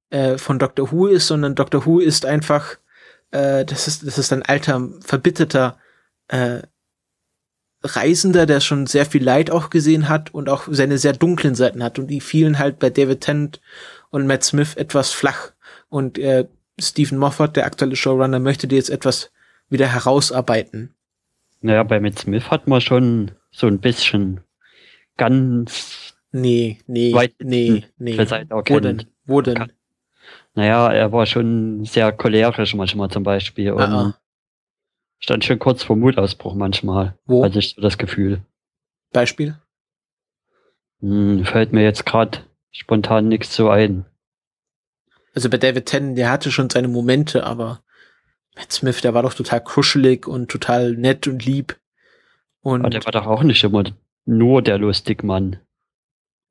[0.09, 2.77] äh, von Doctor Who ist, sondern Doctor Who ist einfach,
[3.31, 5.77] äh, das ist, das ist ein alter, verbitterter
[6.29, 6.61] äh,
[7.83, 11.83] Reisender, der schon sehr viel Leid auch gesehen hat und auch seine sehr dunklen Seiten
[11.83, 11.97] hat.
[11.99, 13.59] Und die fielen halt bei David Tennant
[14.09, 15.51] und Matt Smith etwas flach.
[15.89, 16.47] Und äh,
[16.79, 19.31] Stephen Moffat, der aktuelle Showrunner, möchte die jetzt etwas
[19.69, 20.93] wieder herausarbeiten.
[21.61, 24.41] Naja, bei Matt Smith hat man schon so ein bisschen
[25.17, 28.15] ganz, Nee, nee, Weit- nee, nee.
[28.15, 29.03] Wo denn?
[29.25, 29.71] Wo denn?
[30.55, 34.17] Naja, er war schon sehr cholerisch manchmal zum Beispiel und Ah, ah.
[35.21, 37.17] Stand schon kurz vor Mutausbruch manchmal.
[37.25, 37.45] Wo?
[37.45, 38.41] Hatte ich so das Gefühl.
[39.13, 39.57] Beispiel?
[40.99, 42.39] Hm, fällt mir jetzt gerade
[42.71, 44.05] spontan nichts so ein.
[45.33, 47.81] Also bei David Tennant, der hatte schon seine Momente, aber
[48.55, 51.79] Matt Smith, der war doch total kuschelig und total nett und lieb.
[52.61, 53.83] Und Aber der war doch auch nicht immer
[54.25, 55.59] nur der Lustigmann.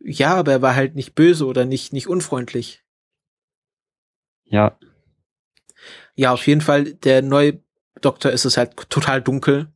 [0.00, 2.82] ja, aber er war halt nicht böse oder nicht, nicht unfreundlich.
[4.46, 4.76] Ja,
[6.16, 7.62] Ja, auf jeden Fall, der neue
[8.00, 9.68] Doktor ist es halt total dunkel.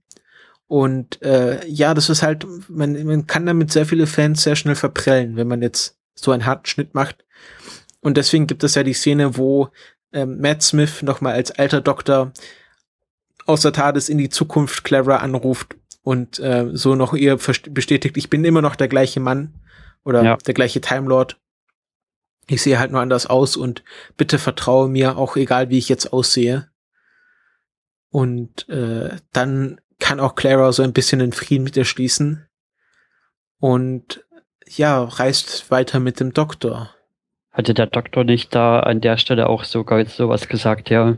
[0.67, 4.75] Und äh, ja, das ist halt, man, man kann damit sehr viele Fans sehr schnell
[4.75, 7.25] verprellen, wenn man jetzt so einen harten Schnitt macht.
[8.01, 9.69] Und deswegen gibt es ja die Szene, wo
[10.13, 12.33] ähm, Matt Smith nochmal als alter Doktor
[13.47, 17.37] aus der TARDIS in die Zukunft Clara anruft und äh, so noch ihr
[17.71, 19.55] bestätigt, ich bin immer noch der gleiche Mann
[20.05, 20.37] oder Ja.
[20.37, 21.39] der gleiche Time Lord.
[22.47, 23.83] Ich sehe halt nur anders aus und
[24.17, 26.69] bitte vertraue mir, auch egal wie ich jetzt aussehe.
[28.15, 32.47] Und äh, dann kann auch Clara so ein bisschen den Frieden mit ihr schließen.
[33.59, 34.25] Und
[34.69, 36.95] ja, reist weiter mit dem Doktor.
[37.51, 41.17] hatte der Doktor nicht da an der Stelle auch sogar sowas gesagt, ja,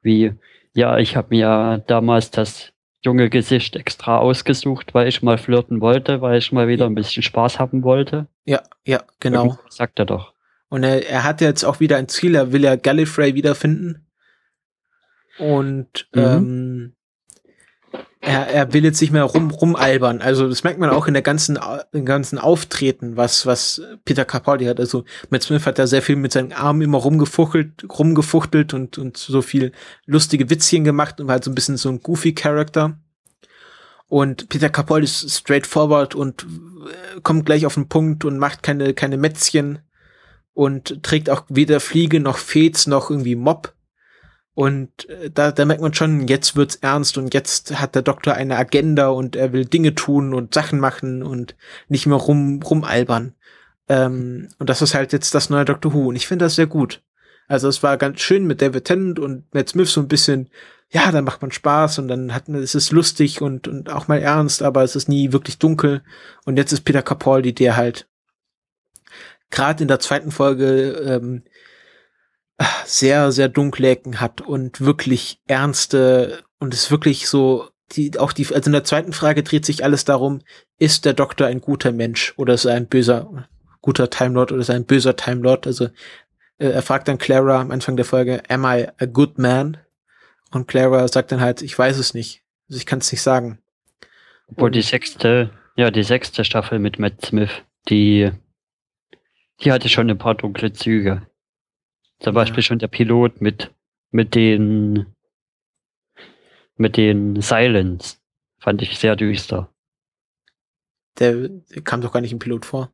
[0.00, 0.32] wie,
[0.72, 2.72] ja, ich habe mir damals das
[3.02, 7.22] junge Gesicht extra ausgesucht, weil ich mal flirten wollte, weil ich mal wieder ein bisschen
[7.22, 8.28] Spaß haben wollte.
[8.46, 9.44] Ja, ja, genau.
[9.44, 10.32] Irgendwas Sagt er doch.
[10.70, 14.06] Und er, er hat jetzt auch wieder ein Ziel, er will ja Gallifrey wiederfinden.
[15.40, 16.20] Und Mhm.
[16.20, 16.92] ähm,
[18.20, 20.20] er, er will jetzt nicht mehr rum, rumalbern.
[20.20, 21.58] Also das merkt man auch in der ganzen,
[21.92, 24.78] im ganzen Auftreten, was, was Peter Capaldi hat.
[24.78, 29.16] Also Matt Smith hat da sehr viel mit seinen Armen immer rumgefuchtelt, rumgefuchtelt und, und
[29.16, 29.72] so viel
[30.04, 32.98] lustige Witzchen gemacht und war halt so ein bisschen so ein goofy Character.
[34.06, 38.92] Und Peter Capaldi ist straightforward und äh, kommt gleich auf den Punkt und macht keine,
[38.92, 39.78] keine Mätzchen
[40.52, 43.72] und trägt auch weder Fliege noch Fez noch irgendwie Mob.
[44.54, 48.34] Und äh, da, da merkt man schon, jetzt wird's ernst und jetzt hat der Doktor
[48.34, 51.56] eine Agenda und er will Dinge tun und Sachen machen und
[51.88, 53.34] nicht mehr rum, rumalbern.
[53.88, 56.66] Ähm, und das ist halt jetzt das neue Doctor Who und ich finde das sehr
[56.66, 57.02] gut.
[57.48, 60.50] Also es war ganz schön mit David Tennant und Matt Smith so ein bisschen,
[60.88, 64.06] ja, da macht man Spaß und dann hat man, es ist lustig und, und auch
[64.06, 66.02] mal ernst, aber es ist nie wirklich dunkel.
[66.44, 68.08] Und jetzt ist Peter Capaldi, der halt
[69.50, 71.42] gerade in der zweiten Folge ähm,
[72.84, 78.46] sehr, sehr dunkle Ecken hat und wirklich ernste und ist wirklich so, die, auch die,
[78.54, 80.42] also in der zweiten Frage dreht sich alles darum,
[80.78, 83.48] ist der Doktor ein guter Mensch oder ist er ein böser,
[83.80, 85.66] guter Time Lord oder ist er ein böser Time Lord?
[85.66, 85.86] Also
[86.58, 89.78] äh, er fragt dann Clara am Anfang der Folge, am I a good man?
[90.52, 92.42] Und Clara sagt dann halt, ich weiß es nicht.
[92.68, 93.58] Also ich kann es nicht sagen.
[94.48, 97.50] Obwohl die sechste, ja, die sechste Staffel mit Matt Smith,
[97.88, 98.30] die,
[99.62, 101.22] die hatte schon ein paar dunkle Züge.
[102.20, 102.40] Zum Ja.
[102.40, 103.74] Beispiel schon der Pilot mit,
[104.10, 105.06] mit den,
[106.76, 108.18] mit den Silence.
[108.58, 109.72] Fand ich sehr düster.
[111.18, 112.92] Der, der kam doch gar nicht im Pilot vor.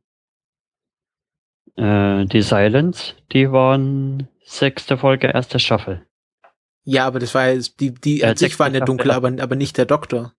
[1.75, 6.05] Äh, die Silence, die waren sechste Folge, erste Staffel.
[6.83, 9.55] Ja, aber das war ja, die, die Ja, an sich waren ja dunkel, aber, aber
[9.55, 10.33] nicht der Doktor.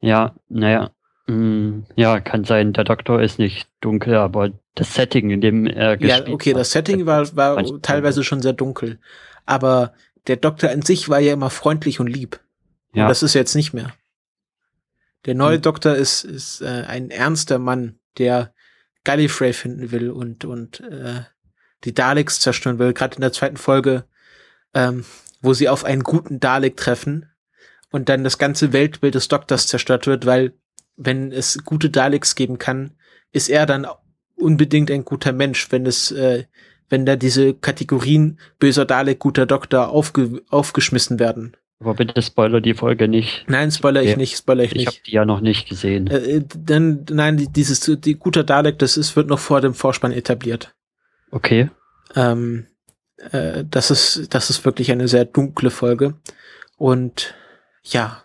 [0.00, 0.90] Ja, naja.
[1.32, 5.90] Mm, Ja, kann sein, der Doktor ist nicht dunkel, aber das Setting, in dem er
[5.90, 8.98] Ja, gespielt okay, hat, das Setting war, war teilweise schon sehr dunkel.
[9.46, 9.92] Aber
[10.26, 12.40] der Doktor an sich war ja immer freundlich und lieb.
[12.94, 13.92] Ja, Und das ist jetzt nicht mehr.
[15.26, 15.62] Der neue Hm.
[15.62, 18.52] Doktor ist, ist äh, ein ernster Mann, der
[19.04, 21.22] Gallifrey finden will und, und äh,
[21.84, 22.92] die Daleks zerstören will.
[22.92, 24.04] Gerade in der zweiten Folge,
[24.74, 25.04] ähm,
[25.40, 27.26] wo sie auf einen guten Dalek treffen
[27.90, 30.52] und dann das ganze Weltbild des Doktors zerstört wird, weil
[31.04, 32.92] wenn es gute Daleks geben kann,
[33.32, 33.86] ist er dann
[34.36, 36.44] unbedingt ein guter Mensch, wenn es, äh,
[36.88, 41.56] wenn da diese Kategorien böser Dalek, guter Doktor aufge aufgeschmissen werden.
[41.80, 43.44] aber bitte spoiler die Folge nicht.
[43.48, 44.16] Nein, spoiler ich Ja.
[44.16, 45.06] nicht, spoiler ich Ich habe nicht.
[45.08, 46.06] die ja noch nicht gesehen.
[46.06, 49.74] Äh, äh, dann, nein, die- dieses, die guter Dalek, das ist, wird noch vor dem
[49.74, 50.74] Vorspann etabliert.
[51.32, 51.70] Okay.
[52.14, 52.66] Ähm,
[53.32, 56.14] äh, das ist, das ist wirklich eine sehr dunkle Folge.
[56.76, 57.34] Und
[57.82, 58.22] ja,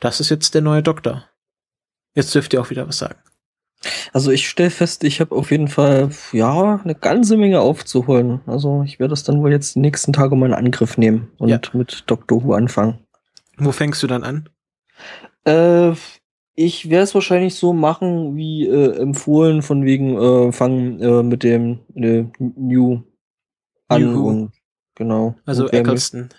[0.00, 1.27] das ist jetzt der neue Doktor.
[2.18, 3.14] Jetzt dürft ihr auch wieder was sagen.
[4.12, 8.40] Also ich stelle fest, ich habe auf jeden Fall ja eine ganze Menge aufzuholen.
[8.46, 11.48] Also ich werde das dann wohl jetzt die nächsten Tage mal in Angriff nehmen und
[11.48, 11.60] Ja.
[11.74, 12.98] mit Doctor Who anfangen.
[13.56, 14.48] Wo fängst du dann an?
[15.44, 15.92] Äh,
[16.56, 21.44] ich werde es wahrscheinlich so machen, wie äh, empfohlen, von wegen äh, fangen äh, mit
[21.44, 23.02] dem äh, New
[23.86, 24.52] an New und
[24.96, 25.36] genau.
[25.46, 26.30] Also Eccleston.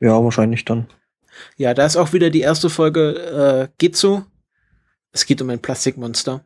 [0.00, 0.86] Ja, wahrscheinlich dann.
[1.58, 4.24] Ja, da ist auch wieder die erste Folge, äh, geht so.
[5.18, 6.44] Es geht um ein Plastikmonster.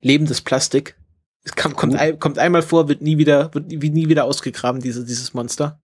[0.00, 0.96] Lebendes Plastik.
[1.42, 1.98] Es kam, kommt, Cool.
[1.98, 5.80] ein, kommt einmal vor, wird nie wieder, wird nie, wieder ausgegraben, diese, dieses Monster.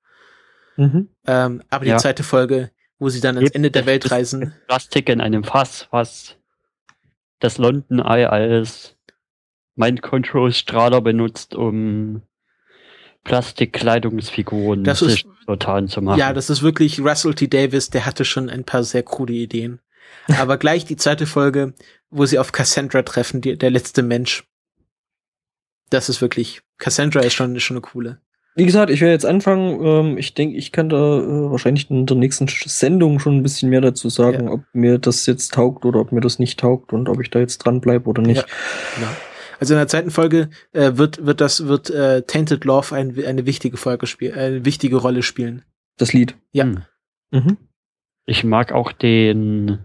[0.76, 1.08] Mhm.
[1.26, 1.98] Ähm, aber die Ja.
[1.98, 2.70] zweite Folge,
[3.00, 4.54] wo sie dann ans Ende der Welt reisen.
[4.68, 6.36] Plastik in einem Fass, was
[7.40, 8.96] das London Eye als
[9.74, 12.22] Mind Control Strahler benutzt, um
[13.24, 15.26] Plastikkleidungsfiguren Das ist-
[15.88, 16.18] zu machen.
[16.18, 17.48] Ja, das ist wirklich Russell T.
[17.48, 19.80] Davis, der hatte schon ein paar sehr krude Ideen.
[20.38, 21.74] Aber gleich die zweite Folge,
[22.10, 24.44] wo sie auf Cassandra treffen, die, der letzte Mensch.
[25.90, 28.20] Das ist wirklich, Cassandra ist schon, ist schon eine coole.
[28.54, 29.80] Wie gesagt, ich werde jetzt anfangen.
[29.84, 33.70] Ähm, ich denke, ich kann da äh, wahrscheinlich in der nächsten Sendung schon ein bisschen
[33.70, 34.52] mehr dazu sagen, Ja.
[34.52, 37.38] ob mir das jetzt taugt oder ob mir das nicht taugt und ob ich da
[37.38, 38.42] jetzt dran bleibe oder nicht.
[38.42, 38.46] Ja.
[38.96, 39.08] Genau.
[39.58, 43.46] Also in der zweiten Folge äh, wird, wird das, wird äh, Tainted Love ein, eine
[43.46, 45.62] wichtige Folge spielen, eine wichtige Rolle spielen.
[45.96, 46.36] Das Lied.
[46.50, 46.64] Ja.
[46.64, 46.82] Hm.
[47.30, 47.56] Mhm.
[48.26, 49.78] Ich mag auch den,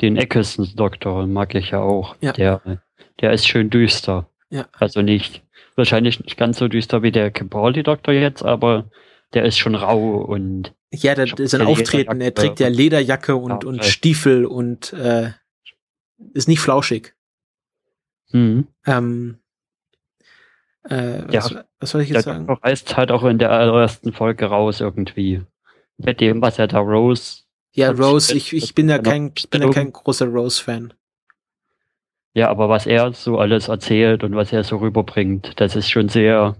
[0.00, 2.16] den Eccleston Doktor, mag ich ja auch.
[2.20, 2.32] Ja.
[2.32, 2.82] Der,
[3.20, 4.28] der ist schön düster.
[4.50, 4.66] Ja.
[4.72, 5.42] Also nicht,
[5.74, 8.90] wahrscheinlich nicht ganz so düster wie der Capaldi Doktor jetzt, aber
[9.34, 13.64] der ist schon rau und Ja, der, sein eine Auftreten, er trägt ja Lederjacke und,
[13.64, 13.84] Ja, und.
[13.84, 15.32] Stiefel und äh,
[16.32, 17.14] ist nicht flauschig.
[18.30, 19.38] hm, Ähm,
[20.88, 21.64] äh, was, Ja.
[21.80, 22.46] was soll ich der jetzt sagen?
[22.46, 25.42] Doktor reißt halt auch in der allerersten Folge raus irgendwie.
[25.98, 27.42] Mit dem, was er da Rose
[27.76, 30.94] Ja, Rose, ich, ich bin ja kein, ich bin ja kein großer Rose-Fan.
[32.32, 36.08] Ja, aber was er so alles erzählt und was er so rüberbringt, das ist schon
[36.08, 36.56] sehr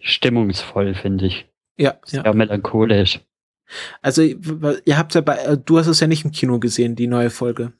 [0.00, 1.46] stimmungsvoll, finde ich.
[1.78, 2.32] Ja, Sehr ja.
[2.34, 3.20] melancholisch.
[4.02, 7.06] Also, ihr habt ja bei, äh, du hast es ja nicht im Kino gesehen, die
[7.06, 7.72] neue Folge.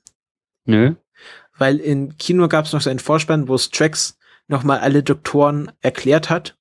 [0.64, 0.94] Nö?
[1.56, 6.30] Weil im Kino gab es noch so einen Vorspann, wo Strax nochmal alle Doktoren erklärt
[6.30, 6.57] hat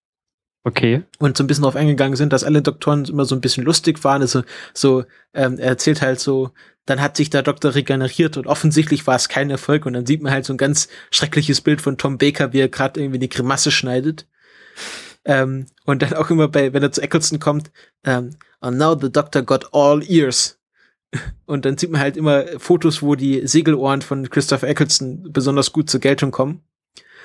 [0.68, 1.03] Okay.
[1.19, 4.03] und so ein bisschen darauf eingegangen sind, dass alle Doktoren immer so ein bisschen lustig
[4.03, 4.22] waren.
[4.22, 6.52] Also so, ähm, er erzählt halt so,
[6.85, 10.22] dann hat sich der Doktor regeneriert und offensichtlich war es kein Erfolg und dann sieht
[10.22, 13.30] man halt so ein ganz schreckliches Bild von Tom Baker, wie er gerade irgendwie die
[13.30, 14.27] Grimasse schneidet.
[15.23, 17.72] Ähm, und dann auch immer bei, wenn er zu Eccleston kommt,
[18.03, 20.60] ähm, and now the Doctor got all ears.
[21.45, 25.89] Und dann sieht man halt immer Fotos, wo die Segelohren von Christopher Eccleston besonders gut
[25.89, 26.61] zur Geltung kommen.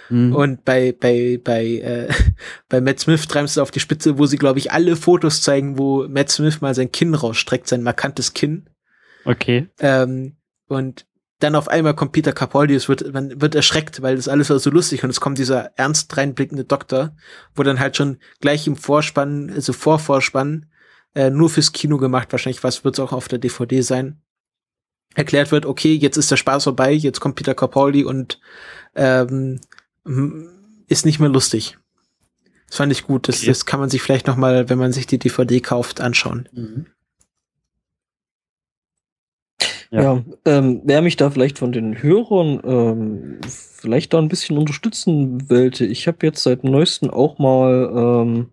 [0.08, 0.34] Hm.
[0.34, 2.08] Und bei, bei, bei, äh,
[2.68, 5.42] bei Matt Smith treiben sie es auf die Spitze, wo sie, glaube ich, alle Fotos
[5.42, 8.68] zeigen, wo Matt Smith mal sein Kinn rausstreckt, sein markantes Kinn.
[9.24, 9.68] Okay.
[9.78, 11.06] Ähm, und
[11.42, 14.58] dann auf einmal kommt Peter Capaldi, es wird, man wird erschreckt, weil das alles war
[14.58, 17.16] so lustig und es kommt dieser ernst reinblickende Doktor,
[17.54, 20.66] wo dann halt schon gleich im Vorspann, also Vorvorspann,
[21.14, 24.22] äh, nur fürs Kino gemacht, wahrscheinlich was wird es auch auf der DVD sein,
[25.14, 28.40] erklärt wird, okay, jetzt ist der Spaß vorbei, jetzt kommt Peter Capaldi und
[28.94, 29.60] ähm,
[30.88, 31.78] ist nicht mehr lustig.
[32.68, 33.28] Das fand ich gut.
[33.28, 33.46] Das, Okay.
[33.46, 36.48] das kann man sich vielleicht noch mal, wenn man sich die DVD kauft, anschauen.
[36.52, 36.86] Mhm.
[39.90, 40.24] Ja, Ja.
[40.46, 45.84] ähm, wer mich da vielleicht von den Hörern ähm, vielleicht da ein bisschen unterstützen wollte,
[45.84, 48.52] ich habe jetzt seit neuestem auch mal ähm,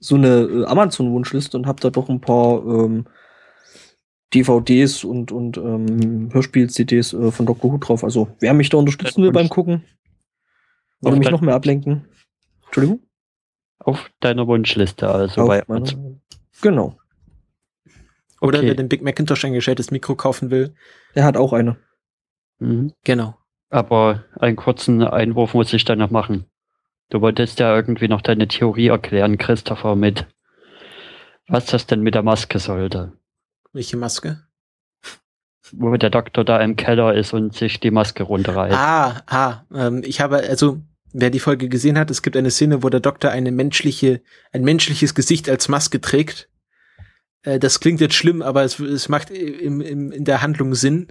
[0.00, 3.04] so eine äh, Amazon-Wunschliste und habe da doch ein paar ähm,
[4.32, 7.70] DVDs und, und ähm, Hörspiel-CDs äh, von Dr.
[7.70, 8.02] Who drauf.
[8.02, 9.84] Also wer mich da unterstützen will beim Gucken
[11.02, 12.06] oder mich noch mehr ablenken.
[12.66, 13.00] Entschuldigung?
[13.78, 16.20] Auf deiner Wunschliste, also Auf bei meiner- Amazon.
[16.60, 16.98] Genau.
[18.40, 18.68] Oder Okay.
[18.68, 20.74] wer den Big Macintosh ein geschältes Mikro kaufen will.
[21.14, 21.76] Der hat auch eine.
[22.58, 22.92] Mhm.
[23.04, 23.36] Genau.
[23.70, 26.46] Aber einen kurzen Einwurf muss ich dann noch machen.
[27.10, 30.26] Du wolltest ja irgendwie noch deine Theorie erklären, Christopher, mit
[31.48, 33.12] was das denn mit der Maske sollte.
[33.72, 34.42] Welche Maske?
[35.72, 38.76] Wo der Doktor da im Keller ist und sich die Maske runterreißt.
[38.76, 40.80] Ah, ah, ähm, ich habe, also,
[41.12, 44.22] wer die Folge gesehen hat, es gibt eine Szene, wo der Doktor eine menschliche,
[44.52, 46.48] ein menschliches Gesicht als Maske trägt.
[47.42, 51.08] Äh, das klingt jetzt schlimm, aber es, es macht im, im, in der Handlung Sinn.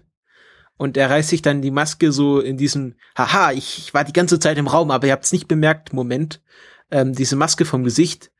[0.77, 4.13] Und er reißt sich dann die Maske so in diesem, haha, ich, ich war die
[4.13, 6.41] ganze Zeit im Raum, aber ihr habt es nicht bemerkt, Moment,
[6.89, 8.31] ähm, diese Maske vom Gesicht.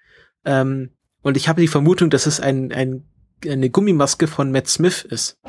[0.44, 0.90] Ähm,
[1.22, 3.06] und ich habe die Vermutung, dass es ein, ein,
[3.46, 5.40] eine Gummimaske von Matt Smith ist.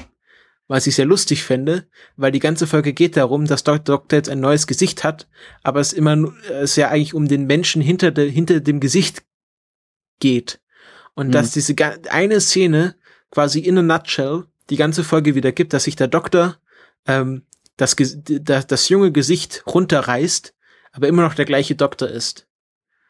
[0.68, 1.86] Was ich sehr lustig fände,
[2.16, 3.80] weil die ganze Folge geht darum, dass Dr.
[3.80, 5.28] Doktor jetzt ein neues Gesicht hat,
[5.62, 9.22] aber es immer nu- es ja eigentlich um den Menschen hinter, de, hinter dem Gesicht
[10.20, 10.60] geht.
[11.14, 11.32] Und Mhm.
[11.32, 11.74] dass diese
[12.10, 12.94] eine Szene
[13.30, 16.56] quasi in a nutshell die ganze Folge wieder gibt, dass sich der Doktor
[17.06, 17.42] ähm,
[17.76, 20.54] das, das, das junge Gesicht runterreißt,
[20.92, 22.46] aber immer noch der gleiche Doktor ist.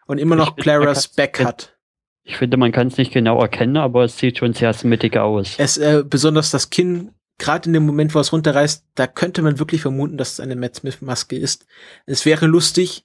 [0.06, 1.76] Und immer noch Claras Back hat.
[2.24, 5.54] Ich finde, man kann es nicht genau erkennen, aber es sieht schon sehr smittig aus.
[5.58, 9.58] Es, äh, besonders das Kinn, gerade in dem Moment, wo es runterreißt, da könnte man
[9.58, 11.66] wirklich vermuten, dass es eine Matt Smith-Maske ist.
[12.06, 13.04] Es wäre lustig.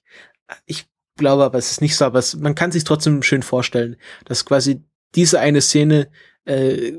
[0.66, 0.86] Ich
[1.16, 4.44] glaube aber, es ist nicht so, aber es, man kann sich trotzdem schön vorstellen, dass
[4.44, 4.82] quasi
[5.14, 6.08] diese eine Szene
[6.44, 6.92] äh,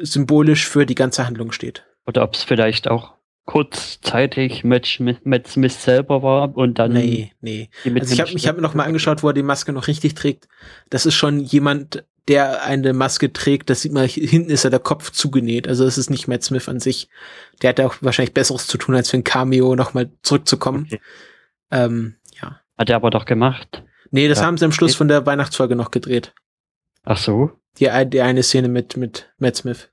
[0.00, 1.84] symbolisch für die ganze Handlung steht.
[2.06, 7.32] Oder ob es vielleicht auch kurzzeitig Matt Smith, Matt Smith selber war und dann nee,
[7.40, 7.70] nee.
[7.84, 10.48] Also ich habe hab mir noch mal angeschaut, wo er die Maske noch richtig trägt.
[10.90, 13.70] Das ist schon jemand, der eine Maske trägt.
[13.70, 15.68] Das sieht man, hinten ist ja der Kopf zugenäht.
[15.68, 17.08] Also das ist nicht Matt Smith an sich.
[17.62, 20.84] Der hat ja auch wahrscheinlich Besseres zu tun, als für ein Cameo noch mal zurückzukommen.
[20.86, 21.00] Okay.
[21.70, 22.60] Ähm, ja.
[22.76, 23.82] Hat er aber doch gemacht.
[24.10, 24.46] Nee, das Ja.
[24.46, 26.32] haben sie am Schluss von der Weihnachtsfolge noch gedreht.
[27.04, 27.52] Ach so.
[27.78, 29.90] Die, die eine Szene mit, mit Matt Smith.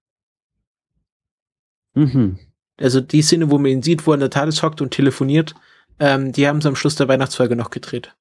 [1.93, 2.39] Mhm.
[2.77, 5.53] Also die Szene, wo man ihn sieht, wo er in der TARDIS hockt und telefoniert,
[5.99, 8.15] ähm, die haben sie am Schluss der Weihnachtsfolge noch gedreht.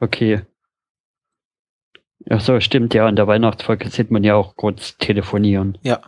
[0.00, 0.42] Okay.
[2.30, 3.08] Ach so, stimmt ja.
[3.08, 5.78] In der Weihnachtsfolge sieht man ja auch kurz telefonieren.
[5.82, 6.00] Ja.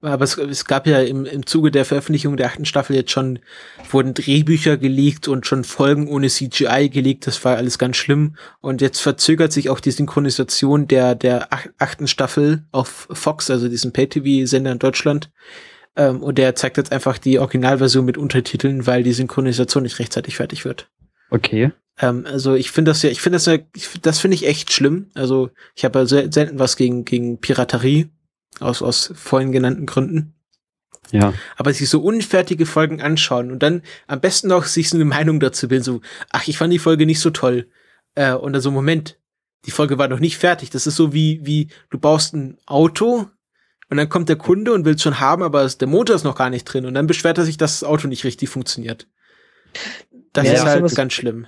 [0.00, 3.38] Aber es, es gab ja im, im Zuge der Veröffentlichung der achten Staffel jetzt schon,
[3.90, 7.26] wurden Drehbücher geleakt und schon Folgen ohne CGI geleakt.
[7.26, 8.36] Das war alles ganz schlimm.
[8.60, 13.68] Und jetzt verzögert sich auch die Synchronisation der, der ach- achten Staffel auf Fox, also
[13.68, 15.30] diesen Pay-TV-Sender in Deutschland.
[15.96, 20.36] Ähm, und der zeigt jetzt einfach die Originalversion mit Untertiteln, weil die Synchronisation nicht rechtzeitig
[20.36, 20.90] fertig wird.
[21.30, 21.72] Okay.
[21.98, 24.72] Ähm, also ich finde das ja, ich finde das ja, ich, das finde ich echt
[24.72, 25.10] schlimm.
[25.14, 28.10] Also ich habe ja sel- selten was gegen, gegen Piraterie
[28.60, 30.34] aus, aus vorhin genannten Gründen.
[31.10, 31.34] Ja.
[31.56, 35.38] Aber sich so unfertige Folgen anschauen und dann am besten noch sich so eine Meinung
[35.38, 36.00] dazu bilden, so,
[36.30, 37.68] ach, ich fand die Folge nicht so toll.
[38.14, 39.18] Äh, und dann so, Moment,
[39.66, 40.70] die Folge war noch nicht fertig.
[40.70, 43.28] Das ist so wie, wie du baust ein Auto
[43.90, 46.24] und dann kommt der Kunde und will es schon haben, aber es, der Motor ist
[46.24, 49.06] noch gar nicht drin und dann beschwert er sich, dass das Auto nicht richtig funktioniert.
[50.32, 51.46] Das Ja, ist halt ganz schlimm.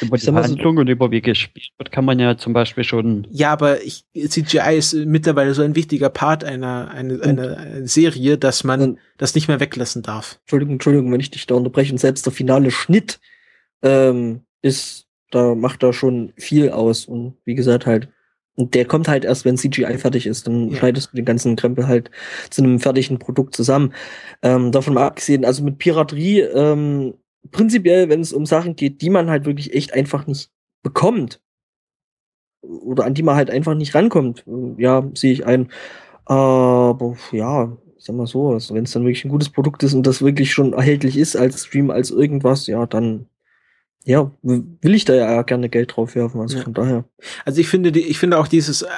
[0.00, 2.84] Über die mal so- Handlung und über wie gespielt wird, kann man ja zum Beispiel
[2.84, 3.26] schon.
[3.30, 8.38] Ja, aber ich, CGI ist mittlerweile so ein wichtiger Part einer, einer, einer, einer Serie,
[8.38, 10.38] dass man Und- das nicht mehr weglassen darf.
[10.42, 11.92] Entschuldigung, Entschuldigung, wenn ich dich da unterbreche.
[11.92, 13.20] Und selbst der finale Schnitt
[13.82, 17.06] ähm, ist, da macht da schon viel aus.
[17.06, 18.08] Und wie gesagt, halt,
[18.56, 20.46] und der kommt halt erst, wenn CGI fertig ist.
[20.46, 20.78] Dann Ja.
[20.78, 22.10] schneidest du den ganzen Krempel halt
[22.50, 23.94] zu einem fertigen Produkt zusammen.
[24.42, 27.14] Ähm, davon mal abgesehen, also mit Piraterie, ähm,
[27.50, 30.50] prinzipiell, wenn es um Sachen geht, die man halt wirklich echt einfach nicht
[30.82, 31.40] bekommt.
[32.62, 34.44] Oder an die man halt einfach nicht rankommt.
[34.46, 35.70] äh, Ja, sehe ich ein.
[36.26, 39.94] Aber ja, ich sag mal so, also wenn es dann wirklich ein gutes Produkt ist
[39.94, 43.26] und das wirklich schon erhältlich ist als Stream, als irgendwas, ja, dann
[44.04, 46.40] ja, will ich da ja gerne Geld drauf werfen.
[46.40, 46.64] Also Ja.
[46.64, 47.04] von daher.
[47.44, 48.88] Also ich finde, die, ich finde auch dieses äh,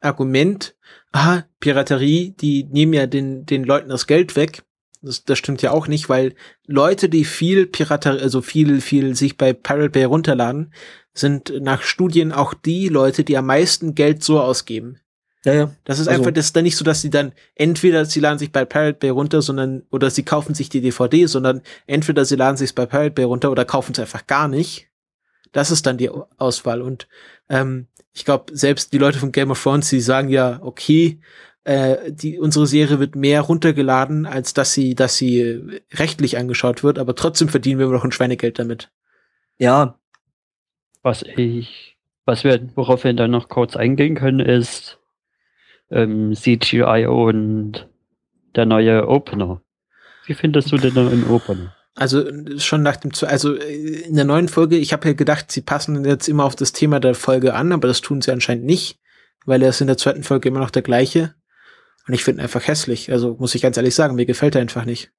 [0.00, 0.76] Argument,
[1.12, 4.62] aha, Piraterie, die nehmen ja den, den Leuten das Geld weg.
[5.06, 6.34] Das, das stimmt ja auch nicht, weil
[6.66, 10.72] Leute, die viel Piraterie, also viel, viel sich bei Pirate Bay runterladen,
[11.14, 14.98] sind nach Studien auch die Leute, die am meisten Geld so ausgeben.
[15.44, 15.70] Ja, ja.
[15.84, 18.38] Das ist Also- einfach, das ist dann nicht so, dass sie dann entweder sie laden
[18.38, 22.34] sich bei Pirate Bay runter, sondern oder sie kaufen sich die DVD, sondern entweder sie
[22.36, 24.88] laden sich bei Pirate Bay runter oder kaufen es einfach gar nicht.
[25.52, 27.06] Das ist dann die Auswahl und
[27.48, 31.20] ähm, ich glaube selbst die Leute von Game of Thrones, die sagen ja okay,
[31.66, 36.84] äh, die unsere Serie wird mehr runtergeladen, als dass sie, dass sie äh, rechtlich angeschaut
[36.84, 38.92] wird, aber trotzdem verdienen wir noch ein Schweinegeld damit.
[39.58, 39.98] Ja,
[41.02, 45.00] Was ich, was wir, worauf wir dann noch kurz eingehen können, ist,
[45.90, 47.88] ähm, CGI und
[48.54, 49.60] der neue Opener.
[50.26, 51.74] Wie findest du den neuen Opener?
[51.96, 52.24] Also
[52.58, 56.04] schon nach dem, also äh, in der neuen Folge, ich habe ja gedacht, sie passen
[56.04, 59.00] jetzt immer auf das Thema der Folge an, aber das tun sie anscheinend nicht,
[59.46, 61.34] weil er ist in der zweiten Folge immer noch der gleiche.
[62.06, 63.10] Und ich finde ihn einfach hässlich.
[63.10, 65.12] Also muss ich ganz ehrlich sagen, mir gefällt er einfach nicht.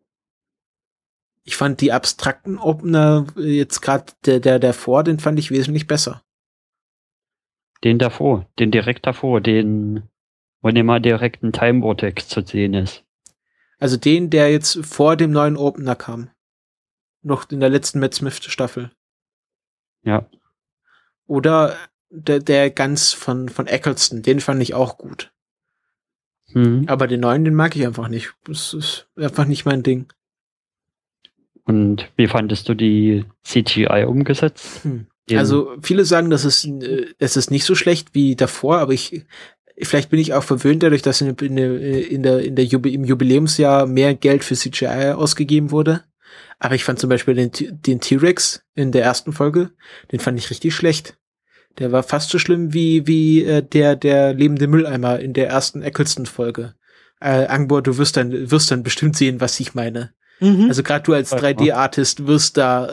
[1.43, 5.88] Ich fand die abstrakten Opener äh, jetzt gerade der der davor, den fand ich wesentlich
[5.88, 6.23] besser.
[7.84, 10.03] Den davor, den direkt davor, den,
[10.61, 13.03] wo immer direkt ein Time Vortex zu sehen ist.
[13.80, 16.31] Also den, der jetzt vor dem neuen Opener kam.
[17.22, 18.91] Noch in der letzten Matt Smith Staffel.
[20.03, 20.27] Ja.
[21.27, 21.76] Oder
[22.09, 25.31] der, der ganz von, von Eccleston, den fand ich auch gut.
[26.53, 26.85] Hm.
[26.87, 28.33] Aber den neuen, den mag ich einfach nicht.
[28.45, 30.07] Das ist einfach nicht mein Ding.
[31.65, 34.83] Und wie fandest du die CGI umgesetzt?
[34.83, 35.07] Hm.
[35.35, 39.25] Also viele sagen, dass es, äh, es ist nicht so schlecht wie davor, aber ich,
[39.81, 42.93] vielleicht bin ich auch verwöhnt dadurch, dass in, in, der- in der, in der Jubi
[42.93, 46.03] im Jubiläumsjahr mehr Geld für CGI ausgegeben wurde.
[46.59, 49.71] Aber ich fand zum Beispiel den, den T-Rex in der ersten Folge,
[50.13, 51.16] den fand ich richtig schlecht.
[51.79, 55.81] Der war fast so schlimm wie, wie äh, der, der lebende Mülleimer in der ersten
[55.81, 56.73] Eccleston-Folge.
[57.19, 60.13] Äh, Angbor, du wirst dann, wirst dann bestimmt sehen, was ich meine.
[60.39, 60.65] Mhm.
[60.69, 61.37] Also gerade du als Ja.
[61.37, 62.89] 3D-Artist wirst da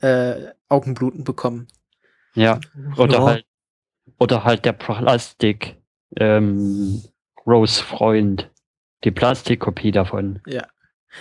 [0.00, 1.68] äh, Augenbluten bekommen.
[2.34, 2.60] ja.
[2.96, 3.24] Oder Ja.
[3.24, 3.44] halt,
[4.18, 5.76] oder halt der Plastik,
[6.16, 7.02] ähm,
[7.46, 8.50] Rose-Freund.
[9.04, 10.40] Die Plastikkopie davon.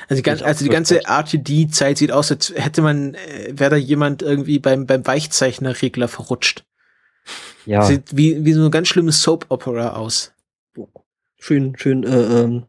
[0.07, 1.03] Also die, gan Ich also die ganze.
[1.06, 6.64] RTD-Zeit sieht aus, als hätte man, äh, wäre da jemand irgendwie beim, beim Weichzeichner-Regler verrutscht.
[7.66, 7.82] Ja.
[7.84, 10.34] Sieht wie, wie so ein ganz schlimmes Soap-Opera aus.
[11.38, 12.66] Schön, schön, äh, ähm,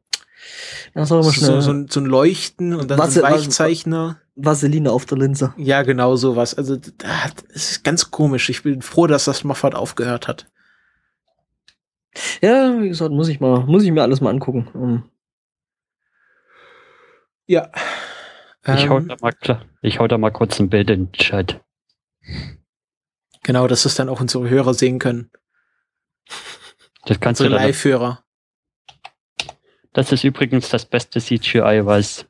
[0.95, 1.61] ja, So, schnell.
[1.63, 4.21] so, ein, so ein Leuchten und dann Was- so ein Weichzeichner.
[4.37, 5.55] Vaseline auf der Linse.
[5.57, 6.55] Ja, genau sowas.
[6.55, 6.91] Also das
[7.51, 8.49] ist ganz komisch.
[8.51, 10.51] Ich bin froh, dass das Moffat aufgehört hat.
[12.43, 14.69] Ja, wie gesagt, muss ich mal, muss ich mir alles mal angucken.
[14.75, 15.03] Ähm,
[17.47, 17.71] Ja.
[18.67, 21.13] Ich hau, Ähm, da mal, klar- ich hau da mal kurz ein Bild in den
[21.13, 21.61] Chat.
[23.45, 25.31] Genau, dass es dann auch unsere Hörer sehen können.
[27.07, 28.25] Das kannst du Unsere dann, Live-Hörer.
[29.93, 32.27] Das ist übrigens das beste CGI, was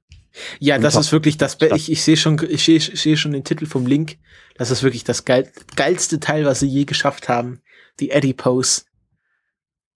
[0.59, 1.57] Ja, das ist wirklich das.
[1.57, 1.77] Be Ja.
[1.77, 4.19] ich ich sehe schon, ich sehe sehe schon den Titel vom Link.
[4.57, 7.63] Das ist wirklich das geil, geilste Teil, was sie je geschafft haben.
[8.01, 8.83] Die Eddie Pose.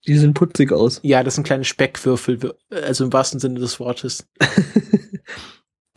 [0.07, 0.99] die sehen putzig aus.
[1.03, 4.27] Ja, das sind kleine Speckwürfel, also im wahrsten Sinne des Wortes.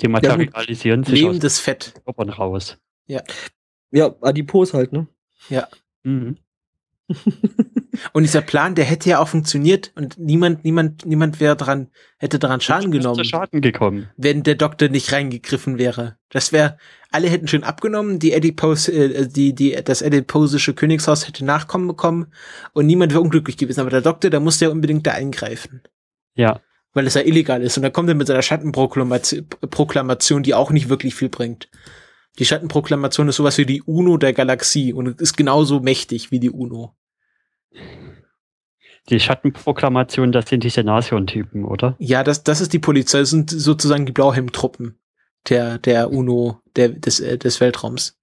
[0.00, 1.94] die materialisieren sich aus Lebendes Fett.
[1.96, 2.76] den Körpern raus.
[3.06, 3.22] ja,
[4.00, 5.06] adipos halt, ne?
[6.02, 6.38] Mhm.
[8.12, 11.88] Und dieser Plan, der hätte ja auch funktioniert und niemand, niemand, niemand wäre dran,
[12.18, 14.08] hätte daran Schaden genommen, Schaden gekommen.
[14.16, 16.16] wenn der Doktor nicht reingegriffen wäre.
[16.30, 16.78] Das wäre,
[17.10, 22.28] alle hätten schön abgenommen, die Adipose, äh, die, die, das adiposische Königshaus hätte Nachkommen bekommen
[22.72, 23.80] und niemand wäre unglücklich gewesen.
[23.80, 25.82] Aber der Doktor, der musste ja unbedingt da eingreifen.
[26.34, 26.60] Ja.
[26.94, 27.76] Weil es ja illegal ist.
[27.76, 31.68] Und dann kommt er mit seiner Schattenproklamation, Proklamation, die auch nicht wirklich viel bringt.
[32.38, 36.50] Die Schattenproklamation ist sowas wie die UNO der Galaxie und ist genauso mächtig wie die
[36.50, 36.94] UNO.
[39.08, 41.96] Die Schattenproklamation, das sind diese Nasion-Typen, oder?
[41.98, 44.98] Ja, das, das ist die Polizei, das sind sozusagen die Blauhelm-Truppen
[45.48, 48.16] der, der UNO, der, des, äh, des Weltraums.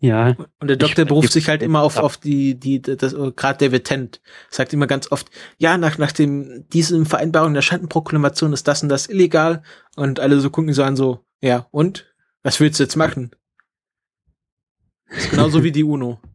[0.00, 0.36] Ja.
[0.60, 3.12] Und der Ich Doktor find beruft die- sich halt immer auf, auf die, die, das,
[3.34, 8.52] gerade David Tent sagt immer ganz oft, ja, nach, nach dem, diesem Vereinbarung der Schattenproklamation
[8.52, 9.62] ist das und das illegal.
[9.96, 12.06] Und alle so gucken so an, so, ja, und?
[12.42, 13.30] Was willst du jetzt machen?
[15.08, 16.18] Das ist genauso wie die UNO.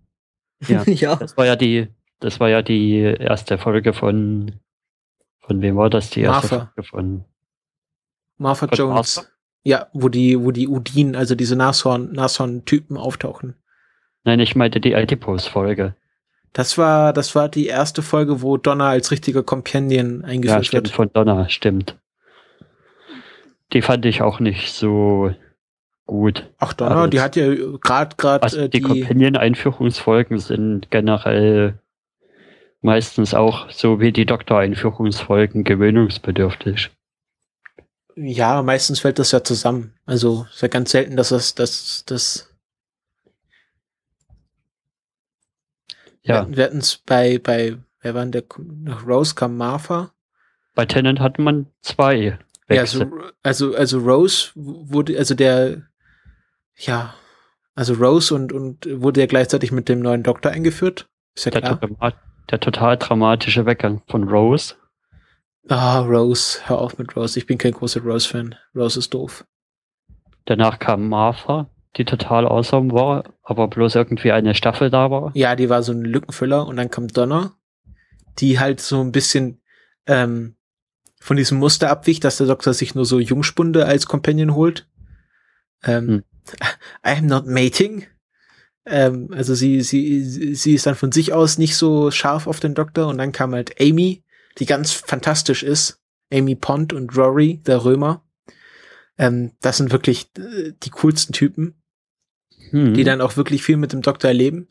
[0.67, 0.83] Ja.
[0.85, 1.15] ja.
[1.17, 1.89] Das war ja die,
[2.21, 4.61] das war ja die erste Folge von,
[5.41, 6.09] von wem war das?
[6.09, 6.71] Die erste Martha.
[6.73, 7.25] Folge von,
[8.37, 9.15] Martha Von Jones.
[9.17, 9.29] Martha?
[9.65, 13.55] Ja, wo die, wo die Udin, also diese Nashorn, Nashorn-Typen auftauchen.
[14.23, 15.95] nein, ich meinte die Adipose-Folge.
[16.53, 20.83] Das war, das war die erste Folge, wo Donna als richtiger Companion Ja, eingeführt stimmt,
[20.85, 20.95] wird.
[20.95, 21.99] von Donner, stimmt.
[23.73, 25.33] Die fand ich auch nicht so
[26.05, 26.49] gut.
[26.59, 27.47] Ach, Donna, Aber die hat ja
[27.81, 31.79] gerade, gerade, Also äh, die die, Companion-Einführungsfolgen sind generell
[32.81, 36.91] meistens auch so wie die Doktor-Einführungsfolgen gewöhnungsbedürftig.
[38.15, 39.93] ja, meistens fällt das ja zusammen.
[40.05, 42.49] Also, ist ja ganz selten, dass das, das, das,
[46.25, 50.13] Ja, wir hatten es bei, bei, wer war denn der, nach Rose kam Martha.
[50.73, 52.39] bei Tennant hatte man zwei
[52.69, 53.11] Ja, also,
[53.43, 55.83] also, also Rose wurde, also der,
[56.77, 57.13] ja,
[57.75, 61.07] also Rose und, und wurde ja gleichzeitig mit dem neuen Doktor eingeführt.
[61.35, 61.75] Ist ja der, klar.
[61.77, 62.13] drama-
[62.51, 64.75] der total dramatische Weggang von Rose.
[65.69, 67.39] Ah, Rose, hör auf mit Rose.
[67.39, 68.55] Ich bin kein großer Rose-Fan.
[68.75, 69.45] Rose ist doof.
[70.45, 75.31] Danach kam Martha, die total awesome war, aber bloß irgendwie eine Staffel da war.
[75.35, 77.53] Ja, die war so ein Lückenfüller und dann kam Donna.
[78.39, 79.61] die halt so ein bisschen
[80.05, 80.57] ähm,
[81.21, 84.87] von diesem Muster abwicht, dass der Doktor sich nur so Jungspunde als Companion holt.
[85.83, 86.23] Ähm, Hm.
[87.05, 88.05] I am not mating.
[88.85, 92.73] Ähm, also sie, sie, sie ist dann von sich aus nicht so scharf auf den
[92.73, 94.23] Doktor und dann kam halt Amy,
[94.57, 95.99] die ganz fantastisch ist.
[96.31, 98.23] Amy Pond und Rory, der Römer.
[99.17, 101.75] Ähm, das sind wirklich äh, die coolsten Typen
[102.73, 102.95] Hm.
[102.95, 104.67] die dann auch wirklich viel mit dem Doktor erleben.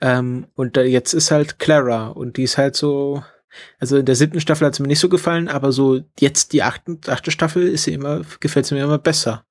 [0.00, 3.22] Ähm, und da jetzt ist halt Clara und die ist halt so,
[3.78, 6.62] also in der siebten Staffel hat sie mir nicht so gefallen, aber so jetzt die
[6.62, 9.44] achten, achte Staffel ist sie immer, gefällt sie mir immer besser.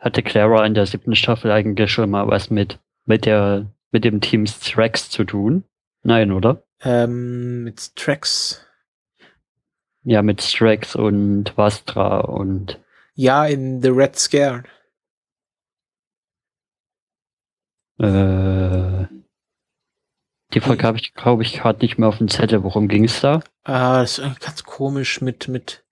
[0.00, 4.22] Hatte Clara in der siebten Staffel eigentlich schon mal was mit, mit der, mit dem
[4.22, 5.64] Team Strax zu tun?
[6.02, 6.62] Nein, oder?
[6.82, 8.66] Ähm, mit Tracks,
[10.02, 12.80] Ja, mit Strax und Vastra und
[13.14, 14.64] ja, in The Red Scare.
[17.98, 19.06] äh,
[20.54, 22.62] die Folge habe ich, glaube ich, gerade nicht mehr auf dem Zettel.
[22.62, 23.42] Worum ging es da?
[23.64, 25.84] Ah, das ist ganz komisch mit, mit,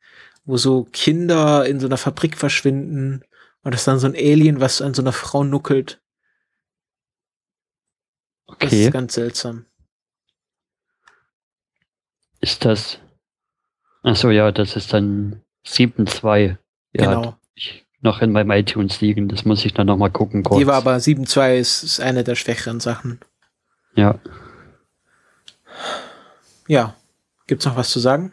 [0.47, 3.23] wo so Kinder in so einer Fabrik verschwinden
[3.63, 6.01] und das ist dann so ein Alien, was an so einer Frau nuckelt.
[8.47, 9.67] Das Okay, ist ganz seltsam.
[12.41, 12.99] ist das?
[14.03, 16.57] Ach so, ja, das ist dann 7.2.
[16.93, 17.39] Ja, genau.
[17.55, 19.29] ich noch in meinem iTunes liegen.
[19.29, 20.45] Das muss ich dann noch mal gucken.
[20.45, 20.59] Kurz.
[20.59, 23.21] Die war aber 7.2 ist, ist eine der schwächeren Sachen.
[23.97, 24.19] ja,
[26.69, 26.95] Ja.
[27.47, 28.33] Gibt's noch was zu sagen?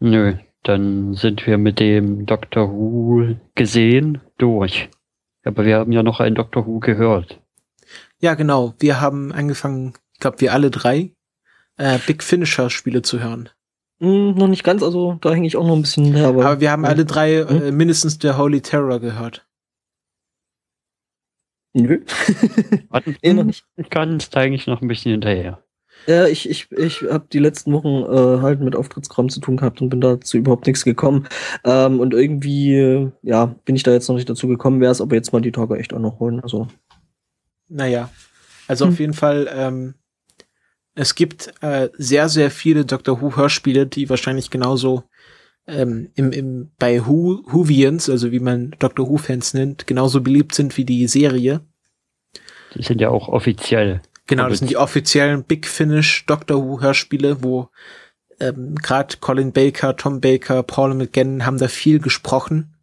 [0.00, 0.36] nö.
[0.66, 4.88] Dann sind wir mit dem Doctor Who gesehen durch.
[5.44, 7.40] Aber wir haben ja noch einen Doctor Who gehört.
[8.20, 8.74] Ja, genau.
[8.80, 11.12] Wir haben angefangen, ich glaube, wir alle drei,
[11.76, 13.48] äh, Big Finisher Spiele zu hören.
[14.00, 16.26] Hm, noch nicht ganz, also da hänge ich auch noch ein bisschen her.
[16.26, 17.62] Aber, Aber wir haben alle drei Hm?
[17.62, 19.46] äh, mindestens der Holy Terror gehört.
[21.74, 22.04] Nö.
[22.88, 23.64] Warten, Eh noch nicht.
[23.76, 25.62] Ich kann es eigentlich noch ein bisschen hinterher.
[26.06, 29.80] Ja, ich, ich, ich habe die letzten Wochen äh, halt mit Auftrittskram zu tun gehabt
[29.80, 31.26] und bin dazu überhaupt nichts gekommen.
[31.64, 35.00] Ähm, und irgendwie, äh, ja, bin ich da jetzt noch nicht dazu gekommen, wäre es
[35.00, 36.40] aber jetzt mal die Tage echt auch noch holen.
[36.40, 36.68] Also,
[37.68, 38.10] Naja.
[38.68, 38.92] Also Hm.
[38.92, 39.94] auf jeden Fall, ähm,
[40.94, 45.04] es gibt äh, sehr, sehr viele Doctor Who Hörspiele, die wahrscheinlich genauso
[45.66, 50.54] ähm, im, im, bei Who, Whovians, also wie man Doctor Who Fans nennt, genauso beliebt
[50.54, 51.60] sind wie die Serie.
[52.74, 54.00] Die sind ja auch offiziell.
[54.26, 57.70] Genau, das sind die offiziellen Big Finish Doctor Who Hörspiele, wo
[58.40, 62.74] ähm, gerade Colin Baker, Tom Baker, Paul McGann haben da viel gesprochen.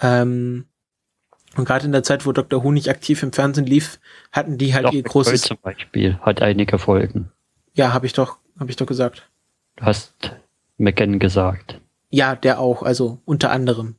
[0.00, 0.66] Ähm,
[1.56, 3.98] und gerade in der Zeit, wo Doctor Who nicht aktiv im Fernsehen lief,
[4.32, 5.42] hatten die halt Doc ihr großes.
[5.42, 7.32] zum Beispiel hat einige Folgen.
[7.74, 9.28] Ja, habe ich doch, habe ich doch gesagt.
[9.76, 10.36] Du hast
[10.76, 11.80] McGann gesagt.
[12.10, 13.96] Ja, der auch, also unter anderem.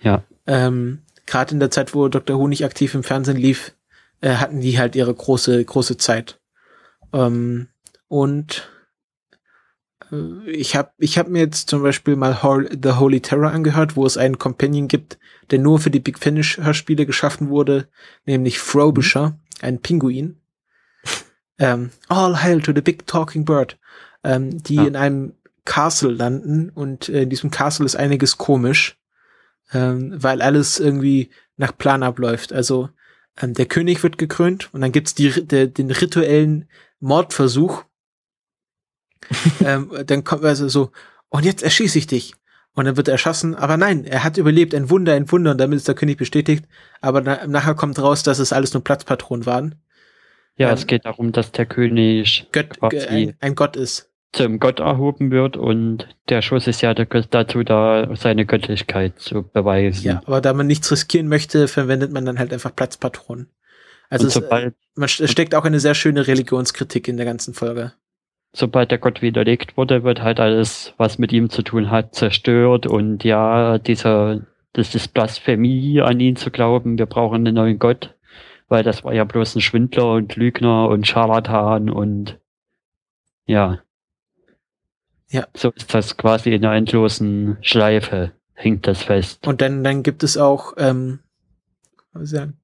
[0.00, 0.22] Ja.
[0.46, 3.74] Ähm, gerade in der Zeit, wo Doctor Who nicht aktiv im Fernsehen lief,
[4.24, 6.40] äh, hatten die halt ihre große, große Zeit.
[7.12, 7.68] Ähm,
[8.08, 8.70] und
[10.10, 13.96] äh, ich habe ich hab mir jetzt zum Beispiel mal Hol The Holy Terror angehört,
[13.96, 15.18] wo es einen Companion gibt,
[15.50, 17.88] der nur für die Big Finish Hörspiele geschaffen wurde,
[18.24, 20.40] nämlich Frobisher, ein Pinguin.
[21.58, 23.78] Ähm, All hail to the big talking bird,
[24.24, 24.84] ähm, die Ja.
[24.86, 25.34] in einem
[25.64, 28.98] Castle landen und äh, in diesem Castle ist einiges komisch,
[29.72, 32.52] ähm, weil alles irgendwie nach Plan abläuft.
[32.52, 32.88] Also
[33.40, 36.68] ähm, der König wird gekrönt und dann gibt's die, der, den rituellen
[37.00, 37.84] Mordversuch.
[39.64, 40.90] ähm, dann kommt also so,
[41.28, 42.34] und jetzt erschieße ich dich.
[42.76, 45.58] Und dann wird er erschossen, aber nein, er hat überlebt, ein Wunder, ein Wunder, und
[45.58, 46.64] damit ist der König bestätigt.
[47.00, 49.76] Aber na, nachher kommt raus, dass es alles nur Platzpatronen waren.
[50.56, 54.10] Ja, Ähm, es geht darum, dass der König Gött, ein, ein Gott ist.
[54.34, 59.42] Zum Gott erhoben wird und der Schuss ist ja da- dazu da, seine Göttlichkeit zu
[59.42, 60.04] beweisen.
[60.06, 63.48] Ja, aber da man nichts riskieren möchte, verwendet man dann halt einfach Platzpatronen.
[64.10, 67.92] Also es, äh, man, steckt auch eine sehr schöne Religionskritik in der ganzen Folge.
[68.52, 72.86] sobald der Gott widerlegt wurde, wird halt alles, was mit ihm zu tun hat, zerstört
[72.86, 74.42] und ja, dieser,
[74.74, 78.14] das ist Blasphemie, an ihn zu glauben, wir brauchen einen neuen Gott,
[78.68, 82.38] weil das war ja bloß ein Schwindler und Lügner und Scharlatan und
[83.46, 83.80] ja.
[85.28, 85.46] Ja.
[85.56, 89.46] So ist das quasi in einer endlosen Schleife, hängt das fest.
[89.46, 91.20] Und dann, dann gibt es auch, ähm,
[92.12, 92.60] was soll ich sagen?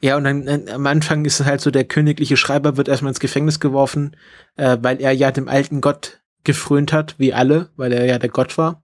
[0.00, 3.10] Ja, und dann, dann am Anfang ist es halt so, der königliche Schreiber wird erstmal
[3.10, 4.16] ins Gefängnis geworfen,
[4.56, 8.30] äh, weil er ja dem alten Gott gefrönt hat, wie alle, weil er ja der
[8.30, 8.82] Gott war.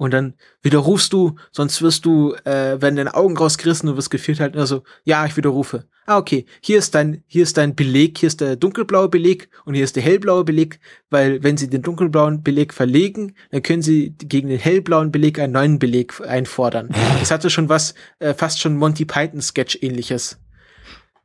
[0.00, 0.32] Und dann
[0.62, 4.82] widerrufst du, sonst wirst du, äh, werden deine Augen rausgerissen und wirst geführt halt, also,
[5.04, 5.84] ja, ich widerrufe.
[6.06, 9.74] Ah, okay, hier ist dein, hier ist dein Beleg, hier ist der dunkelblaue Beleg und
[9.74, 14.14] hier ist der hellblaue Beleg, weil wenn sie den dunkelblauen Beleg verlegen, dann können sie
[14.16, 16.88] gegen den hellblauen Beleg einen neuen Beleg einfordern.
[17.20, 20.38] Das hatte schon was, äh, fast schon Monty Python Sketch ähnliches.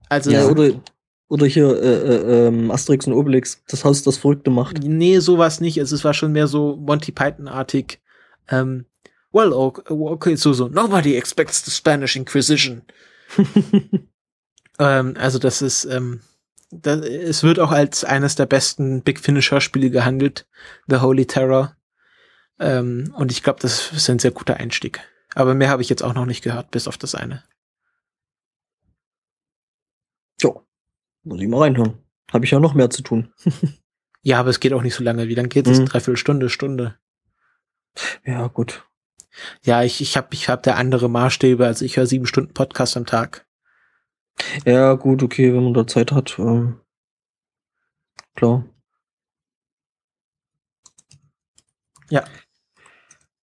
[0.10, 0.82] Also, ja, oder
[1.30, 4.84] Oder hier äh, äh, ähm, Asterix und Obelix, das Haus, das Verrückte macht.
[4.84, 5.80] Nee, sowas nicht.
[5.80, 8.02] Also, es war schon mehr so Monty Python-artig.
[8.50, 8.86] Ähm,
[9.32, 10.68] well, okay, so, so.
[10.68, 12.84] Nobody expects the Spanish Inquisition.
[14.80, 16.22] ähm, also, das ist, ähm,
[16.72, 20.48] das, es wird auch als eines der besten Big Finish Hörspiele gehandelt.
[20.88, 21.76] The Holy Terror.
[22.60, 25.02] Ähm, und ich glaube, das ist ein sehr guter Einstieg.
[25.34, 27.44] Aber mehr habe ich jetzt auch noch nicht gehört, bis auf das eine.
[30.42, 30.66] Jo,
[31.24, 31.98] muss ich mal reinhören.
[32.32, 33.34] Habe ich ja noch mehr zu tun.
[34.26, 35.28] Ja, aber es geht auch nicht so lange.
[35.28, 35.80] Wie lange geht es?
[35.80, 35.86] Mhm.
[35.86, 36.98] Dreiviertel Stunde, Stunde.
[38.26, 38.86] Ja, gut.
[39.64, 41.66] Ja, ich, ich habe ich hab da andere Maßstäbe.
[41.66, 43.46] Also ich höre sieben Stunden Podcast am Tag.
[44.66, 46.38] Ja, gut, okay, wenn man da Zeit hat.
[46.40, 46.80] Ähm,
[48.36, 48.66] klar.
[52.10, 52.24] Ja.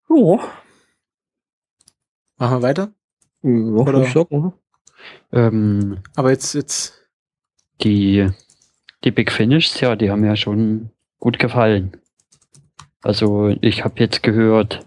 [0.09, 0.39] Ja,
[2.37, 2.93] Machen wir weiter?
[3.43, 4.59] ja Oder- ich sagen, oder?
[5.33, 7.09] Ähm, Aber jetzt, jetzt,
[7.83, 8.29] die,
[9.05, 11.97] die Big Finishes, ja, die haben ja schon gut gefallen.
[13.03, 14.87] Also ich habe jetzt gehört,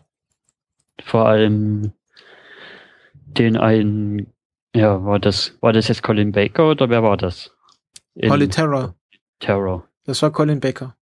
[1.03, 1.91] vor allem
[3.13, 4.33] den einen,
[4.73, 7.55] ja, war das, war das jetzt Colin Baker oder wer war das?
[8.15, 8.95] In Holy Terror.
[9.39, 9.87] Terror.
[10.05, 10.95] Das war Colin Baker.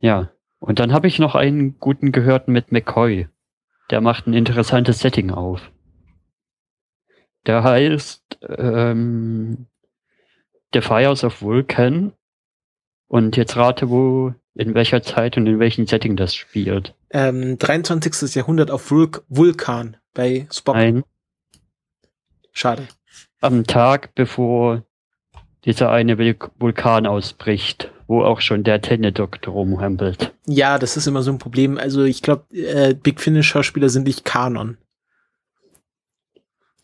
[0.00, 0.30] Ja.
[0.58, 3.28] Und dann habe ich noch einen guten gehört mit McCoy.
[3.90, 5.70] Der macht ein interessantes Setting auf.
[7.46, 9.66] Der heißt ähm,
[10.72, 12.12] The Fires of Vulcan.
[13.08, 16.94] Und jetzt rate, wo, in welcher Zeit und in welchem Setting das spielt.
[17.10, 18.34] Ähm, 23.
[18.34, 20.74] Jahrhundert auf Vulk Vulkan bei Spock.
[20.74, 21.04] Ein,
[22.52, 22.88] Schade.
[23.40, 24.82] am Tag, bevor
[25.64, 30.32] dieser eine Vul- Vulkan ausbricht, wo auch schon der Tenne-Doktor rumhampelt.
[30.46, 31.76] Ja, das ist immer so ein Problem.
[31.76, 34.78] Also ich glaube, äh, Big Finish Schauspieler sind nicht Kanon.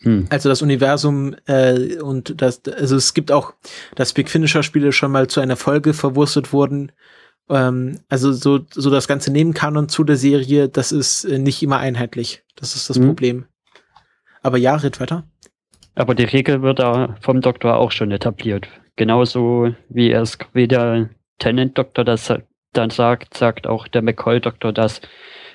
[0.03, 0.27] Hm.
[0.31, 3.55] Also das Universum äh, und das, also es gibt auch,
[3.95, 6.93] dass Big Finish Schauspieler schon mal zu einer Folge verwurstet wurden.
[7.49, 11.79] Ähm, also so, so das ganze Nebenkanon zu der Serie, das ist äh, nicht immer
[11.79, 12.43] einheitlich.
[12.57, 13.07] Das ist das Mhm.
[13.07, 13.45] Problem.
[14.43, 15.25] Aber ja, red weiter.
[15.95, 18.69] Aber die Regel wird da vom Doktor auch schon etabliert.
[18.97, 22.33] Genauso wie es wie der Tennant-Doktor das
[22.73, 25.01] dann sagt, sagt auch der McCoy-Doktor das,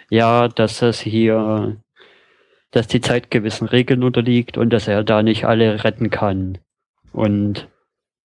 [0.10, 1.78] ja, dass es hier,
[2.72, 6.58] dass die Zeit gewissen Regeln unterliegt und dass er da nicht alle retten kann.
[7.14, 7.68] Und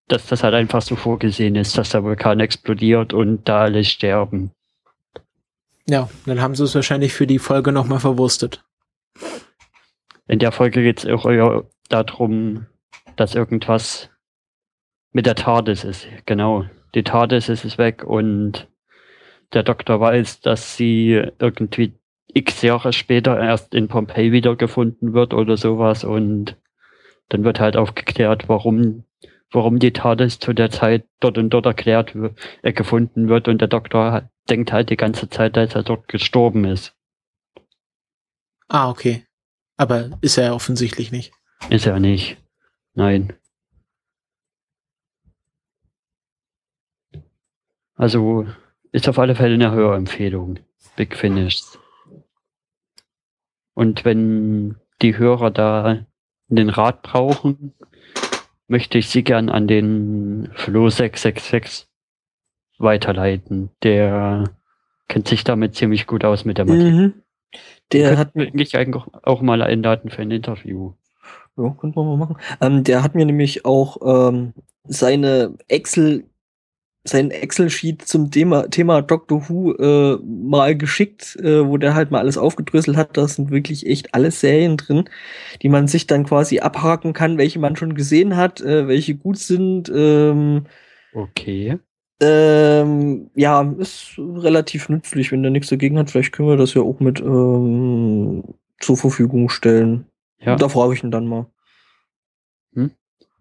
[0.09, 4.53] dass das halt einfach so vorgesehen ist, dass der Vulkan explodiert und da alle sterben.
[5.89, 8.65] Ja, dann haben sie es wahrscheinlich für die Folge nochmal verwurstet.
[10.29, 12.67] In der Folge geht es auch eher darum,
[13.17, 14.11] dass irgendwas
[15.13, 16.07] mit der TARDIS ist.
[16.27, 16.65] Genau.
[16.95, 18.69] Die TARDIS ist weg und
[19.53, 21.95] der Doktor weiß, dass sie irgendwie
[22.35, 26.57] x Jahre später erst in Pompeji wiedergefunden wird oder sowas und
[27.29, 29.05] dann wird halt aufgeklärt, warum,
[29.51, 32.15] warum die TARDIS zu der Zeit dort und dort erklärt
[32.63, 36.09] äh, gefunden wird und der Doktor hat- denkt halt die ganze Zeit, dass er dort
[36.09, 36.95] gestorben ist.
[38.69, 39.25] Ah, okay.
[39.77, 41.33] Aber ist er offensichtlich nicht.
[41.71, 42.39] Ist er nicht.
[42.95, 43.33] Nein.
[47.95, 48.47] Also
[48.91, 50.59] ist auf alle Fälle eine Hörempfehlung.
[50.97, 51.79] Big Finishes.
[53.75, 56.05] Und wenn die Hörer da
[56.49, 57.75] den Rat brauchen,
[58.69, 61.89] möchte ich sie gern an den Flo 666
[62.79, 63.71] weiterleiten.
[63.83, 64.51] Der
[65.09, 66.93] kennt sich damit ziemlich gut aus mit der Materie.
[66.93, 67.15] Mhm.
[67.93, 70.93] Der hat mir, mich eigentlich auch mal einladen für ein Interview.
[71.59, 72.37] ja, könnte man mal machen.
[72.61, 74.55] Ähm, der hat mir nämlich auch ähm,
[74.85, 76.25] seine Excel,
[77.05, 82.21] sein Excel-Sheet zum Thema, Thema Doctor Who äh, mal geschickt, äh, wo der halt mal
[82.21, 83.17] alles aufgedröselt hat.
[83.17, 85.09] Da sind wirklich echt alle Serien drin,
[85.63, 89.39] die man sich dann quasi abhaken kann, welche man schon gesehen hat, äh, welche gut
[89.39, 89.91] sind.
[89.95, 90.67] Ähm,
[91.15, 91.79] Okay.
[92.23, 96.11] ähm, ja, ist relativ nützlich, wenn der nichts dagegen hat.
[96.11, 98.45] Vielleicht können wir das ja auch mit ähm,
[98.81, 100.07] zur Verfügung stellen.
[100.41, 100.57] Ja.
[100.57, 101.47] Da frage ich ihn dann mal.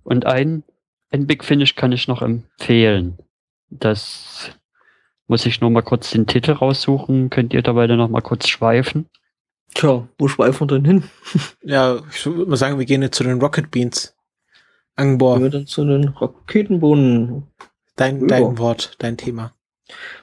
[0.03, 0.63] Und ein,
[1.11, 3.17] ein Big Finish kann ich noch empfehlen.
[3.71, 4.51] Das
[5.27, 7.29] muss ich nur mal kurz den Titel raussuchen.
[7.29, 9.09] Könnt ihr dabei dann noch mal kurz schweifen?
[9.73, 11.03] Tja, wo schweifen wir denn hin?
[11.63, 14.13] Ja, ich würde mal sagen, wir gehen jetzt zu den Rocket Beans.
[14.97, 17.43] Gehen Angbor, wir dann zu den Raketenbohnen.
[17.95, 19.53] dein, dein Wort, dein Thema.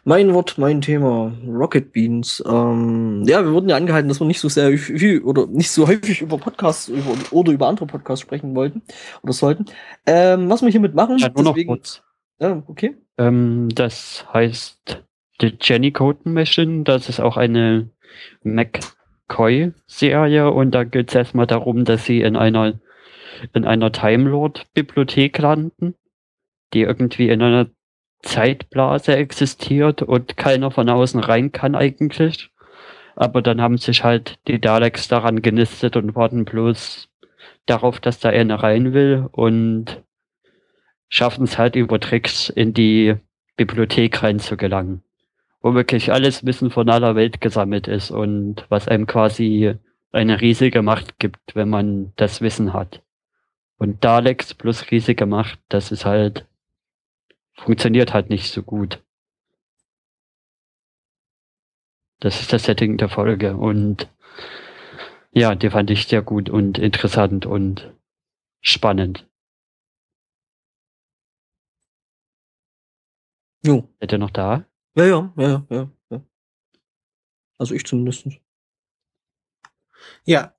[0.05, 2.43] Mein Wort, mein Thema, Rocket Beans.
[2.47, 5.87] Ähm, ja, wir wurden ja angehalten, dass wir nicht so sehr viel oder nicht so
[5.89, 8.83] häufig über Podcasts über, oder über andere Podcasts sprechen wollten
[9.23, 9.65] oder sollten.
[10.07, 12.03] Ähm, was wir hiermit machen, Ja, nur noch deswegen- kurz.
[12.41, 12.97] Ja, okay.
[13.19, 15.05] Ähm, das heißt
[15.41, 16.85] The Jenny Coden Machine.
[16.85, 17.91] Das ist auch eine
[18.43, 22.81] McCoy-Serie und da geht es erstmal darum, dass sie in einer
[23.53, 25.95] in einer Time Lord Bibliothek landen,
[26.73, 27.69] die irgendwie in einer
[28.23, 32.51] Zeitblase existiert und keiner von außen rein kann eigentlich.
[33.15, 37.09] Aber dann haben sich halt die Daleks daran genistet und warten bloß
[37.67, 40.03] darauf, dass da einer rein will und
[41.09, 43.17] schaffen es halt über Tricks in die
[43.57, 45.03] Bibliothek reinzugelangen.
[45.61, 49.75] Wo wirklich alles Wissen von aller Welt gesammelt ist und was einem quasi
[50.13, 53.03] eine riesige Macht gibt, wenn man das Wissen hat.
[53.77, 56.47] Und Daleks plus riesige Macht, das ist halt,
[57.55, 59.03] funktioniert halt nicht so gut.
[62.21, 64.09] Das ist das Setting der Folge und
[65.33, 67.93] ja, die fand ich sehr gut und interessant und
[68.61, 69.28] spannend.
[73.65, 73.89] Jo.
[74.01, 74.65] Seid ihr noch da?
[74.97, 76.21] Ja, ja, ja, ja, ja.
[77.59, 78.27] Also ich zumindest.
[80.25, 80.55] Ja.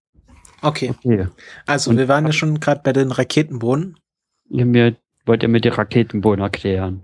[0.62, 0.94] Okay.
[1.04, 1.28] Okay.
[1.66, 3.98] Also Und- wir waren ja schon gerade bei den Raketenbohnen.
[4.50, 4.96] Ihr mir,
[5.26, 7.04] wollt ihr mir die Raketenbohnen erklären?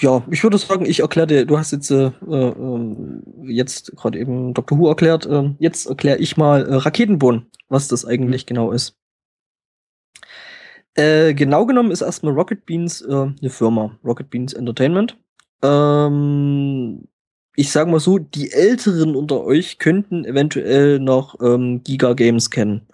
[0.00, 2.96] Ja, ich würde sagen, ich erkläre dir, du hast jetzt, äh, äh,
[3.44, 4.78] jetzt gerade eben Dr.
[4.78, 8.96] Who erklärt, äh, jetzt erkläre ich mal äh, Raketenbohnen, was das eigentlich genau ist.
[10.98, 15.16] Äh, genau genommen ist erstmal Rocket Beans äh, eine Firma, Rocket Beans Entertainment.
[15.62, 17.06] Ähm,
[17.54, 22.88] ich sage mal so, die Älteren unter euch könnten eventuell noch ähm, Giga Games kennen.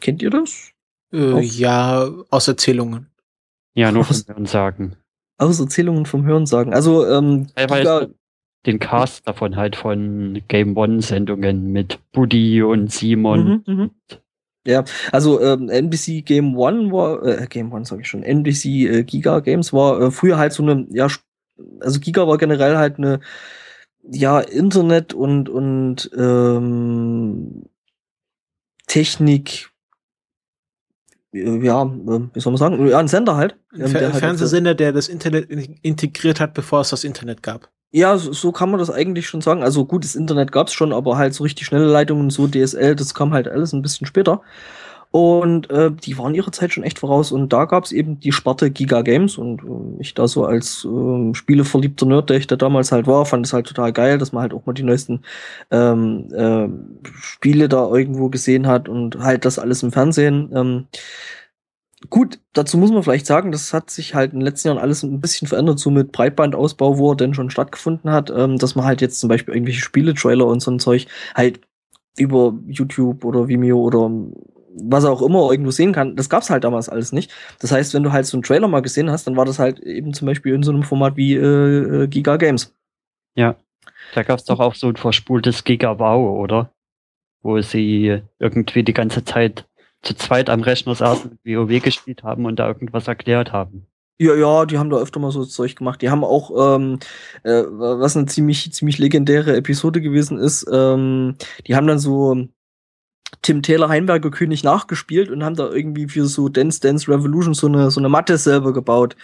[0.00, 0.72] Kennt ihr das?
[1.10, 3.10] Äh, ja, aus Erzählungen.
[3.74, 4.22] Ja, nur Was?
[4.22, 4.96] von hören sagen.
[5.38, 6.74] Aus Erzählungen vom Hörensagen.
[6.74, 8.08] Also ähm, Giga,
[8.66, 13.62] den Cast davon halt von Game One Sendungen mit Buddy und Simon.
[13.66, 13.90] Mhm, mhm.
[14.68, 19.02] Ja, also ähm, NBC Game One war, äh, Game One sage ich schon, NBC äh,
[19.02, 21.06] Giga Games war äh, früher halt so eine, ja,
[21.80, 23.20] also Giga war generell halt eine,
[24.02, 27.64] ja, Internet und, und ähm,
[28.86, 29.70] Technik,
[31.32, 33.56] äh, ja, äh, wie soll man sagen, ja, ein Sender halt.
[33.72, 37.42] ähm, Fer der halt Fernsehsender, der das Internet in integriert hat, bevor es das Internet
[37.42, 37.70] gab.
[37.90, 39.62] Ja, so, so kann man das eigentlich schon sagen.
[39.62, 43.14] Also gut, das Internet gab's schon, aber halt so richtig schnelle Leitungen, so DSL, das
[43.14, 44.42] kam halt alles ein bisschen später.
[45.10, 47.32] Und äh, die waren ihrer Zeit schon echt voraus.
[47.32, 49.38] Und da gab's eben die Sparte Giga Games.
[49.38, 53.24] Und äh, ich da so als ähm, spieleverliebter Nerd, der ich da damals halt war,
[53.24, 55.22] fand es halt total geil, dass man halt auch mal die neuesten
[55.70, 56.68] ähm, äh,
[57.22, 60.50] Spiele da irgendwo gesehen hat und halt das alles im Fernsehen.
[60.54, 60.86] Ähm,
[62.10, 65.02] Gut, dazu muss man vielleicht sagen, das hat sich halt in den letzten Jahren alles
[65.02, 68.84] ein bisschen verändert, so mit Breitbandausbau, wo er denn schon stattgefunden hat, ähm, dass man
[68.84, 71.60] halt jetzt zum Beispiel irgendwelche Spiele-Trailer und so ein Zeug halt
[72.16, 74.10] über YouTube oder Vimeo oder
[74.80, 76.14] was auch immer irgendwo sehen kann.
[76.14, 77.32] Das gab's halt damals alles nicht.
[77.58, 79.80] Das heißt, wenn du halt so einen Trailer mal gesehen hast, dann war das halt
[79.80, 82.74] eben zum Beispiel in so einem Format wie äh, äh, Giga Games.
[83.34, 83.56] Ja.
[84.14, 86.70] Da gab es doch auch so ein verspultes Giga-Wow, oder?
[87.42, 89.66] Wo sie irgendwie die ganze Zeit
[90.02, 93.86] zu zweit am Rechner saßen, WoW gespielt haben und da irgendwas erklärt haben.
[94.20, 96.02] Ja, ja, die haben da öfter mal so Zeug gemacht.
[96.02, 96.98] Die haben auch, ähm,
[97.44, 102.48] äh, was eine ziemlich, ziemlich legendäre Episode gewesen ist, ähm, die haben dann so
[103.42, 107.68] Tim Taylor Heinberger König nachgespielt und haben da irgendwie für so Dance Dance Revolution so
[107.68, 109.16] eine, so eine Matte selber gebaut.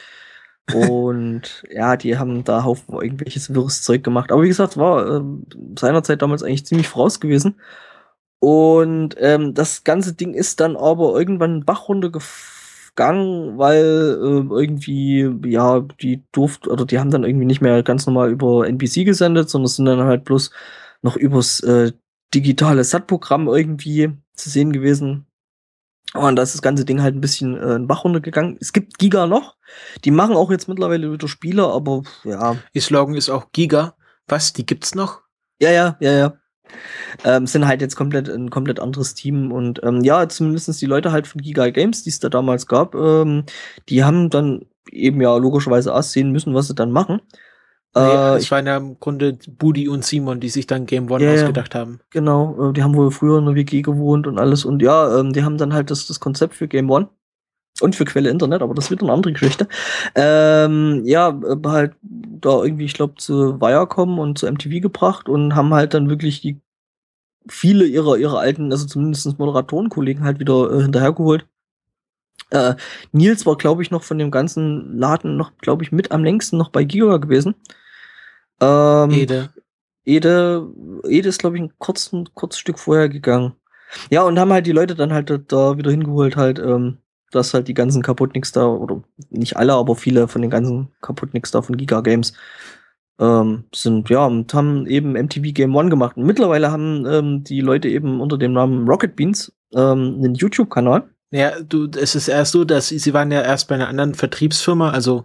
[0.72, 4.32] Und ja, die haben da Haufen irgendwelches wirres Zeug gemacht.
[4.32, 5.44] Aber wie gesagt, war ähm,
[5.78, 7.60] seinerzeit damals eigentlich ziemlich voraus gewesen.
[8.44, 15.80] Und ähm, das ganze Ding ist dann aber irgendwann Bach runtergegangen, weil äh, irgendwie, ja,
[16.02, 19.68] die durften, oder die haben dann irgendwie nicht mehr ganz normal über NBC gesendet, sondern
[19.68, 20.50] sind dann halt bloß
[21.00, 21.92] noch übers äh,
[22.34, 25.24] digitale SAT-Programm irgendwie zu sehen gewesen.
[26.12, 28.58] Und da ist das ganze Ding halt ein bisschen äh, den Bach runtergegangen.
[28.60, 29.56] Es gibt Giga noch.
[30.04, 33.96] Die machen auch jetzt mittlerweile wieder Spiele, aber ja, Ihr Slogan ist auch Giga.
[34.28, 34.52] Was?
[34.52, 35.22] Die gibt's noch?
[35.60, 36.43] ja, ja, ja, ja.
[37.24, 41.12] Ähm, sind halt jetzt komplett ein komplett anderes Team und ähm, ja, zumindestens die Leute
[41.12, 43.44] halt von Giga Games, die es da damals gab, ähm,
[43.88, 47.20] die haben dann eben ja logischerweise auch sehen müssen, was sie dann machen.
[47.96, 51.24] Nee, Äh, es waren ja im Grunde Budi und Simon, die sich dann Game One
[51.24, 51.32] ja.
[51.32, 52.00] ausgedacht haben.
[52.10, 54.64] Genau, äh, die haben wohl früher in der WG gewohnt und alles.
[54.64, 57.08] Und ja, ähm, die haben dann halt das, das Konzept für Game One
[57.80, 59.68] und für Quelle Internet, aber das ist wieder eine andere Geschichte.
[60.14, 65.74] Ähm, ja, halt da irgendwie, ich glaube, zu Viacom und zu MTV gebracht und haben
[65.74, 66.60] halt dann wirklich die
[67.48, 71.46] viele ihrer ihrer alten, also zumindest Moderatorenkollegen halt wieder äh, hinterhergeholt.
[72.50, 72.74] Äh,
[73.12, 76.56] Nils war, glaube ich, noch von dem ganzen Laden noch, glaube ich, mit am längsten
[76.58, 77.54] noch bei Giga gewesen.
[78.60, 79.50] Ähm, Ede.
[80.04, 80.68] Ede,
[81.08, 83.54] Ede ist, glaube ich, ein kurzes Stück vorher gegangen.
[84.10, 86.98] Ja, und haben halt die Leute dann halt da- da wieder hingeholt, halt, ähm,
[87.34, 91.50] dass halt die ganzen Kaputtnicks da, oder nicht alle, aber viele von den ganzen Kaputtnicks
[91.50, 92.34] da von Giga Games
[93.18, 96.16] ähm, sind, ja, und haben eben MTV Game One gemacht.
[96.16, 101.08] Und mittlerweile haben ähm, die Leute eben unter dem Namen Rocket Beans ähm, einen YouTube-Kanal.
[101.30, 104.14] Ja, du, es ist erst so, dass sie, sie waren ja erst bei einer anderen
[104.14, 105.24] Vertriebsfirma, also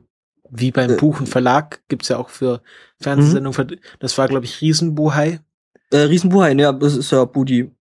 [0.49, 2.61] wie beim Äh, Buch und Verlag gibt's ja auch für
[2.99, 3.79] Fernsehsendungen.
[3.99, 5.39] Das war, glaube ich, Riesenbuhai.
[5.91, 7.71] Äh, Riesenbuhai, ja, das ist ja Budi.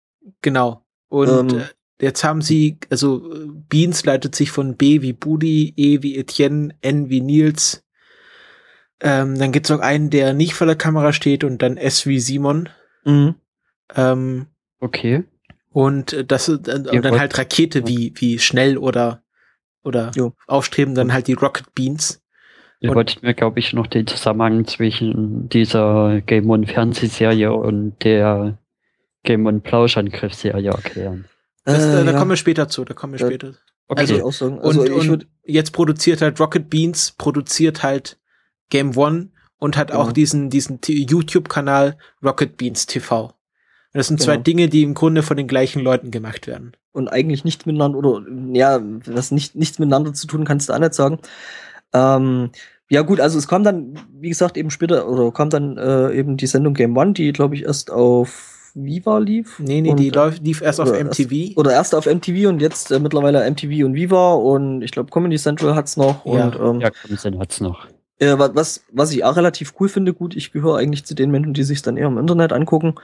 [0.42, 0.84] Genau.
[1.08, 1.62] Und Ähm.
[2.00, 3.30] Jetzt haben sie, also
[3.68, 7.84] Beans leitet sich von B wie Budi, E wie Etienne, N wie Nils.
[9.00, 12.18] Ähm, dann gibt's noch einen, der nicht vor der Kamera steht und dann S wie
[12.20, 12.68] Simon.
[13.04, 13.34] Mhm.
[13.94, 14.46] Ähm,
[14.80, 15.24] Okay.
[15.70, 19.22] und äh, das äh, und dann halt Rakete wie wie schnell oder
[19.84, 20.34] oder Jo.
[20.46, 22.22] aufstreben, dann halt die Rocket Beans.
[22.80, 28.58] Und- wolltet mir, glaube ich, noch den Zusammenhang zwischen dieser Game One Fernsehserie und der
[29.24, 31.24] Game One Plauschangriff-Serie erklären.
[31.64, 32.18] Das, Äh, da ja.
[32.18, 33.26] kommen wir später zu, da kommen wir Ja.
[33.26, 33.54] später.
[33.88, 34.00] Okay.
[34.00, 34.46] Also, Also-.
[34.46, 38.18] Und, Also und würde jetzt produziert halt Rocket Beans, produziert halt
[38.70, 40.12] Game One und hat auch Genau.
[40.12, 43.24] diesen, diesen YouTube-Kanal Rocket Beans TV.
[43.24, 43.32] Und
[43.94, 44.42] das sind zwei Genau.
[44.44, 46.72] Dinge, die im Grunde von den gleichen Leuten gemacht werden.
[46.92, 50.78] und eigentlich nichts miteinander oder ja, was nicht nichts miteinander zu tun, kannst du auch
[50.80, 51.20] nicht sagen.
[51.92, 52.50] Ähm,
[52.90, 56.36] ja gut, also es kam dann, wie gesagt, eben später oder kam dann äh, eben
[56.36, 59.58] die Sendung Game One, die glaube ich erst auf Viva lief.
[59.58, 61.56] Nee, nee, die läuft, lief erst auf oder erst- MTV.
[61.58, 65.36] Oder erst auf MTV und jetzt äh, mittlerweile MTV und Viva und ich glaube Comedy
[65.36, 66.46] Central hat's noch Ja.
[66.48, 67.86] und ähm, ja, komm, Sinn hat's noch.
[68.18, 71.30] Äh, wa- was, was ich auch relativ cool finde, gut, ich gehöre eigentlich zu den
[71.30, 72.94] Menschen, die sich dann eher im Internet angucken.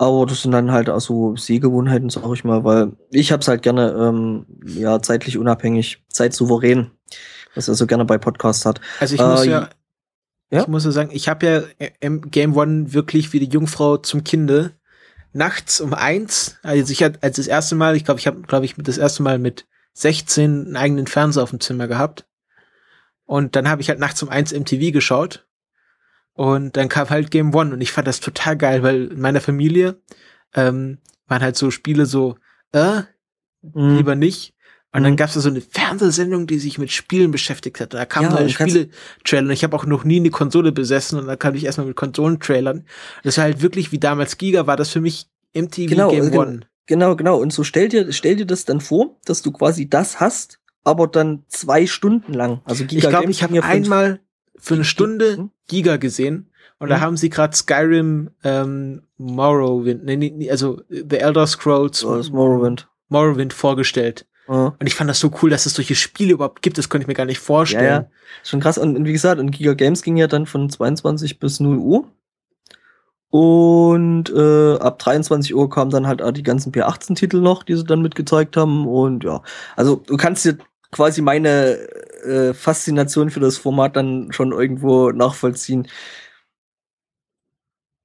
[0.00, 3.62] Aber das sind dann halt auch so Sehgewohnheiten, sag ich mal, weil ich hab's halt
[3.62, 6.92] gerne, ähm, ja, zeitlich unabhängig, zeitsouverän,
[7.56, 8.80] was er so gerne bei Podcasts hat.
[9.00, 9.68] Also ich Äh, muss ja,
[10.52, 10.60] ja?
[10.62, 13.96] ich muss ja sagen, ich habe ja äh, im Game One wirklich wie die Jungfrau
[13.96, 14.70] zum Kinde
[15.38, 18.66] nachts um eins, also ich hatte als das erste Mal, ich glaube, ich habe, glaube
[18.66, 22.26] ich, das erste Mal mit 16 einen eigenen Fernseher auf dem Zimmer gehabt.
[23.24, 25.46] Und dann habe ich halt nachts um eins MTV geschaut.
[26.34, 29.40] Und dann kam halt Game One und ich fand das total geil, weil in meiner
[29.40, 30.00] Familie
[30.54, 32.36] ähm, waren halt so Spiele so,
[32.72, 33.02] äh,
[33.60, 33.96] Mhm.
[33.96, 34.54] lieber nicht.
[34.92, 35.16] Und dann Mhm.
[35.16, 37.92] gab's da so eine Fernsehsendung, die sich mit Spielen beschäftigt hat.
[37.92, 39.50] Da kamen Ja, neue Spiele-Trailer.
[39.50, 42.84] Ich habe auch noch nie eine Konsole besessen und da kam ich erstmal mit Konsolentrailern.
[43.22, 46.42] Das war halt wirklich wie damals Giga, war das für mich MTV Genau, Game genau.
[46.42, 46.60] One.
[46.86, 47.36] Genau, genau.
[47.38, 51.06] Und so stell dir, stell dir das dann vor, dass du quasi das hast, aber
[51.06, 52.62] dann zwei Stunden lang.
[52.64, 54.20] Also Ich glaube, ich habe einmal
[54.56, 55.50] für eine Stunde Hm?
[55.66, 56.48] Giga gesehen
[56.78, 57.02] und da Hm?
[57.02, 62.88] haben sie gerade Skyrim ähm, Morrowind, nee, nee, also The Elder Scrolls das Morrowind.
[63.10, 64.26] Morrowind vorgestellt.
[64.48, 64.74] Ja.
[64.78, 66.78] Und ich fand das so cool, dass es solche Spiele überhaupt gibt.
[66.78, 67.84] Das konnte ich mir gar nicht vorstellen.
[67.84, 68.10] Ja, ja.
[68.42, 68.78] Schon krass.
[68.78, 72.04] Und, und wie gesagt, und Giga Games ging ja dann von 22 bis 0 Uhr.
[73.30, 77.84] Und äh, ab 23 Uhr kamen dann halt auch die ganzen P18-Titel noch, die sie
[77.84, 78.86] dann mitgezeigt haben.
[78.86, 79.42] Und ja,
[79.76, 80.56] also du kannst dir
[80.92, 81.76] quasi meine
[82.24, 85.88] äh, Faszination für das Format dann schon irgendwo nachvollziehen.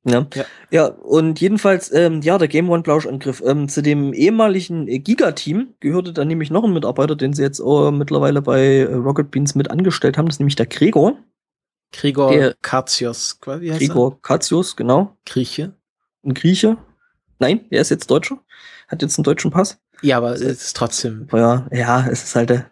[0.05, 0.27] Ja.
[0.33, 0.45] Ja.
[0.69, 3.41] ja, und jedenfalls, ähm, ja, der Game One Plauschangriff.
[3.45, 7.61] Ähm, zu dem ehemaligen äh, Giga-Team gehörte dann nämlich noch ein Mitarbeiter, den sie jetzt
[7.61, 10.25] auch mittlerweile bei äh, Rocket Beans mit angestellt haben.
[10.25, 11.17] Das ist nämlich der Gregor.
[11.93, 14.99] Gregor Der- Katzios, wie heißt Gregor Katius, genau.
[14.99, 15.31] er?
[15.31, 15.73] Grieche.
[16.25, 16.77] Ein Grieche.
[17.39, 18.39] Nein, er ist jetzt Deutscher.
[18.87, 19.79] Hat jetzt einen deutschen Pass.
[20.01, 21.27] Ja, aber es ist trotzdem.
[21.31, 22.63] Ja, ja, es ist halt, äh,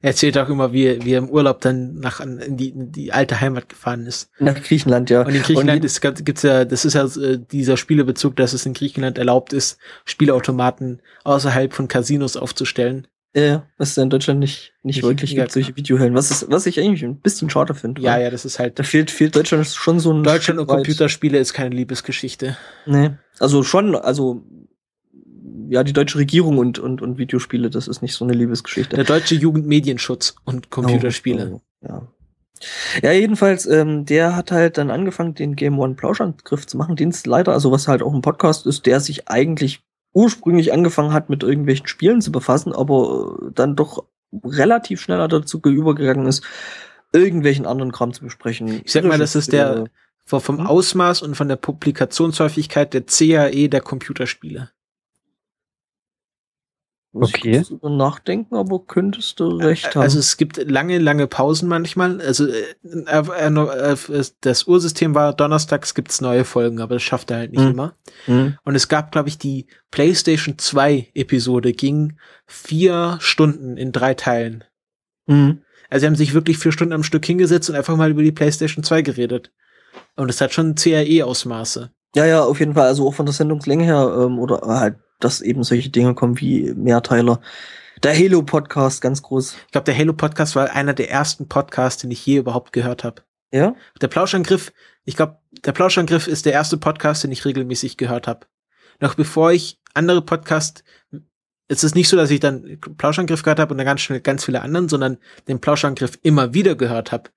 [0.00, 3.12] Er erzählt auch immer, wie, wie er im Urlaub dann nach in die, in die
[3.12, 4.30] alte Heimat gefahren ist.
[4.38, 5.22] nach Griechenland, ja.
[5.26, 8.64] Und in Griechenland Und- ist, gibt's ja, das ist ja äh, dieser Spielebezug, dass es
[8.64, 13.06] in Griechenland erlaubt ist, Spielautomaten außerhalb von Casinos aufzustellen.
[13.34, 16.14] Äh, was es ja in Deutschland nicht, nicht Nicht- wirklich ja, gibt, solche Videohellen.
[16.14, 18.00] Was, ist, was ich eigentlich ein bisschen schade finde.
[18.00, 18.78] Ja, ja, das ist halt.
[18.78, 20.24] Da fehlt, fehlt Deutschland schon so ein.
[20.24, 22.56] Deutschland und Stück weit- Computerspiele ist keine Liebesgeschichte.
[22.86, 23.10] Nee.
[23.38, 24.44] Also schon, also
[25.68, 28.96] ja, die deutsche Regierung und, und, und Videospiele, das ist nicht so eine Liebesgeschichte.
[28.96, 31.52] Der deutsche Jugendmedienschutz und Computerspiele.
[31.54, 32.02] Oh, ja.
[33.02, 37.10] Ja, jedenfalls, ähm, der hat halt dann angefangen, den Game One Plauschangriff zu machen, den
[37.10, 39.80] es leider, also was halt auch ein Podcast ist, der sich eigentlich
[40.12, 44.04] ursprünglich angefangen hat, mit irgendwelchen Spielen zu befassen, aber äh, dann doch
[44.44, 46.42] relativ schneller dazu übergegangen ist,
[47.12, 48.80] irgendwelchen anderen Kram zu besprechen.
[48.84, 49.84] Ich sag mal, das ist der-
[50.24, 50.66] Vom, vom Hm?
[50.66, 54.70] Ausmaß und von der Publikationshäufigkeit der CAE der Computerspiele.
[57.18, 57.62] Muss Okay.
[57.62, 60.02] Ich nachdenken, aber könntest du recht haben.
[60.02, 62.20] Also es gibt lange, lange Pausen manchmal.
[62.20, 67.30] Also äh, äh, äh, äh, das Ursystem war donnerstags gibt's neue Folgen, aber das schafft
[67.30, 67.70] er halt nicht Hm.
[67.70, 67.94] immer.
[68.24, 68.58] Hm.
[68.64, 74.64] Und es gab, glaube ich, die PlayStation 2 Episode ging vier Stunden in drei Teilen.
[75.26, 75.62] Hm.
[75.90, 78.32] Also sie haben sich wirklich vier Stunden am Stück hingesetzt und einfach mal über die
[78.32, 79.52] PlayStation 2 geredet.
[80.16, 81.90] Und es hat schon CAE-Ausmaße.
[82.14, 82.86] Ja, ja, auf jeden Fall.
[82.86, 86.72] Also auch von der Sendungslänge her, ähm, oder halt, dass eben solche Dinge kommen wie
[86.74, 87.40] Mehrteiler.
[88.02, 89.56] Der Halo-Podcast, ganz groß.
[89.66, 93.22] Ich glaube, der Halo-Podcast war einer der ersten Podcasts, den ich je überhaupt gehört habe.
[93.52, 93.74] Ja?
[94.00, 94.72] Der Plauschangriff,
[95.04, 98.46] ich glaube, der Plauschangriff ist der erste Podcast, den ich regelmäßig gehört habe.
[99.00, 100.84] Noch bevor ich andere Podcasts
[101.68, 104.44] es ist nicht so, dass ich dann Plauschangriff gehört habe und dann ganz schnell ganz
[104.44, 107.30] viele anderen, sondern den Plauschangriff immer wieder gehört habe.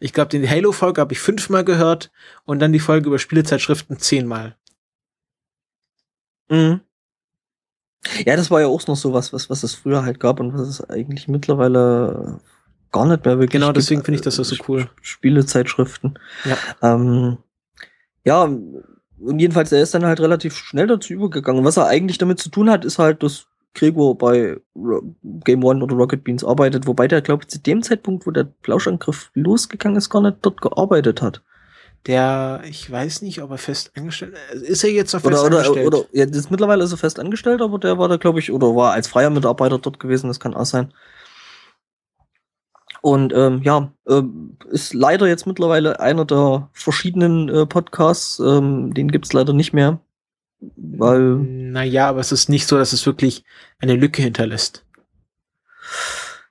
[0.00, 2.10] Ich glaube, den Halo-Folge habe ich fünfmal gehört
[2.44, 4.56] und dann die Folge über Spielezeitschriften zehnmal.
[6.48, 6.80] Mhm.
[8.24, 10.54] Ja, das war ja auch noch so was, was, was es früher halt gab und
[10.54, 12.40] was es eigentlich mittlerweile
[12.92, 14.90] gar nicht mehr wirklich Genau, deswegen finde ich das so Sp- cool.
[15.02, 16.18] Spielezeitschriften.
[16.44, 16.56] Ja.
[16.82, 17.38] Ähm,
[18.24, 21.64] ja, und jedenfalls, er ist dann halt relativ schnell dazu übergegangen.
[21.64, 24.56] Was er eigentlich damit zu tun hat, ist halt, dass Gregor bei
[25.44, 28.44] Game One oder Rocket Beans arbeitet, wobei der, glaube ich, zu dem Zeitpunkt, wo der
[28.44, 31.42] Plauschangriff losgegangen ist, gar nicht dort gearbeitet hat.
[32.06, 34.84] Der, ich weiß nicht, ob er fest angestellt ist.
[34.84, 35.86] er jetzt noch fest Oder, oder, angestellt?
[35.86, 38.52] oder, ja, das ist mittlerweile ist er fest angestellt, aber der war da, glaube ich,
[38.52, 40.92] oder war als freier Mitarbeiter dort gewesen, das kann auch sein.
[43.02, 48.40] Und ähm, ja, ähm, ist leider jetzt mittlerweile einer der verschiedenen äh, Podcasts.
[48.40, 50.00] Ähm, den gibt's leider nicht mehr,
[50.60, 53.44] weil Naja, aber es ist nicht so, dass es wirklich
[53.78, 54.84] eine Lücke hinterlässt.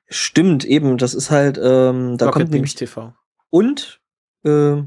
[0.08, 3.14] stimmt eben, das ist halt, ähm, da Rocket kommt nämlich TV.
[3.50, 4.00] und
[4.46, 4.84] äh,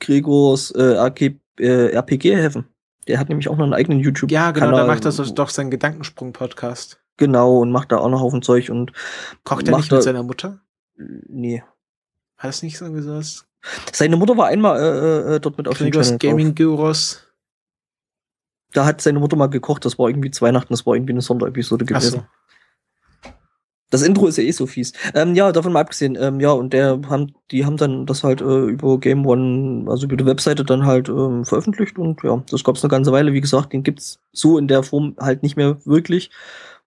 [0.00, 2.66] Gregors äh, RK, äh, RPG-Häfen.
[3.06, 4.30] Der hat nämlich auch noch einen eigenen YouTube.
[4.30, 7.00] Ja, genau, da macht das doch seinen Gedankensprung-Podcast.
[7.16, 8.92] Genau, und macht da auch noch Haufen Zeug und
[9.44, 10.60] Kocht er nicht mit er- seiner Mutter?
[10.96, 11.62] nee.
[12.36, 13.46] Hat es nicht so gesagt?
[13.92, 16.18] Seine Mutter war einmal äh, äh, dort mit auf dem Gregors Channel.
[16.18, 17.22] Gaming Gyros.
[18.72, 21.20] Da hat seine Mutter mal gekocht, das war irgendwie zu Weihnachten, das war irgendwie eine
[21.22, 22.10] Sonderepisode Ach gewesen.
[22.20, 22.26] so.
[23.94, 24.92] Das Intro ist ja eh so fies.
[25.14, 28.40] Ähm, ja, davon mal abgesehen, ähm, ja, und der haben, die haben dann das halt
[28.40, 32.64] äh, über Game One, also über die Webseite dann halt ähm, veröffentlicht und ja, das
[32.64, 33.32] gab's eine ganze Weile.
[33.32, 36.30] Wie gesagt, den gibt's so in der Form halt nicht mehr wirklich.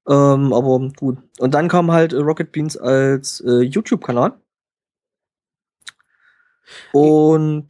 [0.08, 1.18] Ähm, aber gut.
[1.40, 4.34] Und dann kam halt äh, Rocket Beans als äh, YouTube-Kanal.
[6.92, 7.70] Und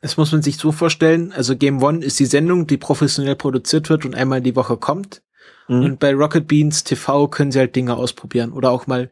[0.00, 1.32] Das muss man sich so vorstellen.
[1.32, 5.22] Also Game One ist die Sendung, die professionell produziert wird und einmal die Woche kommt.
[5.68, 9.10] Mh, Und bei Rocket Beans TV können sie halt Dinge ausprobieren oder auch mal,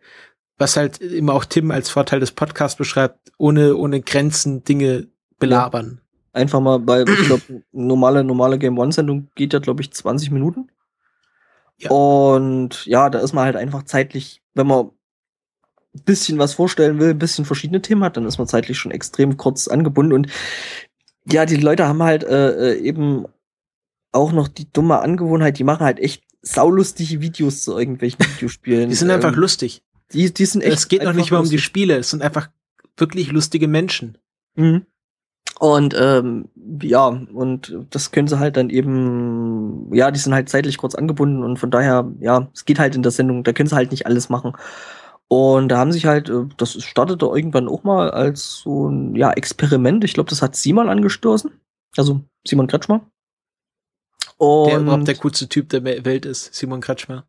[0.59, 5.09] was halt immer auch Tim als Vorteil des Podcasts beschreibt, ohne, ohne Grenzen Dinge
[5.39, 6.01] belabern.
[6.33, 10.71] einfach mal, weil ich glaube, normale, normale Game One-Sendung geht ja, glaube ich, 20 Minuten.
[11.79, 11.91] Ja.
[11.91, 14.87] Und ja, da ist man halt einfach zeitlich, wenn man
[15.95, 18.93] ein bisschen was vorstellen will, ein bisschen verschiedene Themen hat, dann ist man zeitlich schon
[18.93, 20.13] extrem kurz angebunden.
[20.13, 20.29] Und
[21.31, 23.27] ja, die Leute haben halt äh, äh, eben
[24.13, 28.89] auch noch die dumme Angewohnheit, die machen halt echt saulustige Videos zu irgendwelchen Videospielen.
[28.89, 29.83] Die sind einfach Ähm, lustig.
[30.13, 30.75] Die, die sind echt.
[30.75, 31.59] Es geht noch einfach nicht mal um die.
[31.59, 32.51] Spiele, es sind einfach
[32.97, 34.19] wirklich lustige Menschen.
[34.57, 34.87] Mhm.
[35.59, 36.49] Und ähm,
[36.83, 41.43] ja, und das können sie halt dann eben, ja, die sind halt zeitlich kurz angebunden
[41.45, 44.07] und von daher, ja, es geht halt in der Sendung, da können sie halt nicht
[44.07, 44.55] alles machen.
[45.29, 49.31] Und da haben sich halt, äh, das startete irgendwann auch mal als so ein ja,
[49.31, 50.05] Experiment.
[50.05, 51.51] Ich glaube, das hat Simon angestoßen.
[51.97, 53.07] Also Simon Kretschmer.
[54.43, 57.29] Und der überhaupt der coolste Typ der Welt ist, Simon Kretschmer.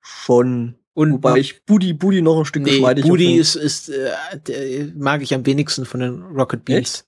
[0.00, 0.74] schon.
[0.94, 3.40] Und Wobei ich Budi Budi noch ein Stück nee, geschmeidiger Budi finde.
[3.40, 7.06] ist, ist äh, mag ich am wenigsten von den Rocket Beans.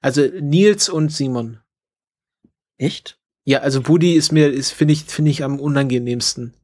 [0.00, 1.58] Also Nils und Simon.
[2.78, 3.18] Echt?
[3.44, 6.54] Ja, also Budi ist mir, ist, finde ich, finde ich am unangenehmsten.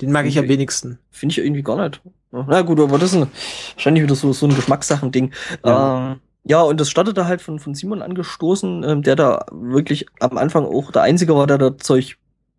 [0.00, 0.98] Den mag ich am wenigsten.
[1.10, 2.00] Finde ich irgendwie gar nicht.
[2.30, 3.30] Na gut, aber das ist ein,
[3.74, 5.32] wahrscheinlich wieder so, so ein Geschmackssachen-Ding.
[5.64, 6.12] Ja.
[6.12, 10.38] Ähm, ja, und das startete halt von, von Simon angestoßen, ähm, der da wirklich am
[10.38, 12.18] Anfang auch der Einzige war, der da Zeug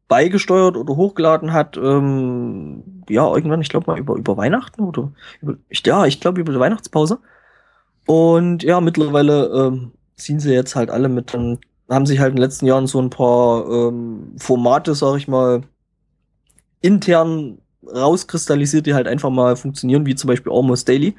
[0.10, 1.78] beigesteuert oder hochgeladen hat.
[1.78, 5.12] Ähm, ja, irgendwann, ich glaube mal über, über Weihnachten oder
[5.42, 7.20] über, ich, ja, ich glaube über die Weihnachtspause.
[8.06, 11.60] Und ja, mittlerweile ähm, ziehen sie jetzt halt alle mit, dann
[11.90, 15.62] haben sich halt in den letzten Jahren so ein paar ähm, Formate, sag ich mal,
[16.82, 21.16] intern rauskristallisiert, die halt einfach mal funktionieren, wie zum Beispiel Almost Daily.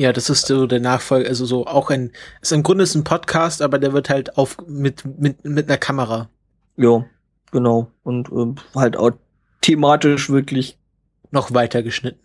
[0.00, 2.10] Ja, das ist so der Nachfolger, also so auch ein,
[2.40, 5.76] ist im Grunde ist ein Podcast, aber der wird halt auf, mit, mit, mit einer
[5.76, 6.30] Kamera.
[6.78, 7.04] Ja,
[7.52, 7.90] genau.
[8.02, 9.10] Und ähm, halt auch
[9.60, 10.78] thematisch wirklich
[11.32, 12.18] noch weiter geschnitten.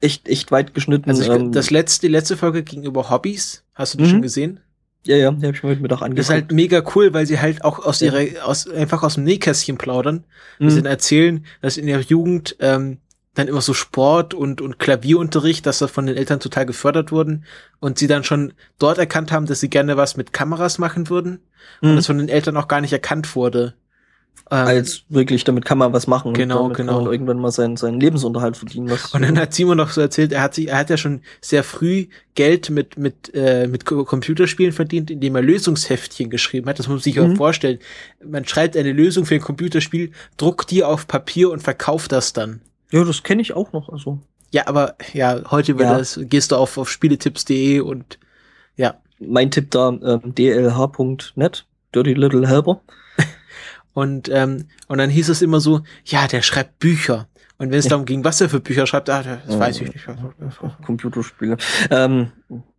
[0.00, 1.08] echt, echt weit geschnitten.
[1.08, 3.64] Also ich, ähm, das letzte, die letzte Folge ging über Hobbys.
[3.74, 4.08] Hast du die Mhm.
[4.10, 4.60] schon gesehen?
[5.06, 6.18] ja, ja, die habe ich mir heute Mittag angeguckt.
[6.18, 8.12] Das ist halt mega cool, weil sie halt auch aus Ja.
[8.18, 10.24] ihrer, aus, einfach aus dem Nähkästchen plaudern.
[10.58, 10.70] Mhm.
[10.70, 12.98] Sie dann erzählen, dass in ihrer Jugend ähm,
[13.34, 17.44] dann immer so Sport und, und Klavierunterricht, dass das von den Eltern total gefördert wurden
[17.80, 21.40] und sie dann schon dort erkannt haben, dass sie gerne was mit Kameras machen würden
[21.82, 21.96] und Mhm.
[21.96, 23.74] das von den Eltern auch gar nicht erkannt wurde.
[24.50, 26.28] Ähm, als wirklich, damit kann man was machen.
[26.28, 26.94] und Genau, damit genau.
[26.96, 28.90] Kann man irgendwann mal seinen, seinen Lebensunterhalt verdienen.
[28.90, 31.22] Was Und dann hat Simon noch so erzählt, er hat sich, er hat ja schon
[31.40, 36.78] sehr früh Geld mit mit äh, mit Co- Computerspielen verdient, indem er Lösungsheftchen geschrieben hat.
[36.78, 37.32] Das muss man sich Mhm.
[37.32, 37.78] auch vorstellen.
[38.22, 42.60] Man schreibt eine Lösung für ein Computerspiel, druckt die auf Papier und verkauft das dann.
[42.90, 43.88] Ja, das kenne ich auch noch.
[43.88, 44.20] Also
[44.50, 45.98] Ja, aber ja, heute wird Ja.
[45.98, 48.18] das, gehst du auf auf spieletipps.de und
[48.76, 48.94] ja.
[49.18, 52.80] mein Tipp da ähm, dlh.net, Dirty Little Helper.
[53.94, 57.28] Und, ähm, und dann hieß es immer so, ja, der schreibt Bücher.
[57.58, 60.04] Und wenn es darum ging, was er für Bücher schreibt, ah, das weiß ich nicht.
[60.84, 61.56] Computerspiele.
[61.90, 62.32] Ähm,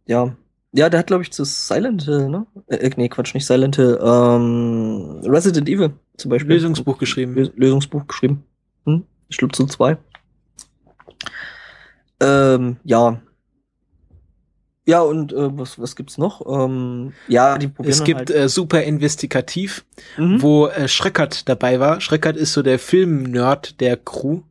[0.06, 0.36] ja.
[0.74, 2.46] Ja, der hat, glaube ich, zu Silent Hill, ne?
[2.68, 3.98] Äh, nee, Quatsch, nicht Silent Hill.
[4.04, 6.52] Ähm, Resident Evil zum Beispiel.
[6.56, 7.34] Lösungsbuch geschrieben.
[7.34, 8.44] Lös Lösungsbuch geschrieben.
[8.86, 9.06] Hm?
[9.30, 9.98] Zu zwei.
[12.20, 13.22] Ähm, ja.
[14.88, 16.46] Ja, und äh, was, was gibt's noch?
[16.48, 18.30] Ähm, ja, die probieren Es gibt halt.
[18.30, 19.84] äh, Super Investigativ,
[20.18, 20.42] Mhm.
[20.42, 22.02] wo äh, Schreckert dabei war.
[22.02, 24.42] Schreckert ist so der Film-Nerd der Crew.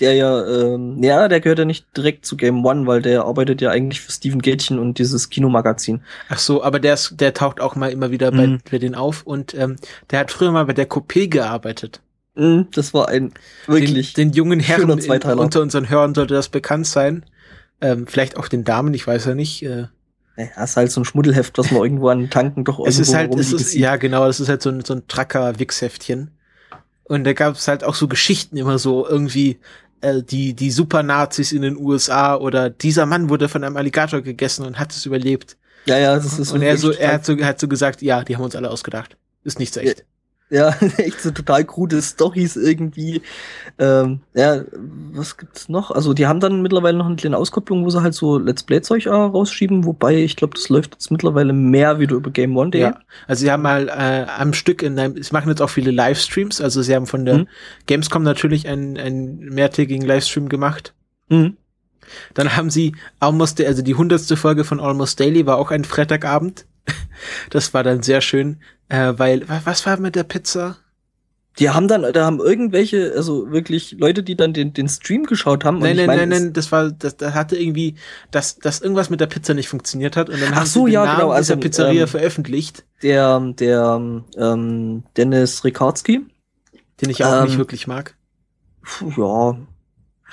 [0.00, 3.60] Der ja, ähm, ja, der gehört ja nicht direkt zu Game One, weil der arbeitet
[3.60, 6.02] ja eigentlich für Steven Gätchen und dieses Kinomagazin.
[6.28, 8.58] Ach so, aber der, ist, der taucht auch mal immer wieder bei, Mhm.
[8.68, 9.22] bei denen auf.
[9.24, 9.76] Und ähm,
[10.10, 12.00] der hat früher mal bei der Coupé gearbeitet.
[12.34, 13.32] Mhm, das war ein
[13.66, 14.12] wirklich.
[14.14, 17.24] Den, den jungen Herren unter unseren Hörern sollte das bekannt sein.
[17.80, 19.62] Ähm, vielleicht auch den Damen, ich weiß ja nicht.
[19.64, 19.86] Äh,
[20.36, 23.34] Ja, ist halt so ein Schmuddelheft, was man irgendwo an Tanken doch es ist halt,
[23.34, 26.30] es ist, ja genau, das ist halt so ein, so ein Tracker-Wix-Heftchen.
[27.04, 29.58] Und da gab es halt auch so Geschichten immer so irgendwie
[30.00, 34.64] äh, die, die Super-Nazis in den USA oder dieser Mann wurde von einem Alligator gegessen
[34.64, 35.56] und hat es überlebt.
[35.86, 38.36] Ja, ja, das ist und er so, er hat so, hat so gesagt, ja, die
[38.36, 39.16] haben uns alle ausgedacht.
[39.44, 39.98] Ist nicht so echt.
[39.98, 40.04] Ja,
[40.98, 43.22] echt so total krude Stories irgendwie.
[43.78, 44.62] Ähm, ja,
[45.12, 45.90] was gibt's noch?
[45.90, 49.06] Also die haben dann mittlerweile noch eine kleine Auskopplung, wo sie halt so Let's Play-Zeug
[49.06, 52.80] äh, rausschieben, wobei ich glaube, das läuft jetzt mittlerweile mehr wieder über Game One.de.
[52.80, 55.90] Ja, also sie haben mal äh, am Stück in einem, sie machen jetzt auch viele
[55.90, 57.48] Livestreams, also sie haben von der Mhm.
[57.86, 60.94] Gamescom natürlich einen, einen mehrtägigen Livestream gemacht.
[61.28, 61.56] Mhm.
[62.34, 66.66] Dann haben sie Almost, also die hundertste Folge von Almost Daily war auch ein Freitagabend.
[67.50, 68.58] Das war dann sehr schön,
[68.88, 70.78] äh, weil, wa- was war mit der Pizza?
[71.60, 75.64] Die haben dann, da haben irgendwelche, also wirklich Leute, die dann den, den Stream geschaut
[75.64, 75.82] haben.
[75.82, 77.96] und Nein, nein, meine, nein, nein, das war, das, das hatte irgendwie,
[78.32, 80.86] dass, dass irgendwas mit der Pizza nicht funktioniert hat und dann Ach haben so, sie
[80.86, 84.00] den ja, Namen genau, also, dieser Pizzeria ähm, veröffentlicht, Der, der,
[84.38, 86.26] ähm, Dennis Rikardski,
[87.00, 88.16] den ich auch ähm, nicht wirklich mag.
[89.16, 89.56] Ja,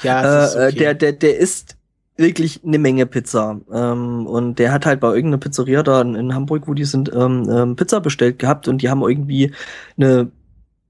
[0.02, 0.74] Ja, ist äh, äh, okay.
[0.74, 1.78] der, der, der isst
[2.22, 3.60] wirklich eine Menge Pizza.
[3.72, 7.50] Ähm, und der hat halt bei irgendeiner Pizzeria da in, Hamburg, wo die sind, ähm,
[7.52, 9.54] ähm, Pizza bestellt gehabt und die haben irgendwie
[9.98, 10.32] eine,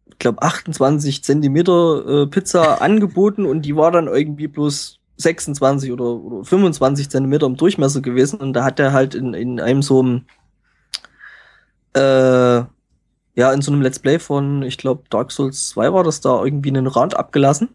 [0.10, 6.06] ich glaube, 28 Zentimeter äh, Pizza angeboten und die war dann irgendwie bloß 26 oder,
[6.06, 10.00] oder 25 Zentimeter im Durchmesser gewesen und da hat er halt in, in einem so
[10.00, 10.26] einem
[11.94, 12.64] äh,
[13.34, 16.44] ja, in so einem Let's Play von, ich glaube, Dark Souls 2 war das da
[16.44, 17.70] irgendwie einen Rand abgelassen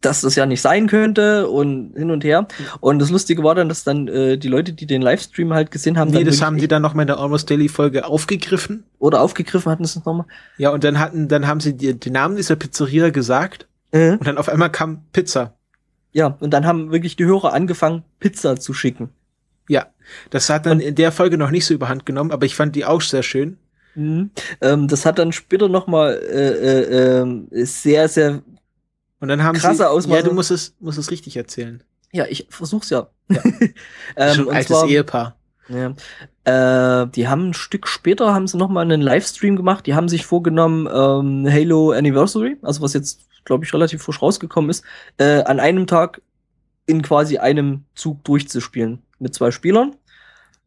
[0.00, 2.48] dass das ja nicht sein könnte und hin und her.
[2.80, 5.98] Und das Lustige war dann, dass dann äh, die Leute, die den Livestream halt gesehen
[5.98, 8.84] haben, nee, das haben die dann noch mal in der Almost Daily Folge aufgegriffen.
[8.98, 10.26] oder aufgegriffen hatten, das nochmal.
[10.56, 14.26] Ja, und dann hatten, dann haben sie die, den Namen dieser Pizzeria gesagt Äh, und
[14.26, 15.54] dann auf einmal kam Pizza.
[16.12, 19.10] ja, und dann haben wirklich die Hörer angefangen, Pizza zu schicken.
[19.68, 19.86] Ja,
[20.30, 22.84] das hat dann in der Folge noch nicht so überhand genommen, aber ich fand die
[22.84, 23.58] auch sehr schön.
[23.94, 24.30] Mhm.
[24.60, 28.42] Ähm, das hat dann später nochmal äh, äh, ähm, sehr, sehr,
[29.20, 30.20] Und dann haben Krasse sie, Ausmaße.
[30.22, 31.82] ja, du musst es, musst es richtig erzählen.
[32.12, 33.08] ja, ich versuch's ja.
[33.28, 33.42] Ja.
[34.16, 35.36] ähm, Schon ein altes zwar- Ehepaar.
[35.68, 35.94] Ja.
[37.02, 39.86] Äh, die haben ein Stück später haben sie noch mal einen Livestream gemacht.
[39.86, 44.68] Die haben sich vorgenommen ähm, Halo Anniversary, also was jetzt glaube ich relativ frisch rausgekommen
[44.68, 44.84] ist,
[45.18, 46.22] äh, an einem Tag
[46.86, 49.94] in quasi einem Zug durchzuspielen mit zwei Spielern.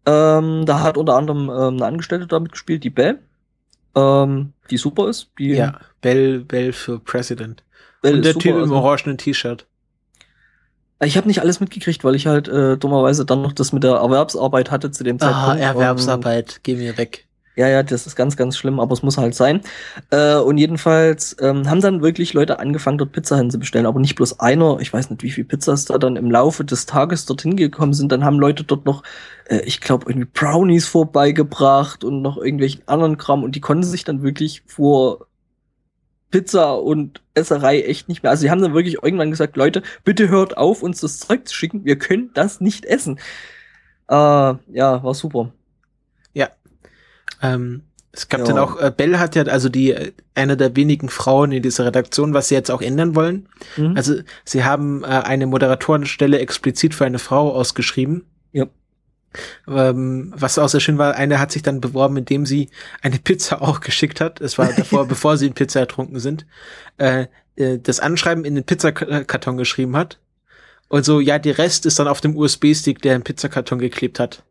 [0.05, 3.19] Ähm, da hat unter anderem ähm, eine Angestellte damit gespielt, die Bell,
[3.95, 5.31] ähm, die super ist.
[5.37, 7.61] Die Ja, Bell, Bell für President.
[8.03, 9.65] Bell und der Typ im also- orangenen T-Shirt.
[11.03, 13.95] Ich habe nicht alles mitgekriegt, weil ich halt äh, dummerweise dann noch das mit der
[13.95, 15.59] Erwerbsarbeit hatte zu dem Ah, Zeitpunkt.
[15.61, 17.27] Erwerbsarbeit, geh mir weg.
[17.55, 19.61] Ja, ja, das ist ganz, ganz schlimm, aber es muss halt sein.
[20.11, 24.39] Äh, und jedenfalls ähm, haben dann wirklich Leute angefangen, dort Pizza hinzubestellen, aber nicht bloß
[24.39, 24.79] einer.
[24.79, 28.11] Ich weiß nicht, wie viel Pizzas da dann im Laufe des Tages dorthin gekommen sind.
[28.11, 29.03] Dann haben Leute dort noch,
[29.49, 34.03] äh, ich glaube, irgendwie Brownies vorbeigebracht und noch irgendwelchen anderen Kram und die konnten sich
[34.03, 35.27] dann wirklich vor
[36.33, 38.31] Pizza und Esserei echt nicht mehr.
[38.31, 41.55] Also sie haben dann wirklich irgendwann gesagt, Leute, bitte hört auf, uns das Zeug zu
[41.55, 41.85] schicken.
[41.85, 43.19] Wir können das nicht essen.
[44.09, 45.53] Äh, ja, war super.
[47.43, 48.45] Ähm, es gab Ja.
[48.47, 51.85] dann auch, äh, Bell hat ja, also die, äh, eine der wenigen Frauen in dieser
[51.85, 53.49] Redaktion, was sie jetzt auch ändern wollen.
[53.75, 53.93] Mhm.
[53.95, 54.15] Also,
[54.45, 58.25] sie haben äh, eine Moderatorenstelle explizit für eine Frau ausgeschrieben.
[59.67, 62.69] Ähm, was auch sehr schön war, eine hat sich dann beworben, indem sie
[63.01, 64.41] eine Pizza auch geschickt hat.
[64.41, 66.45] Es war davor, bevor sie in Pizza ertrunken sind.
[66.97, 70.19] Äh, äh, das Anschreiben in den Pizzakarton geschrieben hat.
[70.89, 74.43] Und so, ja, die Rest ist dann auf dem USB-Stick, der im Pizzakarton geklebt hat.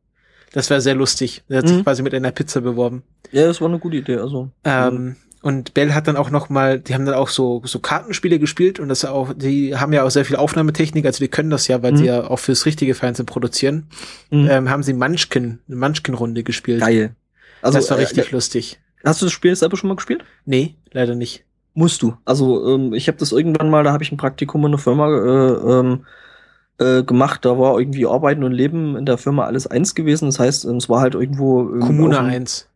[0.52, 1.42] Das war sehr lustig.
[1.48, 1.84] Er hat sich Mhm.
[1.84, 3.02] quasi mit einer Pizza beworben.
[3.30, 4.16] Ja, das war eine gute Idee.
[4.18, 7.78] Also Ähm, und Bell hat dann auch noch mal, die haben dann auch so so
[7.80, 11.50] Kartenspiele gespielt und das auch, die haben ja auch sehr viel Aufnahmetechnik, also die können
[11.50, 11.96] das ja, weil Mhm.
[11.96, 13.88] sie ja auch fürs richtige Fernsehen produzieren.
[14.30, 14.48] Mhm.
[14.50, 16.80] Ähm, haben sie Munchkin, eine Munchkin-Runde gespielt.
[16.80, 17.14] geil.
[17.60, 18.80] Also das war äh, richtig lustig.
[19.04, 20.24] Hast du das Spiel selber schon mal gespielt?
[20.46, 21.44] Nee, leider nicht.
[21.74, 22.14] Musst du.
[22.24, 25.08] Also ähm, ich habe das irgendwann mal, da habe ich ein Praktikum in einer Firma
[25.08, 26.06] äh, ähm,
[26.78, 27.44] äh, gemacht.
[27.44, 30.26] Da war irgendwie Arbeiten und Leben in der Firma alles eins gewesen.
[30.26, 32.60] Das heißt, ähm, es war halt irgendwo ähm, Kommune auf dem 1.
[32.62, 32.71] Pla-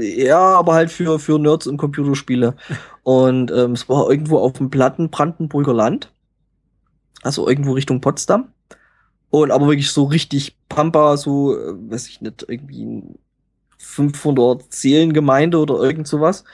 [0.00, 2.54] Ja, aber halt für, für Nerds und Computerspiele.
[3.02, 6.12] und ähm, es war irgendwo auf dem platten Brandenburger Land.
[7.22, 8.48] Also irgendwo Richtung Potsdam.
[9.30, 13.18] Und aber wirklich so richtig Pampa, so, äh, weiß ich nicht, irgendwie ein
[13.78, 16.44] 500 Seelengemeinde oder irgend sowas.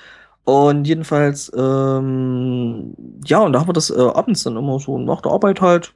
[0.45, 5.21] Und jedenfalls, ähm, ja, und da haben wir das äh, abends dann immer so nach
[5.21, 5.93] der Arbeit halt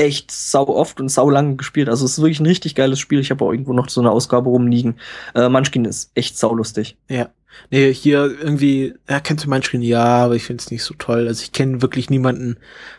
[0.00, 1.88] echt sau oft und sau lang gespielt.
[1.88, 3.20] Also es ist wirklich ein richtig geiles Spiel.
[3.20, 4.98] Ich habe auch irgendwo noch so eine Ausgabe rumliegen.
[5.34, 6.96] Äh, Munchkin ist echt saulustig.
[7.08, 7.30] Ja.
[7.70, 9.82] Nee, hier irgendwie, ja, kennst du Munchkin?
[9.82, 11.28] Ja, aber ich finde es nicht so toll.
[11.28, 12.56] Also ich kenne wirklich niemanden,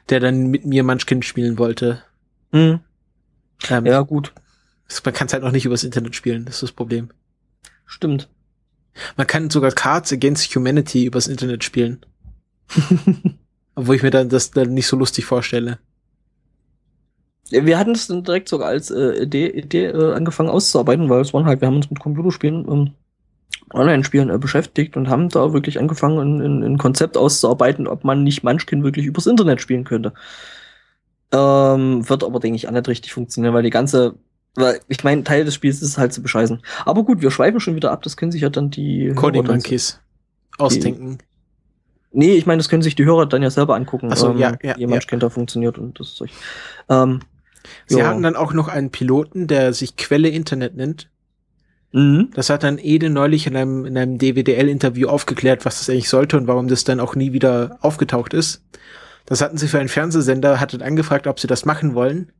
[0.10, 2.03] der dann mit mir Munchkin spielen wollte.
[2.52, 2.80] Hm.
[3.69, 4.34] Ähm, Ja, gut.
[5.06, 7.10] Man kann es halt noch nicht übers Internet spielen, das ist das Problem.
[7.86, 8.30] Stimmt.
[9.15, 12.06] Man kann sogar Cards Against Humanity übers Internet spielen.
[13.76, 15.80] Obwohl ich mir dann das dann nicht so lustig vorstelle.
[17.52, 21.22] Ja, Wir hatten es dann direkt sogar als äh, Idee, Idee äh, angefangen auszuarbeiten, weil
[21.22, 22.91] es waren halt, wir haben uns mit Computerspielen, ähm,
[23.73, 28.44] Online-Spielen äh, beschäftigt und haben da wirklich angefangen, ein, ein, Konzept auszuarbeiten, ob man nicht
[28.44, 30.14] Munchkin wirklich übers Internet spielen könnte.
[31.32, 34.15] Ähm, wird aber, denke ich, auch nicht richtig funktionieren, weil die ganze,
[34.56, 36.61] weil ich meine, Teil des Spiels ist halt zu bescheißen.
[36.86, 39.99] Aber gut, wir schweifen schon wieder ab, das können sich ja dann die Coding Monkeys.
[40.57, 41.19] Ausdenken.
[42.14, 44.38] Nee, ich meine, das können sich die Hörer dann ja selber angucken, Ach so, ähm,
[44.38, 44.88] ja, ja, wie ja.
[44.88, 46.30] Munchkin da funktioniert und das Zeug.
[46.90, 47.22] Ähm,
[47.88, 48.07] Sie ja.
[48.07, 51.10] hatten dann auch noch einen Piloten, der sich Quelle Internet nennt.
[51.93, 52.30] Mhm.
[52.34, 56.38] Das hat dann Ede neulich in einem, in einem DWDL-Interview aufgeklärt, was das eigentlich sollte
[56.38, 58.64] und warum das dann auch nie wieder aufgetaucht ist.
[59.26, 62.31] Das hatten sie für einen Fernsehsender, hattet angefragt, ob sie das machen wollen.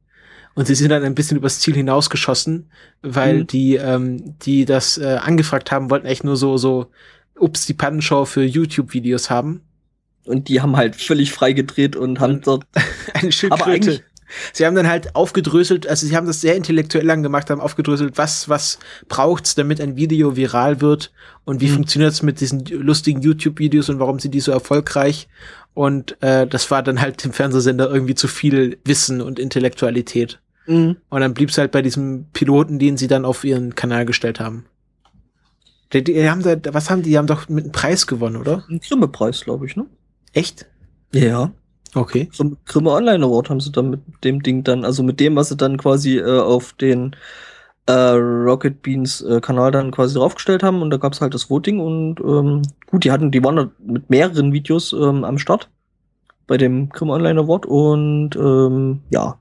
[0.54, 2.70] Und sie sind dann ein bisschen übers Ziel hinausgeschossen,
[3.02, 3.48] weil Mhm.
[3.48, 6.88] die, ähm, die das äh, angefragt haben, wollten echt nur so, so,
[7.40, 9.62] ups, die Pannenshow für YouTube-Videos haben.
[10.26, 12.66] Und die haben halt völlig frei gedreht und haben dort.
[13.14, 13.64] Eine Schildkröte.
[13.64, 14.04] Aber eigentlich-
[14.54, 18.18] Sie haben dann halt aufgedröselt, also sie haben das sehr intellektuell lang gemacht, haben aufgedröselt,
[18.18, 21.12] was, was braucht's, damit ein Video viral wird
[21.46, 21.74] und wie Mhm.
[21.76, 25.28] funktioniert's mit diesen lustigen YouTube-Videos und warum sind die so erfolgreich.
[25.74, 30.40] Und äh, das war dann halt dem Fernsehsender irgendwie zu viel Wissen und Intellektualität.
[30.68, 30.98] Mhm.
[31.10, 34.66] Und dann blieb's halt bei diesem Piloten, den sie dann auf ihren Kanal gestellt haben.
[35.94, 37.10] Die, die haben da, was haben die?
[37.12, 38.64] Die haben doch mit einem Preis gewonnen, oder?
[38.70, 39.86] Ein Grimme-Preis, glaube ich, ne?
[40.34, 40.66] Echt?
[41.14, 41.52] Ja.
[41.94, 42.30] Okay.
[42.36, 45.50] Grimme, Grimme Online Award haben sie dann mit dem Ding dann, also mit dem, was
[45.50, 47.16] sie dann quasi äh, auf den
[47.86, 51.80] äh, Rocket Beans äh, Kanal dann quasi draufgestellt haben und da gab's halt das Voting
[51.80, 55.70] und ähm, gut, die hatten, die waren da mit mehreren Videos ähm, am Start
[56.48, 59.40] bei dem Grimme Online Award und ähm, ja.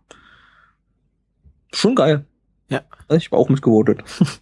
[1.73, 2.25] Schon geil.
[2.69, 2.83] Ja.
[3.11, 4.03] Ich war auch mitgevotet.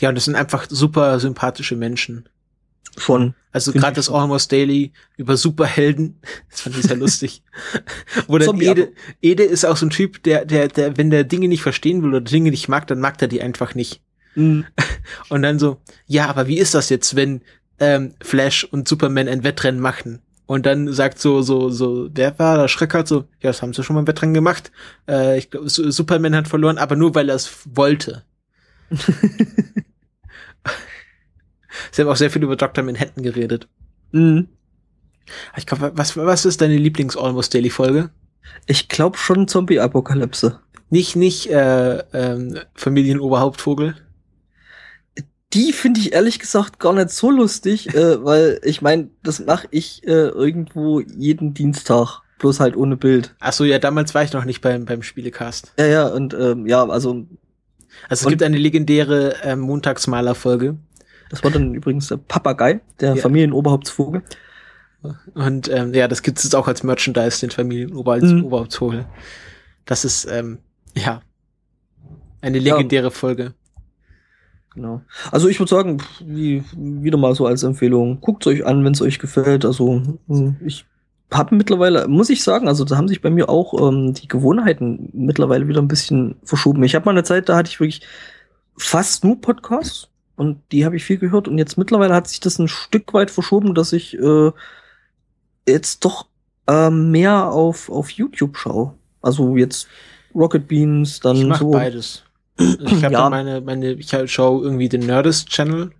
[0.00, 2.28] Ja, und das sind einfach super sympathische Menschen.
[2.98, 3.34] Schon.
[3.52, 4.08] Also gerade das.
[4.08, 7.42] Almost Daily über Superhelden, das fand ich sehr lustig.
[8.26, 11.62] Zombie- Ede, Ede ist auch so ein Typ, der, der, der, wenn der Dinge nicht
[11.62, 14.02] verstehen will oder Dinge nicht mag, dann mag er die einfach nicht.
[14.34, 14.64] Mhm.
[15.28, 17.42] Und dann so, ja, aber wie ist das jetzt, wenn
[17.80, 20.20] ähm, Flash und Superman ein Wettrennen machen?
[20.46, 23.82] Und dann sagt so, so, so, wer war der Schreckert so, ja, das haben sie
[23.84, 24.70] schon mal ein Wettrennen gemacht.
[25.08, 28.24] Äh, ich glaube, Superman hat verloren, aber nur weil er es wollte.
[31.90, 32.84] Sie haben auch sehr viel über Dr.
[32.84, 33.68] Manhattan geredet.
[34.12, 34.48] Mhm.
[35.56, 38.10] Ich glaube, was, was ist deine Lieblings-Almost Daily-Folge?
[38.66, 40.58] Ich glaube schon Zombie-Apokalypse.
[40.88, 43.94] Nicht, nicht äh, ähm, Familienoberhauptvogel.
[45.52, 49.68] Die finde ich ehrlich gesagt gar nicht so lustig, äh, weil ich meine, das mache
[49.70, 53.34] ich äh, irgendwo jeden Dienstag, bloß halt ohne Bild.
[53.40, 55.72] Ach so, ja, damals war ich noch nicht beim, beim Spielecast.
[55.78, 57.26] Ja, ja, und ähm, ja, also
[58.08, 60.76] Also es gibt eine legendäre ähm, Montagsmaler-Folge.
[61.30, 63.22] Das war dann übrigens der Papagei, der Ja.
[63.22, 64.22] Familienoberhauptsvogel.
[65.34, 67.52] Und ähm, ja, das gibt es jetzt auch als Merchandise, den Mhm.
[67.54, 69.06] Familienoberhauptvogel.
[69.86, 70.58] Das ist, ähm,
[70.94, 71.22] ja,
[72.42, 72.74] eine Ja.
[72.76, 73.54] legendäre Folge.
[74.74, 75.00] Genau.
[75.32, 79.02] Also ich würde sagen, wie, wieder mal so als Empfehlung, guckt euch an, wenn es
[79.02, 79.64] euch gefällt.
[79.64, 80.84] Also mh, ich
[81.32, 85.08] habe mittlerweile, muss ich sagen, also da haben sich bei mir auch ähm, die Gewohnheiten
[85.12, 86.82] mittlerweile wieder ein bisschen verschoben.
[86.84, 88.02] Ich habe mal eine Zeit, da hatte ich wirklich
[88.76, 90.08] fast nur Podcasts
[90.40, 93.30] und die habe ich viel gehört und jetzt mittlerweile hat sich das ein Stück weit
[93.30, 94.50] verschoben, dass ich äh,
[95.68, 96.26] jetzt doch
[96.66, 98.94] äh, mehr auf, auf YouTube schaue.
[99.20, 99.86] Also jetzt
[100.34, 101.70] Rocket Beans, dann Ich mache so.
[101.70, 102.24] beides.
[102.58, 103.28] Ich habe Ja.
[103.30, 105.90] meine, meine, ich halt schaue irgendwie den Nerdist Channel,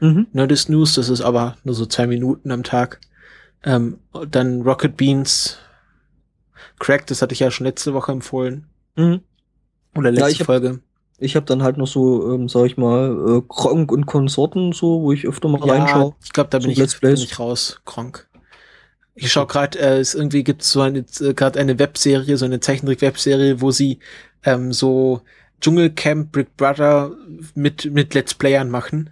[0.00, 0.28] Mhm.
[0.32, 3.00] Nerdist News, das ist aber nur so zwei Minuten am Tag.
[3.64, 3.98] Ähm,
[4.30, 5.58] dann Rocket Beans,
[6.78, 8.66] Crack, das hatte ich ja schon letzte Woche empfohlen.
[8.94, 9.22] Mhm.
[9.96, 10.78] Oder Ja, letzte hab- Folge.
[11.20, 15.02] Ich habe dann halt noch so, ähm, sag ich mal, äh, Kronk und Konsorten, so,
[15.02, 16.14] wo ich öfter mal Ja, reinschaue.
[16.22, 18.28] ich glaube, da bin, So ich, bin ich raus, Kronk.
[19.14, 22.60] Ich schaue gerade, äh, es irgendwie gibt so eine äh, gerade eine Webserie, so eine
[22.60, 23.98] Zeichentrick-Webserie, wo sie
[24.44, 25.22] ähm, so
[25.60, 27.16] Dschungelcamp Big Brother
[27.56, 29.10] mit mit Let's Playern machen.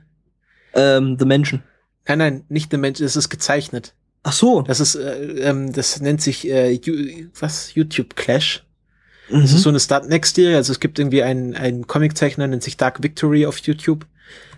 [0.74, 1.62] Ähm, The Mansion.
[2.07, 3.95] Nein, nein, nicht der Mensch, es ist gezeichnet.
[4.23, 4.62] Ach so.
[4.62, 8.65] Das ist, äh, ähm, das nennt sich äh, You- was YouTube Clash.
[9.31, 9.43] Mhm.
[9.43, 10.57] Das ist so eine Start Next Serie.
[10.57, 14.07] Also es gibt irgendwie einen, einen Comiczeichner, nennt sich Dark Victory auf YouTube.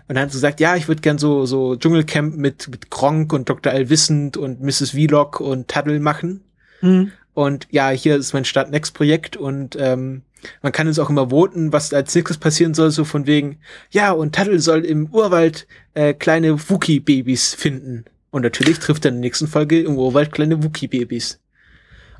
[0.07, 3.31] Und er hat so gesagt, ja, ich würde gern so, so Dschungelcamp mit, mit Gronk
[3.31, 3.71] und Dr.
[3.71, 4.91] Allwissend und Mrs.
[4.91, 6.41] Vlog und Taddle machen.
[6.81, 7.11] Mhm.
[7.33, 10.23] Und ja, hier ist mein Start Next Projekt und ähm,
[10.61, 13.59] man kann jetzt auch immer voten, was als nächstes passieren soll, so von wegen,
[13.91, 18.05] ja, und Taddle soll im Urwald äh, kleine Wookie-Babys finden.
[18.31, 21.39] Und natürlich trifft er in der nächsten Folge im Urwald kleine Wookie-Babys.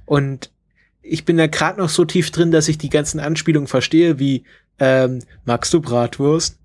[0.06, 0.52] Und
[1.02, 4.44] ich bin da gerade noch so tief drin, dass ich die ganzen Anspielungen verstehe, wie
[4.80, 6.58] ähm, magst du Bratwurst?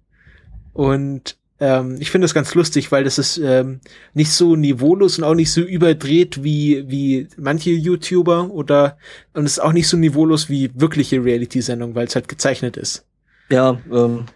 [0.72, 3.80] Und ähm, ich finde das ganz lustig, weil das ist ähm,
[4.12, 8.98] nicht so niveaulos und auch nicht so überdreht wie, wie manche YouTuber oder
[9.34, 13.06] und es ist auch nicht so niveaulos wie wirkliche Reality-Sendung, weil es halt gezeichnet ist.
[13.50, 14.26] Ja, ähm,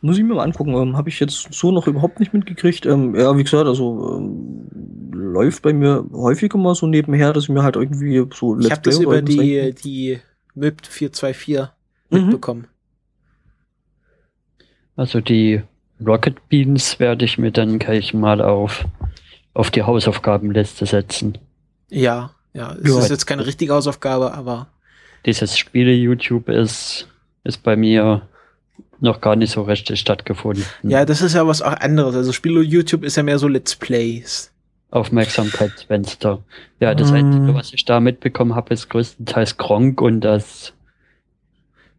[0.00, 0.74] muss ich mir mal angucken.
[0.74, 2.86] Ähm, Habe ich jetzt so noch überhaupt nicht mitgekriegt.
[2.86, 4.68] Ähm, ja, wie gesagt, also ähm,
[5.12, 8.82] läuft bei mir häufiger mal so nebenher, dass ich mir halt irgendwie so ich habe
[8.82, 10.20] das über die, die
[10.54, 11.68] MIP 424
[12.10, 12.18] Mhm.
[12.20, 12.66] mitbekommen.
[14.96, 15.62] Also die
[16.04, 18.84] Rocket Beans werde ich mir dann gleich mal auf,
[19.54, 21.38] auf die Hausaufgabenliste setzen.
[21.90, 22.98] Ja, ja, es Ja.
[23.00, 24.68] ist jetzt keine richtige Hausaufgabe, aber
[25.26, 27.08] Dieses Spiele-YouTube ist,
[27.44, 28.28] ist bei mir
[29.04, 30.64] noch gar nicht so richtig stattgefunden.
[30.82, 32.16] ja, das ist ja was auch anderes.
[32.16, 34.50] Also Spiele YouTube ist ja mehr so Let's Plays.
[34.90, 36.42] Aufmerksamkeitsfenster.
[36.80, 37.14] Ja, das Mm.
[37.14, 40.72] Einzige, was ich da mitbekommen habe, ist größtenteils Gronk und das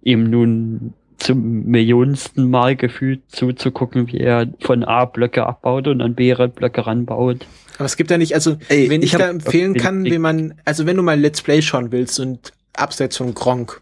[0.02, 6.14] ihm nun zum millionsten Mal gefühlt zuzugucken, wie er von A Blöcke abbaut und an
[6.14, 7.45] B Blöcke ranbaut.
[7.77, 10.53] Aber es gibt ja nicht, also Ey, wenn ich, ich da empfehlen kann, wie man,
[10.65, 13.82] also wenn du mal Let's Play schauen willst und abseits von Gronk.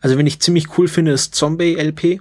[0.00, 2.20] Also wenn ich ziemlich cool finde, ist Zombie LP.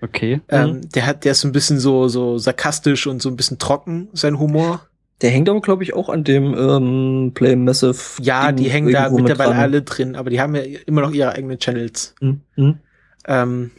[0.00, 0.40] Okay.
[0.48, 3.58] Ähm, der hat, der ist so ein bisschen so, so sarkastisch und so ein bisschen
[3.58, 4.86] trocken, sein Humor.
[5.22, 8.20] Der hängt aber, glaube ich, auch an dem ähm, Play Massive.
[8.20, 9.60] Ja, Ding die hängen da mit mittlerweile dran.
[9.60, 12.14] alle drin, aber die haben ja immer noch ihre eigenen Channels.
[12.20, 12.40] Mhm.
[12.56, 12.78] Mhm.
[13.26, 13.70] Ähm,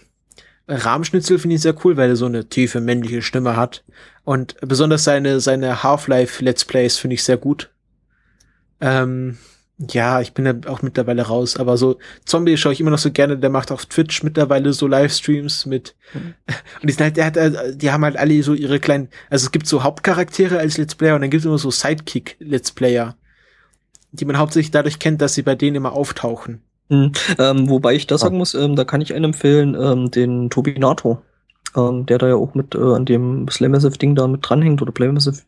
[0.67, 3.83] Rahmschnitzel finde ich sehr cool, weil er so eine tiefe männliche Stimme hat.
[4.23, 7.69] Und besonders seine, seine Half-Life Let's Plays finde ich sehr gut.
[8.81, 9.37] Ähm,
[9.77, 13.11] ja, ich bin da auch mittlerweile raus, aber so Zombie schaue ich immer noch so
[13.11, 17.37] gerne, der macht auf Twitch mittlerweile so Livestreams mit und die sind halt, der hat,
[17.37, 20.95] äh, die haben halt alle so ihre kleinen, also es gibt so Hauptcharaktere als Let's
[20.95, 23.17] Player und dann gibt es immer so Sidekick Let's Player,
[24.13, 26.61] die man hauptsächlich dadurch kennt, dass sie bei denen immer auftauchen.
[26.87, 27.11] Mhm.
[27.39, 31.21] Ähm, wobei ich da sagen muss, ähm, da kann ich einen empfehlen, ähm, den Tobinato.
[31.75, 34.81] Ähm, der da ja auch mit äh, an dem Slam Massive Ding da mit dranhängt
[34.81, 35.41] oder Play Massive.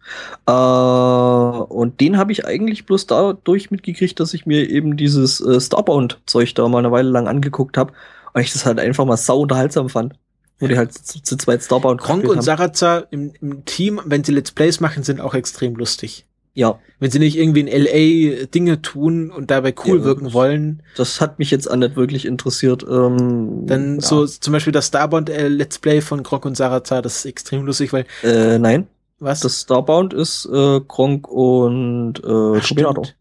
[0.45, 5.59] Äh, und den habe ich eigentlich bloß dadurch mitgekriegt, dass ich mir eben dieses äh,
[5.59, 7.93] Starbound-Zeug da mal eine Weile lang angeguckt habe.
[8.33, 10.13] Und ich das halt einfach mal sau unterhaltsam fand.
[10.59, 12.41] Wo die halt zu, zu zweit Starbound Gronk und.
[12.41, 16.26] Sarazar im, im Team, wenn sie Let's Plays machen, sind auch extrem lustig.
[16.57, 20.81] Ja, Wenn sie nicht irgendwie in LA Dinge tun und dabei cool Ja, wirken wollen,
[20.95, 22.84] das hat mich jetzt auch nicht wirklich interessiert.
[22.89, 24.01] Ähm, dann ja.
[24.01, 27.63] so zum Beispiel das Starbound äh, Let's Play von Gronk und Sarazar, das ist extrem
[27.63, 28.88] lustig, weil Äh, nein,
[29.19, 29.41] was?
[29.41, 33.15] das Starbound ist äh, Gronk und äh, Ach, stimmt.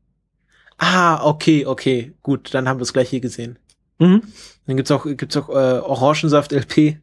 [0.78, 3.58] Ah, okay, okay, gut, dann haben wir es gleich hier gesehen.
[3.98, 4.22] Mhm.
[4.66, 6.96] Dann gibt's auch gibt's auch äh, Orangensaft LP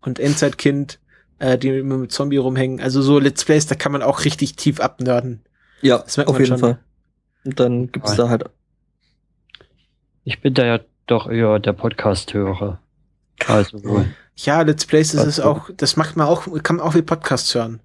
[0.00, 0.98] und Endzeitkind,
[1.38, 2.80] äh, die immer mit Zombie rumhängen.
[2.80, 5.42] Also so Let's Plays, da kann man auch richtig tief abnörden.
[5.82, 6.60] Ja, Das merkt auf man jeden schon.
[6.60, 6.78] Fall.
[7.44, 8.18] Und dann gibt's Nein.
[8.18, 8.44] da halt.
[10.24, 12.80] Ich bin da ja doch eher der Podcast-Hörer.
[13.46, 14.04] Also,
[14.36, 17.02] Ja, Let's Plays, das ist Also- auch, das macht man auch, kann man auch wie
[17.02, 17.80] Podcasts hören.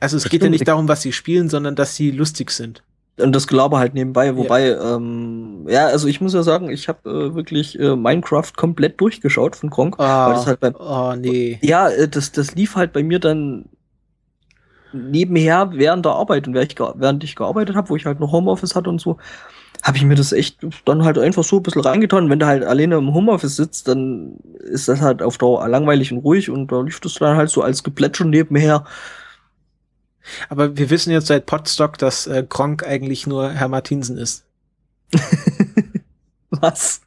[0.00, 2.82] Also es Das geht ja nicht darum, was sie spielen, sondern dass sie lustig sind.
[3.18, 7.08] Und das Gelaber halt nebenbei, wobei, ähm, ja, also ich muss ja sagen, ich habe
[7.10, 9.98] äh, wirklich äh, Minecraft komplett durchgeschaut von Gronk.
[9.98, 11.58] weil das Oh, halt beim, oh nee.
[11.62, 13.66] ja, äh, das, das lief halt bei mir dann
[14.92, 18.20] nebenher während der Arbeit und während ich, gea- während ich gearbeitet habe, wo ich halt
[18.20, 19.18] noch Homeoffice hatte und so,
[19.82, 22.30] habe ich mir das echt dann halt einfach so ein bisschen reingetan.
[22.30, 26.18] Wenn du halt alleine im Homeoffice sitzt, dann ist das halt auf Dauer langweilig und
[26.18, 28.84] ruhig und da lief das dann halt so als Geplätscher nebenher.
[30.48, 34.44] Aber wir wissen jetzt seit Podstock, dass äh, Gronk eigentlich nur Herr Martinsen ist.
[36.50, 37.00] Was?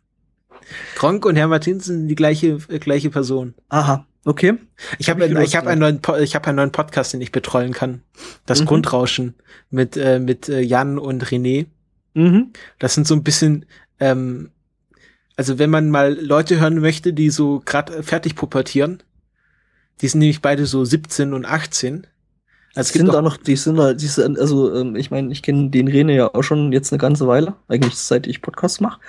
[0.96, 3.54] Gronk und Herr Martinsen sind die gleiche, äh, gleiche Person.
[3.70, 4.56] Aha, okay.
[5.00, 7.22] Ich habe Hab ich ich hab einen neuen Po- ich habe einen neuen Podcast, den
[7.22, 8.02] ich betreuen kann.
[8.46, 8.66] Das Mhm.
[8.66, 9.36] Grundrauschen
[9.70, 11.68] mit äh, mit äh, Jan und René.
[12.14, 12.52] Mhm.
[12.80, 13.66] Das sind so ein bisschen
[14.00, 14.50] ähm,
[15.38, 19.04] Also wenn man mal Leute hören möchte, die so gerade fertig pubertieren,
[20.02, 22.08] die sind nämlich beide so 17 und 18.
[22.76, 25.42] Also die sind da noch, die sind da, die sind, also ähm, ich meine, ich
[25.42, 29.00] kenne den Rene ja auch schon jetzt eine ganze Weile, eigentlich seit ich Podcasts mache.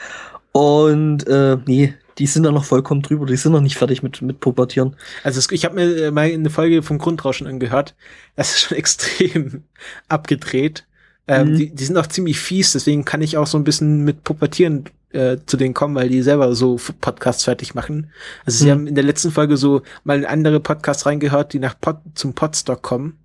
[0.52, 4.22] Und äh, nee, die sind da noch vollkommen drüber, die sind noch nicht fertig mit,
[4.22, 4.96] mit Pubertieren.
[5.22, 7.94] Also ich habe mir äh, mal eine Folge vom Grundrauschen angehört.
[8.36, 9.64] Das ist schon extrem
[10.08, 10.86] abgedreht.
[11.28, 11.56] Ähm, mhm.
[11.56, 14.84] die, die sind auch ziemlich fies, deswegen kann ich auch so ein bisschen mit Pubertieren
[15.10, 18.10] äh, zu denen kommen, weil die selber so Podcasts fertig machen.
[18.44, 18.70] Also sie mhm.
[18.70, 22.34] haben in der letzten Folge so mal in andere Podcasts reingehört, die nach Pod, zum
[22.34, 23.18] Podstock kommen.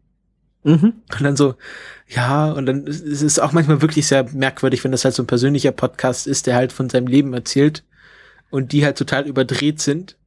[0.63, 0.93] Mhm.
[1.11, 1.55] Und dann so,
[2.07, 5.27] ja, und dann ist es auch manchmal wirklich sehr merkwürdig, wenn das halt so ein
[5.27, 7.83] persönlicher Podcast ist, der halt von seinem Leben erzählt
[8.51, 10.17] und die halt total überdreht sind.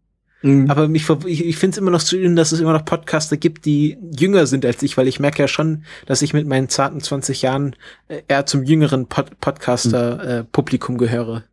[0.43, 0.71] Mhm.
[0.71, 3.37] Aber mich, ich, ich finde es immer noch zu schön, dass es immer noch Podcaster
[3.37, 6.69] gibt, die jünger sind als ich, weil ich merke ja schon, dass ich mit meinen
[6.69, 7.77] zarten 20 Jahren
[8.09, 11.01] äh, eher zum jüngeren Pod Podcaster-Publikum mhm.
[11.01, 11.45] äh, gehöre.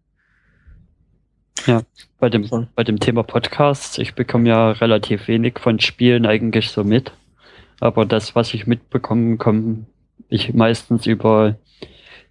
[1.68, 1.84] Ja,
[2.20, 6.84] bei dem, bei dem Thema Podcast, ich bekomme ja relativ wenig von Spielen eigentlich so
[6.84, 7.14] mit.
[7.80, 9.86] Aber das, was ich mitbekomme, komme
[10.28, 11.56] ich meistens über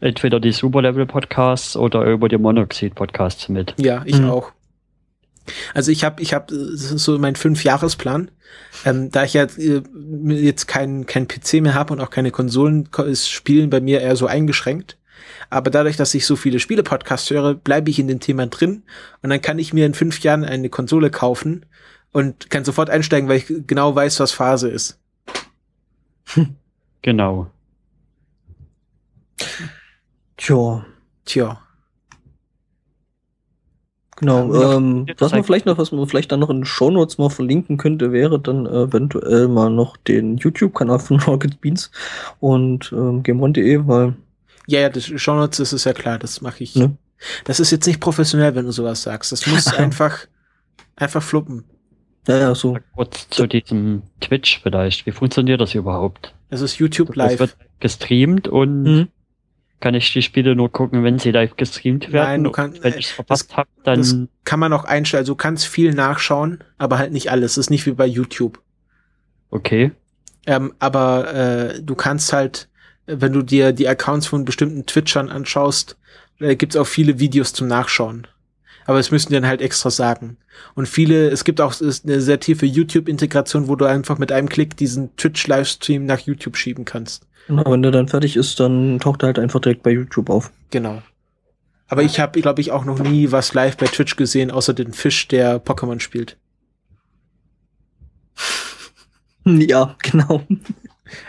[0.00, 3.74] entweder die Superlevel-Podcasts oder über die Monoxid-Podcasts mit.
[3.78, 4.30] Ja, ich mhm.
[4.30, 4.52] auch.
[5.74, 8.30] Also ich habe, ich ist so mein Fünfjahresplan.
[8.84, 9.82] Ähm, da ich ja äh,
[10.28, 14.16] jetzt kein, kein PC mehr habe und auch keine Konsolen, ist Spielen bei mir eher
[14.16, 14.96] so eingeschränkt.
[15.48, 18.82] Aber dadurch, dass ich so viele Spiele-Podcasts höre, bleibe ich in dem Thema drin
[19.22, 21.66] und dann kann ich mir in fünf Jahren eine Konsole kaufen
[22.12, 24.98] und kann sofort einsteigen, weil ich genau weiß, was Phase ist.
[27.02, 27.50] Genau.
[30.40, 30.86] Tja.
[31.26, 31.60] Tja.
[34.16, 37.30] Genau, ähm, was man vielleicht noch, was man vielleicht dann noch in den Shownotes mal
[37.30, 41.90] verlinken könnte, wäre dann eventuell mal noch den YouTube-Kanal von Rocket Beans
[42.38, 44.14] und ähm, GameOne.de, weil.
[44.66, 46.74] Ja, ja, das Shownotes, das ist ja klar, das mache ich.
[46.74, 46.96] Ne?
[47.44, 49.32] Das ist jetzt nicht professionell, wenn du sowas sagst.
[49.32, 50.26] Das muss einfach,
[50.96, 51.64] einfach fluppen.
[52.28, 52.78] Ja, ja, so.
[52.94, 55.06] Kurz zu diesem Twitch vielleicht.
[55.06, 56.34] Wie funktioniert das überhaupt?
[56.50, 57.38] Das ist YouTube live.
[57.38, 59.08] Das wird gestreamt und mhm.
[59.80, 62.26] Kann ich die Spiele nur gucken, wenn sie live gestreamt werden?
[62.26, 63.98] Nein, du kannst, wenn ich es verpasst habe, dann.
[63.98, 65.22] Das kann man auch einstellen.
[65.22, 67.54] Also du kannst viel nachschauen, aber halt nicht alles.
[67.54, 68.60] Das ist nicht wie bei YouTube.
[69.50, 69.92] Okay.
[70.46, 72.68] Ähm, aber äh, du kannst halt,
[73.06, 75.98] wenn du dir die Accounts von bestimmten Twitchern anschaust,
[76.38, 78.26] äh, gibt's auch viele Videos zum Nachschauen
[78.90, 80.36] aber es müssen dann halt extra sagen.
[80.74, 84.76] Und viele, es gibt auch eine sehr tiefe YouTube-Integration, wo du einfach mit einem Klick
[84.76, 87.28] diesen Twitch-Livestream nach YouTube schieben kannst.
[87.50, 90.52] Genau, wenn der dann fertig ist, dann taucht er halt einfach direkt bei YouTube auf.
[90.70, 91.02] Genau.
[91.88, 94.92] Aber ich habe, glaube ich, auch noch nie was live bei Twitch gesehen, außer den
[94.92, 96.38] Fisch, der Pokémon spielt.
[99.46, 100.42] Ja, genau.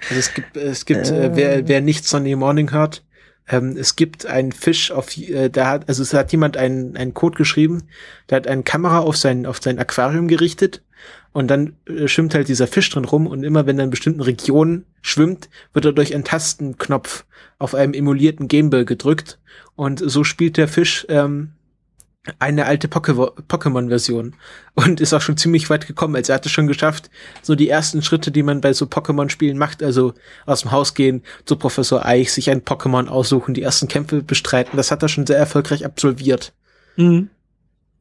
[0.09, 3.05] Also es gibt, es gibt, äh, äh wer, wer nicht Sunday Morning hört,
[3.47, 7.13] ähm, es gibt einen Fisch auf, äh, da hat, also es hat jemand einen, einen
[7.13, 7.83] Code geschrieben,
[8.29, 10.83] der hat eine Kamera auf sein, auf sein Aquarium gerichtet
[11.33, 14.21] und dann äh, schwimmt halt dieser Fisch drin rum und immer wenn er in bestimmten
[14.21, 17.25] Regionen schwimmt, wird er durch einen Tastenknopf
[17.59, 19.39] auf einem emulierten Gameboy gedrückt
[19.75, 21.51] und so spielt der Fisch ähm,
[22.37, 24.35] eine alte Pokémon-Version
[24.75, 26.15] und ist auch schon ziemlich weit gekommen.
[26.15, 27.09] Also er hatte schon geschafft,
[27.41, 30.13] so die ersten Schritte, die man bei so Pokémon-Spielen macht, also
[30.45, 34.77] aus dem Haus gehen, zu Professor Eich, sich ein Pokémon aussuchen, die ersten Kämpfe bestreiten,
[34.77, 36.53] das hat er schon sehr erfolgreich absolviert.
[36.95, 37.29] Mhm.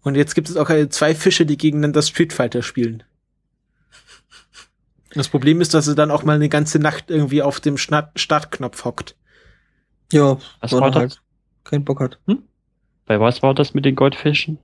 [0.03, 3.03] Und jetzt gibt es auch zwei Fische, die gegeneinander Street Fighter spielen.
[5.15, 8.85] Das Problem ist, dass er dann auch mal eine ganze Nacht irgendwie auf dem Startknopf
[8.85, 9.17] hockt.
[10.13, 11.01] Ja, was war das?
[11.01, 11.23] Halt
[11.65, 12.19] keinen Bock hat.
[12.27, 12.43] Hm?
[13.07, 14.59] Bei was war das mit den Goldfischen?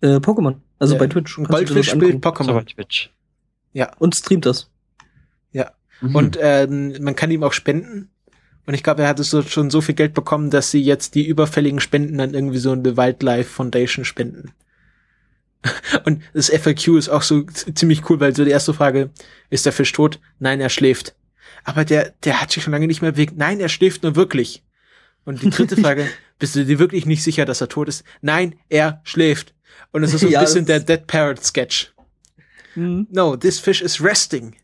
[0.00, 0.56] Äh, Pokémon.
[0.78, 1.36] Also ja, bei Twitch.
[1.36, 2.44] Goldfisch spielt Pokémon.
[2.44, 3.10] So, Twitch.
[3.72, 3.92] Ja.
[3.98, 4.70] Und streamt das.
[5.52, 5.72] Ja.
[6.00, 6.14] Mhm.
[6.16, 8.10] Und ähm, man kann ihm auch spenden.
[8.66, 11.26] Und ich glaube, er hat so, schon so viel Geld bekommen, dass sie jetzt die
[11.26, 14.52] überfälligen Spenden dann irgendwie so eine Wildlife Foundation spenden.
[16.04, 19.10] Und das FAQ ist auch so ziemlich cool, weil so die erste Frage,
[19.50, 20.20] ist der Fisch tot?
[20.38, 21.14] Nein, er schläft.
[21.64, 23.36] Aber der, der hat sich schon lange nicht mehr bewegt.
[23.36, 24.64] Nein, er schläft nur wirklich.
[25.24, 26.08] Und die dritte Frage,
[26.38, 28.04] bist du dir wirklich nicht sicher, dass er tot ist?
[28.22, 29.54] Nein, er schläft.
[29.92, 31.92] Und es ist so ein ja, bisschen der Dead Parrot Sketch.
[32.74, 33.06] Mhm.
[33.10, 34.56] No, this fish is resting.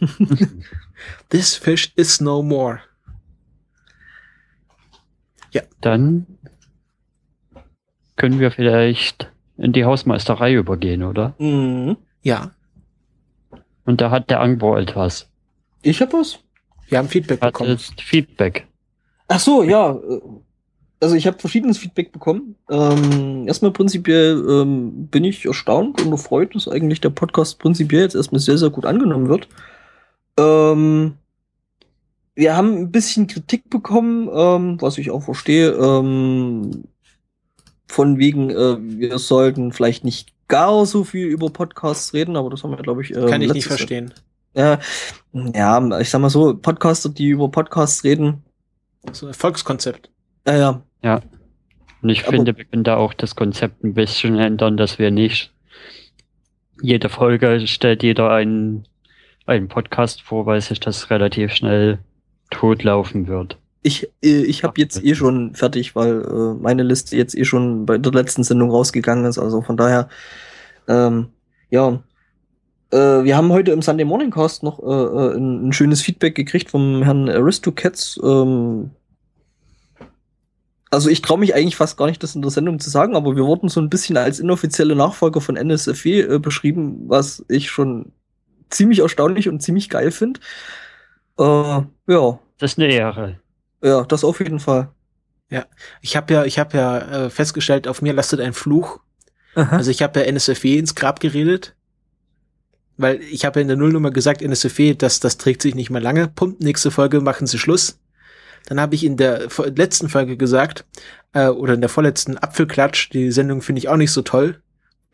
[1.28, 2.80] this fish is no more.
[5.52, 5.62] Ja.
[5.80, 6.26] Dann
[8.18, 11.34] können wir vielleicht in die Hausmeisterei übergehen, oder?
[11.38, 11.96] Mhm.
[12.22, 12.50] Ja.
[13.86, 15.30] Und da hat der Angbo etwas.
[15.80, 16.40] Ich hab was.
[16.88, 17.78] Wir haben Feedback hat bekommen.
[17.78, 18.66] Feedback.
[19.28, 19.98] Ach so, ja.
[21.00, 22.56] Also ich habe verschiedenes Feedback bekommen.
[22.68, 28.16] Ähm, erstmal prinzipiell ähm, bin ich erstaunt und erfreut, dass eigentlich der Podcast prinzipiell jetzt
[28.16, 29.48] erstmal sehr, sehr gut angenommen wird.
[30.38, 31.14] Ähm,
[32.34, 35.72] wir haben ein bisschen Kritik bekommen, ähm, was ich auch verstehe.
[37.88, 42.62] Von wegen, äh, wir sollten vielleicht nicht gar so viel über Podcasts reden, aber das
[42.62, 44.12] haben wir, glaube ich, äh, Kann ich nicht verstehen.
[44.54, 44.78] Ja,
[45.32, 48.42] ja, ich sag mal so, Podcaster, die über Podcasts reden,
[49.12, 50.10] So ein Erfolgskonzept.
[50.46, 51.20] ja, ja,
[52.02, 55.10] Und ich Aber- finde, wir können da auch das Konzept ein bisschen ändern, dass wir
[55.10, 55.52] nicht
[56.82, 58.86] jede Folge stellt jeder einen,
[59.46, 61.98] einen Podcast vor, weil sich das relativ schnell
[62.50, 63.58] totlaufen wird.
[63.82, 67.86] Ich, äh, ich habe jetzt eh schon fertig, weil äh, meine Liste jetzt eh schon
[67.86, 70.08] bei der letzten Sendung rausgegangen ist, also von daher,
[70.88, 71.28] ähm,
[71.70, 72.02] ja,
[72.90, 76.34] äh, wir haben heute im Sunday Morning Cast noch äh, äh, ein, ein schönes Feedback
[76.34, 78.18] gekriegt vom Herrn Aristocats.
[78.22, 78.90] Ähm,
[80.90, 83.36] also ich traue mich eigentlich fast gar nicht, das in der Sendung zu sagen, aber
[83.36, 88.12] wir wurden so ein bisschen als inoffizielle Nachfolger von NSFW äh, beschrieben, was ich schon
[88.70, 90.40] ziemlich erstaunlich und ziemlich geil finde.
[91.38, 91.86] Ja,
[92.58, 93.38] Das ist eine Ehre.
[93.82, 94.90] Ja, das auf jeden Fall.
[96.02, 99.00] Ich habe ja, ich habe ja äh, festgestellt, auf mir lastet ein Fluch.
[99.54, 101.74] Also ich habe ja NSFW ins Grab geredet.
[102.96, 106.00] Weil ich habe ja in der Nullnummer gesagt, NSFW, das, das trägt sich nicht mehr
[106.00, 106.28] lange.
[106.28, 107.98] Pumpt, nächste Folge machen sie Schluss.
[108.66, 110.84] Dann habe ich in der letzten Folge gesagt,
[111.32, 114.60] äh, oder in der vorletzten Apfelklatsch, die Sendung finde ich auch nicht so toll.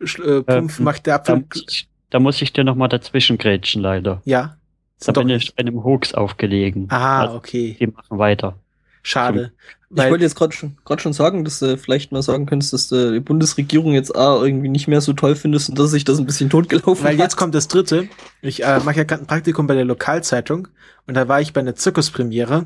[0.03, 1.45] Sch äh, Pumpf Ähm, macht der Da, Apfel.
[1.67, 4.21] ich- da muss ich dir nochmal dazwischen grätschen, leider.
[4.25, 4.57] Ja.
[5.05, 5.49] Bin nicht.
[5.49, 6.87] ich einem Hoax aufgelegen.
[6.89, 7.75] Ah, Also, okay.
[7.79, 8.55] Die machen weiter.
[9.03, 9.51] Schade.
[9.91, 12.87] Ich wollte jetzt gerade schon, grad schon sagen, dass du vielleicht mal sagen könntest, dass
[12.87, 16.17] du die Bundesregierung jetzt A, irgendwie nicht mehr so toll findest und dass sich das
[16.17, 17.19] ein bisschen totgelaufen Weil hat.
[17.23, 18.09] jetzt kommt das dritte.
[18.41, 20.67] Ich äh, mache ja gerade ein Praktikum bei der Lokalzeitung
[21.07, 22.65] und da war ich bei einer Zirkuspremiere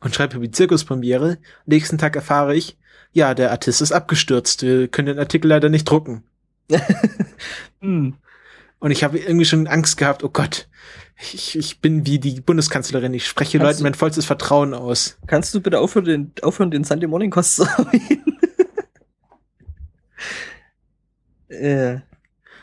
[0.00, 1.38] und schreibe über die Zirkuspremiere.
[1.66, 2.78] Nächsten Tag erfahre ich,
[3.12, 4.62] ja, der Artist ist abgestürzt.
[4.62, 6.22] Wir können den Artikel leider nicht drucken.
[7.80, 8.14] hm.
[8.82, 10.66] Und ich habe irgendwie schon Angst gehabt, oh Gott,
[11.32, 15.18] ich, ich bin wie die Bundeskanzlerin, ich spreche Kannst Leuten du- mein vollstes Vertrauen aus.
[15.28, 18.24] Kannst du bitte aufhören, den, aufhören, den Sunday Morning Cast zu erwähnen?
[21.48, 21.98] äh,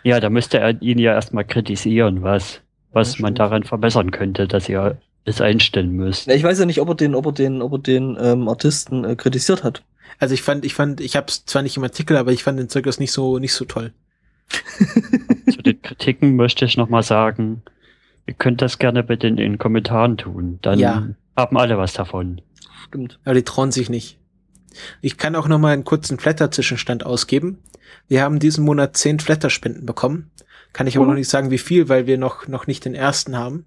[0.03, 4.47] Ja, da müsste er ihn ja erstmal kritisieren, was, was Ja, man daran verbessern könnte,
[4.47, 6.27] dass ihr es einstellen müsst.
[6.27, 9.05] ich weiß ja nicht, ob er den, ob er den, ob er den ähm, Artisten
[9.05, 9.83] äh, kritisiert hat.
[10.17, 12.59] Also ich fand, ich fand, ich habe es zwar nicht im Artikel, aber ich fand
[12.59, 13.94] den Zirkus nicht so, nicht so toll.
[15.52, 17.61] Zu den Kritiken möchte ich nochmal sagen,
[18.26, 20.60] ihr könnt das gerne bitte in den Kommentaren tun.
[20.61, 21.07] Dann Ja.
[21.36, 22.41] haben alle was davon.
[22.87, 23.19] Stimmt.
[23.26, 24.18] Aber die trauen sich nicht.
[25.02, 27.60] Ich kann auch noch mal einen kurzen Flatter-Zwischenstand ausgeben.
[28.07, 30.31] Wir haben diesen Monat zehn Flatter-Spenden bekommen.
[30.73, 31.11] Kann ich aber Mhm.
[31.11, 33.65] noch nicht sagen, wie viel, weil wir noch, noch nicht den ersten haben.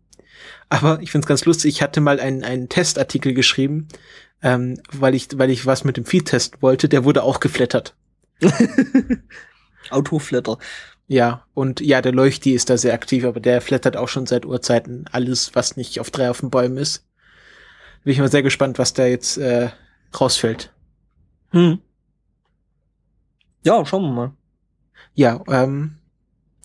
[0.68, 1.74] Aber ich find's ganz lustig.
[1.76, 3.88] Ich hatte mal einen, einen Testartikel geschrieben,
[4.42, 6.88] ähm, weil ich, weil ich was mit dem Feed testen wollte.
[6.88, 7.94] Der wurde auch geflattert.
[9.90, 10.58] Autoflatter.
[11.08, 14.46] Ja, und ja, der Leuchti ist da sehr aktiv, aber der flattert auch schon seit
[14.46, 17.04] Urzeiten alles, was nicht auf drei auf den Bäumen ist.
[18.04, 19.70] Bin ich mal sehr gespannt, was da jetzt äh,
[20.18, 20.72] rausfällt.
[21.50, 21.80] Hm.
[23.64, 24.32] Ja, schauen wir mal.
[25.14, 25.98] Ja, ähm,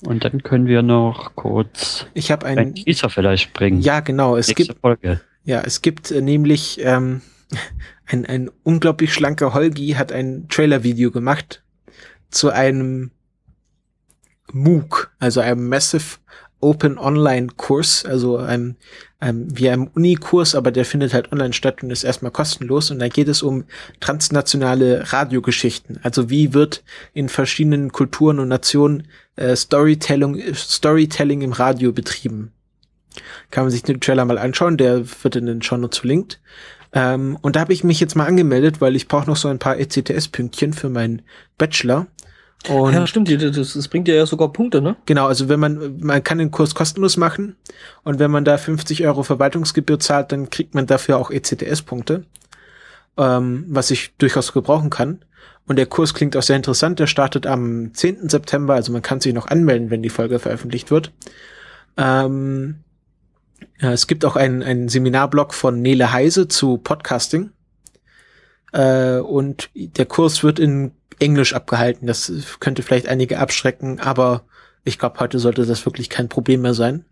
[0.06, 3.82] Und dann können wir noch kurz ich habe ein ein, Teaser vielleicht bringen.
[3.82, 5.20] ja genau, es gibt, Folge.
[5.44, 7.22] ja, es gibt äh, nämlich ähm,
[8.06, 11.64] ein, ein unglaublich schlanker Holgi hat ein Trailer-Video gemacht
[12.30, 13.12] zu einem
[14.52, 16.18] MOOC, also einem Massive
[16.60, 18.78] Open Online Kurs, also einem,
[19.20, 22.90] einem wie einem Unikurs, aber der findet halt online statt und ist erstmal kostenlos.
[22.90, 23.66] Und da geht es um
[24.00, 26.00] transnationale Radiogeschichten.
[26.02, 26.84] Also wie wird
[27.14, 32.52] in verschiedenen Kulturen und Nationen äh, Storytelling, Storytelling im Radio betrieben.
[33.52, 36.40] Kann man sich den Trailer mal anschauen, der wird in den Shownotes verlinkt.
[36.94, 39.60] Ähm, und da habe ich mich jetzt mal angemeldet, weil ich brauche noch so ein
[39.60, 41.22] paar ECTS-Pünktchen für meinen
[41.58, 42.08] Bachelor.
[42.70, 44.98] Und ja, stimmt, das, das bringt ja sogar Punkte, ne?
[45.06, 47.56] Genau, also wenn man, man kann den Kurs kostenlos machen
[48.04, 52.26] und wenn man da 50 Euro Verwaltungsgebühr zahlt, dann kriegt man dafür auch ECTS-Punkte,
[53.18, 55.24] ähm, was ich durchaus gebrauchen kann.
[55.68, 57.00] Und der Kurs klingt auch sehr interessant.
[57.00, 58.30] Der startet am 10.
[58.30, 61.12] September, also man kann sich noch anmelden, wenn die Folge veröffentlicht wird.
[61.98, 62.80] Ähm,
[63.80, 67.52] ja, es gibt auch einen, einen Seminarblog von Nele Heise zu Podcasting.
[68.72, 72.08] Äh, und der Kurs wird in Englisch abgehalten.
[72.08, 74.44] Das könnte vielleicht einige abschrecken, aber
[74.84, 77.06] ich glaube, heute sollte das wirklich kein Problem mehr sein.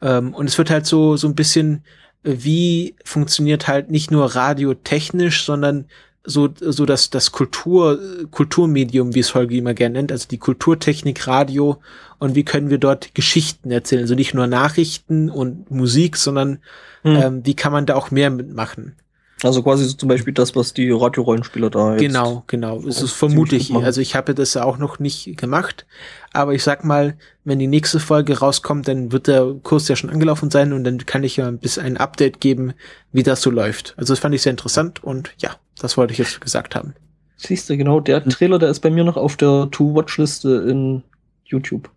[0.00, 1.84] Ähm, und es wird halt so, so ein bisschen,
[2.24, 5.86] äh, wie funktioniert halt nicht nur radiotechnisch, sondern
[6.24, 7.98] so, so dass das Kultur,
[8.30, 11.80] Kulturmedium, wie es Holger immer gerne nennt, also die Kulturtechnik Radio
[12.18, 14.02] und wie können wir dort Geschichten erzählen.
[14.02, 16.58] Also nicht nur Nachrichten und Musik, sondern
[17.02, 17.16] Hm.
[17.16, 18.96] ähm, wie kann man da auch mehr mitmachen.
[19.42, 22.00] Also quasi so zum Beispiel das, was die Radiorollenspieler da jetzt.
[22.00, 22.78] Genau, genau.
[22.80, 23.68] Es ist vermute ziemlich ich.
[23.68, 23.86] gut machen.
[23.86, 25.86] Also ich habe das ja auch noch nicht gemacht.
[26.32, 30.10] Aber ich sag mal, wenn die nächste Folge rauskommt, dann wird der Kurs ja schon
[30.10, 32.72] angelaufen sein und dann kann ich ja ein bisschen ein Update geben,
[33.12, 33.94] wie das so läuft.
[33.96, 36.94] Also das fand ich sehr interessant und ja, das wollte ich jetzt gesagt haben.
[37.36, 41.04] Siehst du, genau, der Trailer, der ist bei mir noch auf der To-Watch-Liste in
[41.44, 41.88] YouTube.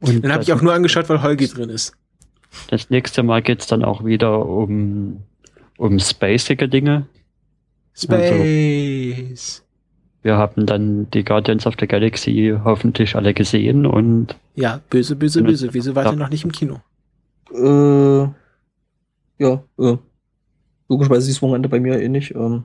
[0.00, 1.92] Und Den habe ich auch nur angeschaut, weil Holgi drin ist.
[2.68, 5.22] Das nächste Mal geht's dann auch wieder um,
[5.78, 7.06] um spacige Dinge.
[7.94, 9.62] Space.
[10.22, 15.40] Wir haben dann die Guardians of the Galaxy hoffentlich alle gesehen und Ja, böse, böse,
[15.40, 15.46] Ja.
[15.46, 15.72] böse.
[15.72, 16.10] Wieso war Ja.
[16.10, 16.80] der noch nicht im Kino?
[17.54, 18.28] Äh,
[19.38, 19.96] ja, äh,
[20.88, 22.34] logischerweise ist das Wochenende bei mir eh nicht.
[22.34, 22.64] Ähm,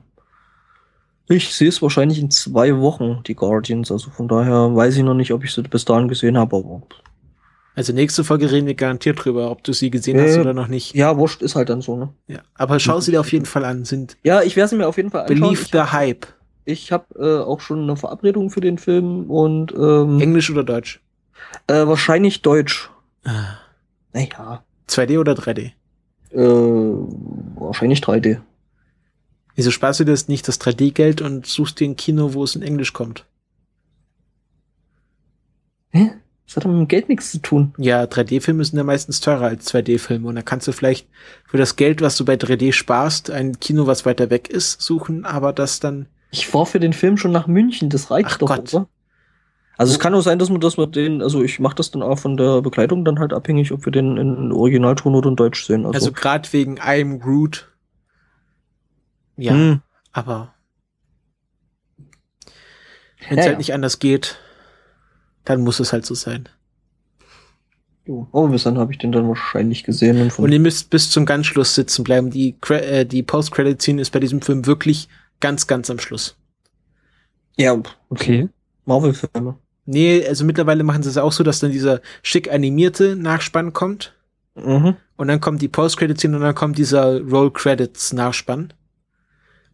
[1.28, 3.92] ich sehe es wahrscheinlich in zwei Wochen, die Guardians.
[3.92, 6.82] Also von daher weiß ich noch nicht, ob ich sie bis dahin gesehen habe, aber
[7.74, 10.68] Also nächste Folge reden wir garantiert drüber, ob du sie gesehen Ja, hast oder noch
[10.68, 10.94] nicht.
[10.94, 12.10] ja, wurscht ist halt dann so, ne?
[12.26, 12.40] Ja.
[12.54, 13.84] Aber schau sie dir auf jeden Fall an.
[13.86, 15.40] Sind Ja, ich werde sie mir auf jeden Fall anschauen.
[15.40, 16.26] Believe Ich, the Hype.
[16.66, 21.00] ich habe äh, auch schon eine Verabredung für den Film und ähm, Englisch oder Deutsch?
[21.66, 22.90] äh, wahrscheinlich Deutsch.
[23.24, 23.56] Ah.
[24.12, 25.70] Naja, 2D oder 3D?
[26.32, 26.36] äh,
[27.58, 28.40] wahrscheinlich 3D.
[29.54, 32.54] Wieso sparst du dir das nicht das 3D-Geld und suchst dir ein Kino, wo es
[32.54, 33.24] in Englisch kommt?
[35.90, 36.12] Hä?
[36.46, 37.74] Das hat doch mit dem Geld nichts zu tun.
[37.78, 41.08] Ja, 3D-Filme sind ja meistens teurer als 2D-Filme und da kannst du vielleicht
[41.46, 45.24] für das Geld, was du bei 3D sparst, ein Kino, was weiter weg ist, suchen,
[45.24, 48.48] aber das dann Ich fahre für den Film schon nach München, das reicht Ach doch,
[48.48, 48.74] Gott.
[48.74, 48.88] oder?
[49.76, 52.02] Also es kann auch sein, dass man das mit den, also ich mache das dann
[52.02, 55.64] auch von der Bekleidung dann halt abhängig, ob wir den in Originalton oder in Deutsch
[55.66, 55.86] sehen.
[55.86, 57.68] Also, Also gerade wegen I'm Groot.
[59.36, 60.54] Ja, hm, aber
[63.28, 63.58] wenn es Ja, halt ja.
[63.58, 64.38] nicht anders geht,
[65.44, 66.48] dann muss es halt so sein.
[68.06, 68.28] jo.
[68.32, 70.20] aber bis dann habe ich den dann wahrscheinlich gesehen.
[70.20, 72.30] Und Und ihr müsst bis zum ganz Schluss sitzen bleiben.
[72.30, 75.08] Die, äh, die Post-Credit-Scene ist bei diesem Film wirklich
[75.40, 76.36] ganz, ganz am Schluss.
[77.56, 78.48] ja, okay.
[78.84, 79.56] Marvel-Filme.
[79.84, 84.14] Nee, also mittlerweile machen sie es auch so, dass dann dieser schick animierte Nachspann kommt
[84.54, 84.96] Mhm.
[85.16, 88.72] und dann kommt die Post-Credit-Scene und dann kommt dieser Roll-Credits-Nachspann.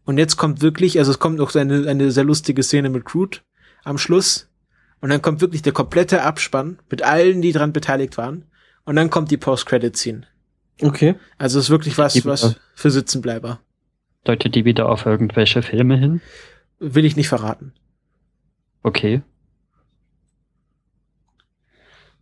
[0.05, 3.05] Und jetzt kommt wirklich, also es kommt noch so eine, eine sehr lustige Szene mit
[3.05, 3.43] Groot
[3.85, 4.48] am Schluss.
[5.01, 8.45] Und dann kommt wirklich der komplette Abspann mit allen, die dran beteiligt waren.
[8.85, 10.23] Und dann kommt die Post-Credit-Scene.
[10.83, 11.15] Okay.
[11.39, 13.61] Also es ist wirklich was, was für Sitzenbleiber.
[14.25, 16.21] Deutet die wieder auf irgendwelche Filme hin?
[16.79, 17.73] Will ich nicht verraten.
[18.83, 19.23] Okay.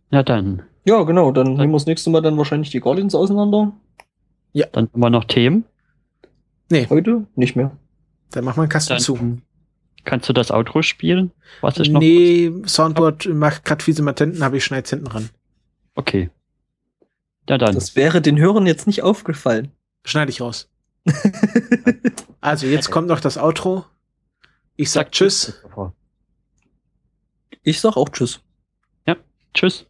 [0.09, 0.63] Ja, dann.
[0.85, 3.73] Ja, genau, dann nehmen wir das nächste Mal dann wahrscheinlich die Guardians auseinander.
[4.53, 5.65] Dann haben wir noch Themen.
[6.69, 7.77] Nee, Heute nicht mehr.
[8.31, 9.39] dann mach mal einen Kasten Dann zu.
[10.07, 11.31] Kannst du das Outro spielen?
[11.61, 11.99] Was ich noch?
[11.99, 15.29] Nee, Soundboard macht grad fiese Matenten, aber ich schneid's hinten ran.
[15.93, 16.31] Okay.
[17.47, 17.75] Ja, dann.
[17.75, 19.71] Das wäre den Hörern jetzt nicht aufgefallen.
[20.05, 20.69] Schneide ich raus.
[22.39, 23.83] Also jetzt kommt noch das Outro.
[24.77, 25.61] Ich sag Tschüss.
[27.61, 28.39] Ich sag auch Tschüss.
[29.57, 29.87] Tschüss.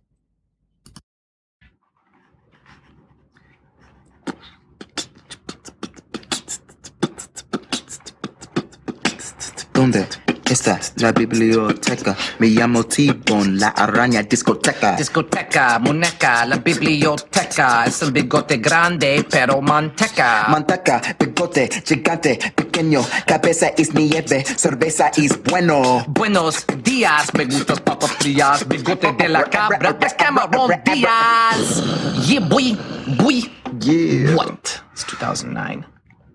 [10.68, 12.16] Está la biblioteca?
[12.40, 14.96] Me llamo T-Bone, la araña discoteca.
[14.96, 17.86] Discoteca, muñeca, la biblioteca.
[17.86, 20.46] Es el bigote grande, pero manteca.
[20.50, 26.06] Manteca, bigote, gigante, pequeño, cabeza es nieve, cerveza es bueno.
[26.08, 28.68] Buenos días, me gustas papas frías.
[28.68, 31.84] Bigote de la cabra, de Cameron Díaz.
[32.28, 32.78] Yeah, boy,
[33.18, 33.50] boy.
[33.80, 34.36] Yeah.
[34.36, 34.82] What?
[34.94, 35.86] It's 2009.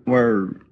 [0.05, 0.62] Word.